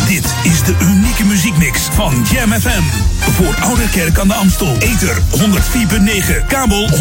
Dit 0.09 0.35
is 0.43 0.63
de 0.63 0.75
unieke 0.81 1.25
muziekmix 1.25 1.81
van 1.81 2.15
Jam 2.33 2.53
FM. 2.53 2.83
Voor 3.19 3.55
Ouderkerk 3.61 4.19
aan 4.19 4.29
de 4.29 4.35
Amstel. 4.35 4.77
Ether 4.79 5.17
104.9, 5.17 6.47
kabel 6.47 6.89
103.3 6.89 6.97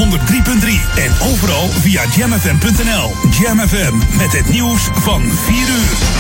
en 0.95 1.11
overal 1.32 1.68
via 1.68 2.03
jamfm.nl. 2.15 3.11
Jam 3.40 3.60
FM 3.60 4.18
met 4.18 4.32
het 4.32 4.49
nieuws 4.49 4.90
van 4.94 5.22
4 5.22 5.56
uur. 5.57 6.14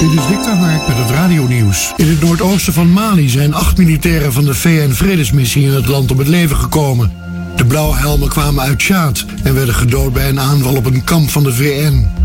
Dit 0.00 0.18
is 0.18 0.24
Victor 0.26 0.54
Hark 0.54 0.88
met 0.88 0.96
het 0.96 1.10
radionieuws. 1.10 1.92
In 1.96 2.08
het 2.08 2.20
noordoosten 2.20 2.72
van 2.72 2.90
Mali 2.90 3.28
zijn 3.28 3.54
acht 3.54 3.76
militairen 3.76 4.32
van 4.32 4.44
de 4.44 4.54
VN-vredesmissie 4.54 5.62
in 5.62 5.72
het 5.72 5.86
land 5.86 6.10
om 6.10 6.18
het 6.18 6.28
leven 6.28 6.56
gekomen. 6.56 7.12
De 7.56 7.64
blauwhelmen 7.64 8.28
kwamen 8.28 8.64
uit 8.64 8.78
Tjaad 8.78 9.24
en 9.42 9.54
werden 9.54 9.74
gedood 9.74 10.12
bij 10.12 10.28
een 10.28 10.40
aanval 10.40 10.76
op 10.76 10.86
een 10.86 11.04
kamp 11.04 11.30
van 11.30 11.42
de 11.42 11.54
VN. 11.54 12.21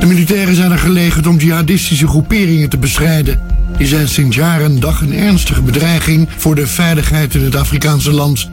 De 0.00 0.06
militairen 0.06 0.54
zijn 0.54 0.72
er 0.72 0.78
gelegerd 0.78 1.26
om 1.26 1.38
jihadistische 1.38 2.06
groeperingen 2.06 2.68
te 2.68 2.78
bestrijden. 2.78 3.40
Die 3.78 3.86
zijn 3.86 4.08
sinds 4.08 4.36
jaren 4.36 4.80
dag 4.80 5.00
een 5.00 5.14
ernstige 5.14 5.62
bedreiging 5.62 6.28
voor 6.36 6.54
de 6.54 6.66
veiligheid 6.66 7.34
in 7.34 7.44
het 7.44 7.56
Afrikaanse 7.56 8.12
land. 8.12 8.50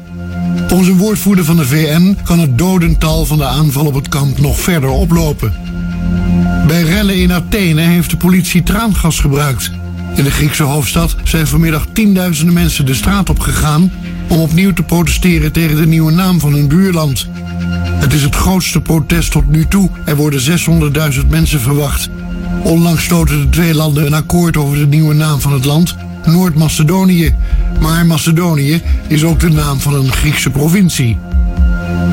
Volgens 0.67 0.89
een 0.89 0.97
woordvoerder 0.97 1.45
van 1.45 1.57
de 1.57 1.65
VN 1.65 2.17
kan 2.23 2.39
het 2.39 2.57
dodental 2.57 3.25
van 3.25 3.37
de 3.37 3.45
aanval 3.45 3.85
op 3.85 3.93
het 3.93 4.09
kamp 4.09 4.39
nog 4.39 4.59
verder 4.59 4.89
oplopen. 4.89 5.53
Bij 6.67 6.81
rellen 6.81 7.15
in 7.15 7.33
Athene 7.33 7.81
heeft 7.81 8.09
de 8.09 8.17
politie 8.17 8.63
traangas 8.63 9.19
gebruikt. 9.19 9.71
In 10.15 10.23
de 10.23 10.31
Griekse 10.31 10.63
hoofdstad 10.63 11.15
zijn 11.23 11.47
vanmiddag 11.47 11.85
tienduizenden 11.93 12.53
mensen 12.53 12.85
de 12.85 12.93
straat 12.93 13.29
op 13.29 13.39
gegaan 13.39 13.91
om 14.27 14.39
opnieuw 14.39 14.73
te 14.73 14.84
protesteren 14.84 15.52
tegen 15.52 15.76
de 15.76 15.88
nieuwe 15.88 16.11
naam 16.11 16.39
van 16.39 16.53
hun 16.53 16.68
buurland. 16.68 17.27
Het 17.85 18.14
is 18.14 18.23
het 18.23 18.35
grootste 18.35 18.81
protest 18.81 19.31
tot 19.31 19.47
nu 19.47 19.65
toe. 19.68 19.89
Er 20.06 20.15
worden 20.15 20.41
600.000 21.14 21.27
mensen 21.30 21.61
verwacht. 21.61 22.10
Onlangs 22.64 23.03
sloten 23.03 23.41
de 23.41 23.49
twee 23.49 23.76
landen 23.76 24.06
een 24.06 24.14
akkoord 24.14 24.57
over 24.57 24.77
de 24.77 24.88
nieuwe 24.88 25.14
naam 25.14 25.39
van 25.39 25.53
het 25.53 25.65
land, 25.65 25.95
Noord-Macedonië. 26.26 27.35
Maar 27.80 28.06
Macedonië 28.06 28.81
is 29.07 29.23
ook 29.23 29.39
de 29.39 29.49
naam 29.49 29.80
van 29.80 29.93
een 29.93 30.11
Griekse 30.11 30.49
provincie. 30.49 31.18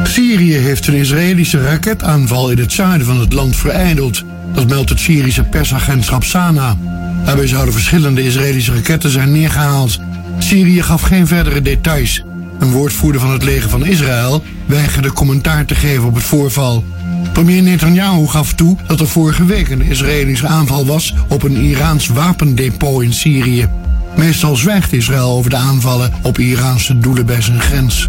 Syrië 0.04 0.54
heeft 0.54 0.86
een 0.86 0.94
Israëlische 0.94 1.62
raketaanval 1.62 2.50
in 2.50 2.58
het 2.58 2.72
zuiden 2.72 3.06
van 3.06 3.20
het 3.20 3.32
land 3.32 3.56
vereideld. 3.56 4.24
Dat 4.54 4.68
meldt 4.68 4.88
het 4.88 5.00
Syrische 5.00 5.42
persagentschap 5.42 6.24
Sana. 6.24 6.76
Daarbij 7.24 7.46
zouden 7.46 7.74
verschillende 7.74 8.24
Israëlische 8.24 8.74
raketten 8.74 9.10
zijn 9.10 9.32
neergehaald. 9.32 9.98
Syrië 10.38 10.82
gaf 10.82 11.02
geen 11.02 11.26
verdere 11.26 11.62
details. 11.62 12.24
Een 12.58 12.70
woordvoerder 12.70 13.20
van 13.20 13.30
het 13.30 13.44
leger 13.44 13.70
van 13.70 13.86
Israël 13.86 14.42
weigerde 14.66 15.12
commentaar 15.12 15.64
te 15.64 15.74
geven 15.74 16.04
op 16.04 16.14
het 16.14 16.24
voorval. 16.24 16.84
Premier 17.32 17.62
Netanyahu 17.62 18.26
gaf 18.26 18.52
toe 18.52 18.76
dat 18.86 19.00
er 19.00 19.08
vorige 19.08 19.44
week 19.44 19.68
een 19.68 19.82
Israëlische 19.82 20.46
aanval 20.46 20.86
was 20.86 21.14
op 21.28 21.42
een 21.42 21.56
Iraans 21.56 22.06
wapendepot 22.06 23.02
in 23.02 23.12
Syrië. 23.12 23.68
Meestal 24.16 24.56
zwijgt 24.56 24.92
Israël 24.92 25.30
over 25.30 25.50
de 25.50 25.56
aanvallen 25.56 26.12
op 26.22 26.38
Iraanse 26.38 26.98
doelen 26.98 27.26
bij 27.26 27.40
zijn 27.40 27.60
grens. 27.60 28.08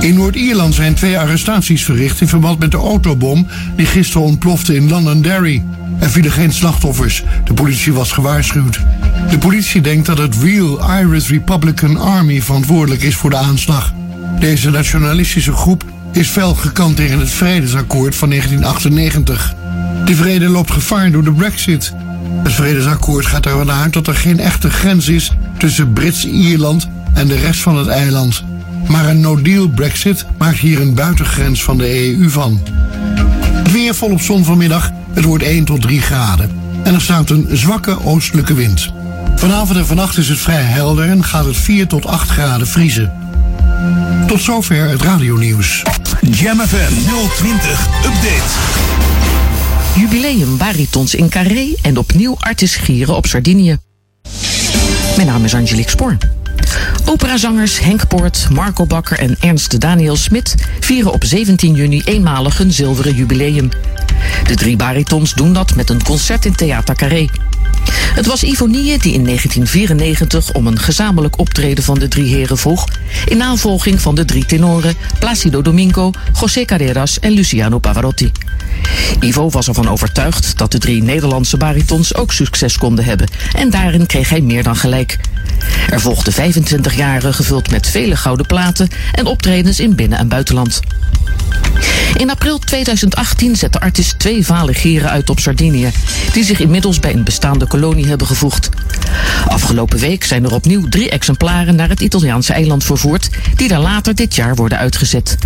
In 0.00 0.14
Noord-Ierland 0.14 0.74
zijn 0.74 0.94
twee 0.94 1.18
arrestaties 1.18 1.84
verricht 1.84 2.20
in 2.20 2.28
verband 2.28 2.58
met 2.58 2.70
de 2.70 2.76
autobom 2.76 3.46
die 3.76 3.86
gisteren 3.86 4.26
ontplofte 4.26 4.74
in 4.74 4.88
Londonderry. 4.88 5.64
Er 5.98 6.10
vielen 6.10 6.32
geen 6.32 6.52
slachtoffers. 6.52 7.24
De 7.44 7.54
politie 7.54 7.92
was 7.92 8.12
gewaarschuwd. 8.12 8.80
De 9.30 9.38
politie 9.38 9.80
denkt 9.80 10.06
dat 10.06 10.18
het 10.18 10.36
Real 10.42 10.98
Irish 11.00 11.28
Republican 11.30 11.96
Army 11.96 12.42
verantwoordelijk 12.42 13.02
is 13.02 13.16
voor 13.16 13.30
de 13.30 13.36
aanslag. 13.36 13.94
Deze 14.38 14.70
nationalistische 14.70 15.52
groep 15.52 15.84
is 16.12 16.28
fel 16.28 16.54
gekant 16.54 16.96
tegen 16.96 17.18
het 17.18 17.30
vredesakkoord 17.30 18.16
van 18.16 18.28
1998. 18.28 19.54
Die 20.04 20.16
vrede 20.16 20.48
loopt 20.48 20.70
gevaar 20.70 21.10
door 21.10 21.24
de 21.24 21.32
brexit. 21.32 21.94
Het 22.42 22.52
vredesakkoord 22.52 23.26
gaat 23.26 23.46
ervan 23.46 23.70
uit 23.70 23.92
dat 23.92 24.06
er 24.06 24.14
geen 24.14 24.40
echte 24.40 24.70
grens 24.70 25.08
is 25.08 25.32
tussen 25.58 25.92
Brits-Ierland 25.92 26.88
en 27.14 27.26
de 27.26 27.36
rest 27.36 27.60
van 27.60 27.76
het 27.76 27.88
eiland. 27.88 28.44
Maar 28.88 29.08
een 29.08 29.20
no-deal 29.20 29.68
Brexit 29.68 30.26
maakt 30.38 30.58
hier 30.58 30.80
een 30.80 30.94
buitengrens 30.94 31.62
van 31.62 31.78
de 31.78 32.16
EU 32.18 32.30
van. 32.30 32.60
Weer 33.72 33.94
volop 33.94 34.20
zon 34.20 34.44
vanmiddag. 34.44 34.90
Het 35.12 35.24
wordt 35.24 35.44
1 35.44 35.64
tot 35.64 35.82
3 35.82 36.00
graden. 36.00 36.50
En 36.84 36.94
er 36.94 37.00
staat 37.00 37.30
een 37.30 37.48
zwakke 37.52 38.04
oostelijke 38.04 38.54
wind. 38.54 38.92
Vanavond 39.36 39.78
en 39.78 39.86
vannacht 39.86 40.18
is 40.18 40.28
het 40.28 40.38
vrij 40.38 40.62
helder 40.62 41.08
en 41.08 41.24
gaat 41.24 41.44
het 41.44 41.56
4 41.56 41.86
tot 41.86 42.06
8 42.06 42.30
graden 42.30 42.66
vriezen. 42.66 43.12
Tot 44.26 44.40
zover 44.40 44.88
het 44.88 45.02
radionieuws. 45.02 45.82
Jam 46.20 46.60
FM 46.60 46.92
020 47.36 47.86
Update. 48.04 49.15
Jubileum 49.96 50.56
baritons 50.56 51.14
in 51.14 51.28
Carré 51.28 51.74
en 51.82 51.98
opnieuw 51.98 52.36
Artis 52.38 52.76
Gieren 52.76 53.16
op 53.16 53.26
Sardinië. 53.26 53.76
Mijn 55.16 55.28
naam 55.28 55.44
is 55.44 55.54
Angelique 55.54 55.90
Spoor. 55.90 56.16
Operazangers 57.04 57.80
Henk 57.80 58.08
Poort, 58.08 58.46
Marco 58.50 58.86
Bakker 58.86 59.18
en 59.18 59.36
Ernst 59.40 59.80
Daniel 59.80 60.16
Smit 60.16 60.54
vieren 60.80 61.12
op 61.12 61.24
17 61.24 61.74
juni 61.74 62.02
eenmalig 62.04 62.58
hun 62.58 62.72
zilveren 62.72 63.14
jubileum. 63.14 63.68
De 64.46 64.54
drie 64.54 64.76
baritons 64.76 65.34
doen 65.34 65.52
dat 65.52 65.74
met 65.74 65.90
een 65.90 66.02
concert 66.02 66.44
in 66.44 66.54
Theater 66.54 66.94
Carré. 66.94 67.28
Het 68.14 68.26
was 68.26 68.42
Ivonie 68.42 68.98
die 68.98 69.12
in 69.12 69.24
1994 69.24 70.52
om 70.52 70.66
een 70.66 70.78
gezamenlijk 70.78 71.38
optreden 71.38 71.84
van 71.84 71.98
de 71.98 72.08
drie 72.08 72.34
heren 72.34 72.58
vroeg, 72.58 72.84
in 73.26 73.36
navolging 73.36 74.00
van 74.00 74.14
de 74.14 74.24
drie 74.24 74.46
tenoren 74.46 74.94
Placido 75.18 75.62
Domingo, 75.62 76.10
José 76.40 76.64
Carreras 76.64 77.20
en 77.20 77.30
Luciano 77.30 77.78
Pavarotti. 77.78 78.32
Ivo 79.20 79.50
was 79.50 79.68
ervan 79.68 79.88
overtuigd 79.88 80.58
dat 80.58 80.72
de 80.72 80.78
drie 80.78 81.02
Nederlandse 81.02 81.56
baritons 81.56 82.14
ook 82.14 82.32
succes 82.32 82.78
konden 82.78 83.04
hebben 83.04 83.28
en 83.52 83.70
daarin 83.70 84.06
kreeg 84.06 84.28
hij 84.28 84.40
meer 84.40 84.62
dan 84.62 84.76
gelijk. 84.76 85.18
Er 85.90 86.00
volgden 86.00 86.32
25 86.32 86.96
jaren 86.96 87.34
gevuld 87.34 87.70
met 87.70 87.88
vele 87.88 88.16
gouden 88.16 88.46
platen 88.46 88.88
en 89.12 89.26
optredens 89.26 89.80
in 89.80 89.94
binnen- 89.94 90.18
en 90.18 90.28
buitenland. 90.28 90.80
In 92.16 92.30
april 92.30 92.58
2018 92.58 93.56
zette 93.56 93.80
artiest 93.80 94.18
twee 94.18 94.46
vale 94.46 94.74
gieren 94.74 95.10
uit 95.10 95.30
op 95.30 95.40
Sardinië, 95.40 95.90
die 96.32 96.44
zich 96.44 96.60
inmiddels 96.60 97.00
bij 97.00 97.14
een 97.14 97.24
bestaande 97.24 97.66
kolonie 97.66 98.06
hebben 98.06 98.26
gevoegd. 98.26 98.68
Afgelopen 99.46 99.98
week 99.98 100.24
zijn 100.24 100.44
er 100.44 100.54
opnieuw 100.54 100.88
drie 100.88 101.10
exemplaren 101.10 101.74
naar 101.76 101.88
het 101.88 102.00
Italiaanse 102.00 102.52
eiland 102.52 102.84
vervoerd, 102.84 103.28
die 103.56 103.68
daar 103.68 103.80
later 103.80 104.14
dit 104.14 104.34
jaar 104.34 104.54
worden 104.54 104.78
uitgezet. 104.78 105.36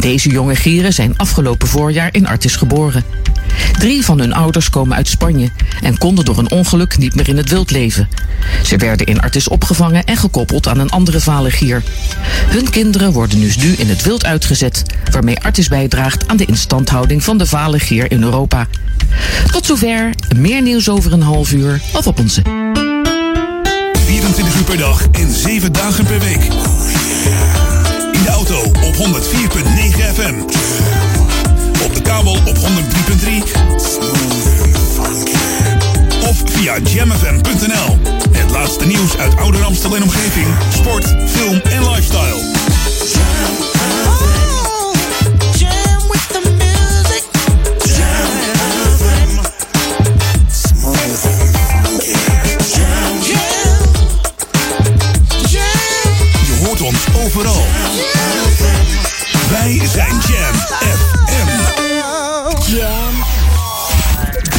Deze 0.00 0.28
jonge 0.28 0.56
gieren 0.56 0.92
zijn 0.92 1.18
afgelopen 1.18 1.68
voorjaar 1.68 2.08
in 2.12 2.26
Artis 2.26 2.56
geboren. 2.56 2.65
Drie 3.78 4.04
van 4.04 4.18
hun 4.18 4.32
ouders 4.32 4.70
komen 4.70 4.96
uit 4.96 5.08
Spanje 5.08 5.50
en 5.82 5.98
konden 5.98 6.24
door 6.24 6.38
een 6.38 6.50
ongeluk 6.50 6.98
niet 6.98 7.14
meer 7.14 7.28
in 7.28 7.36
het 7.36 7.50
wild 7.50 7.70
leven. 7.70 8.08
Ze 8.64 8.76
werden 8.76 9.06
in 9.06 9.20
Artis 9.20 9.48
opgevangen 9.48 10.04
en 10.04 10.16
gekoppeld 10.16 10.68
aan 10.68 10.78
een 10.78 10.90
andere 10.90 11.20
vale 11.20 11.50
gier. 11.50 11.82
Hun 12.48 12.70
kinderen 12.70 13.12
worden 13.12 13.40
dus 13.40 13.56
nu 13.56 13.72
in 13.72 13.88
het 13.88 14.02
wild 14.02 14.24
uitgezet, 14.24 14.82
waarmee 15.10 15.40
Artis 15.40 15.68
bijdraagt 15.68 16.28
aan 16.28 16.36
de 16.36 16.44
instandhouding 16.44 17.24
van 17.24 17.38
de 17.38 17.46
vale 17.46 17.78
gier 17.78 18.10
in 18.10 18.22
Europa. 18.22 18.66
Tot 19.50 19.66
zover, 19.66 20.10
meer 20.36 20.62
nieuws 20.62 20.88
over 20.88 21.12
een 21.12 21.22
half 21.22 21.52
uur 21.52 21.80
of 21.92 22.06
op 22.06 22.18
onze 22.18 22.42
24 24.06 24.56
uur 24.56 24.64
per 24.64 24.76
dag 24.76 25.06
en 25.12 25.34
7 25.34 25.72
dagen 25.72 26.04
per 26.04 26.20
week. 26.20 26.44
In 28.12 28.22
de 28.22 28.30
auto 28.30 28.60
op 28.62 28.94
104.9 28.94 29.00
FM. 30.14 30.34
Op 31.86 31.94
de 31.94 32.00
kabel 32.02 32.32
op 32.32 32.56
103.3. 32.56 32.62
Of 36.28 36.42
via 36.44 36.78
jamfm.nl. 36.78 37.98
Het 38.30 38.50
laatste 38.50 38.86
nieuws 38.86 39.16
uit 39.16 39.36
Ouder 39.36 39.64
Amstel 39.64 39.96
en 39.96 40.02
omgeving. 40.02 40.46
Sport, 40.72 41.14
film 41.26 41.60
en 41.60 41.90
lifestyle. 41.90 42.54
Je 56.46 56.64
hoort 56.64 56.80
ons 56.80 57.06
overal. 57.24 57.64
Wij 59.50 59.80
zijn 59.92 60.20
Jam 60.28 60.54
FM. 60.54 61.65
Jam. 62.66 63.14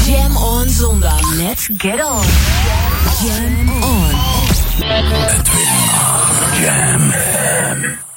Jam 0.05 0.37
on 0.37 0.69
zondag. 0.69 1.19
Let's 1.35 1.67
get 1.77 1.99
on. 1.99 2.23
Jam 3.19 3.69
on. 3.83 4.13
Jam 6.61 7.11
FM. 7.11 8.16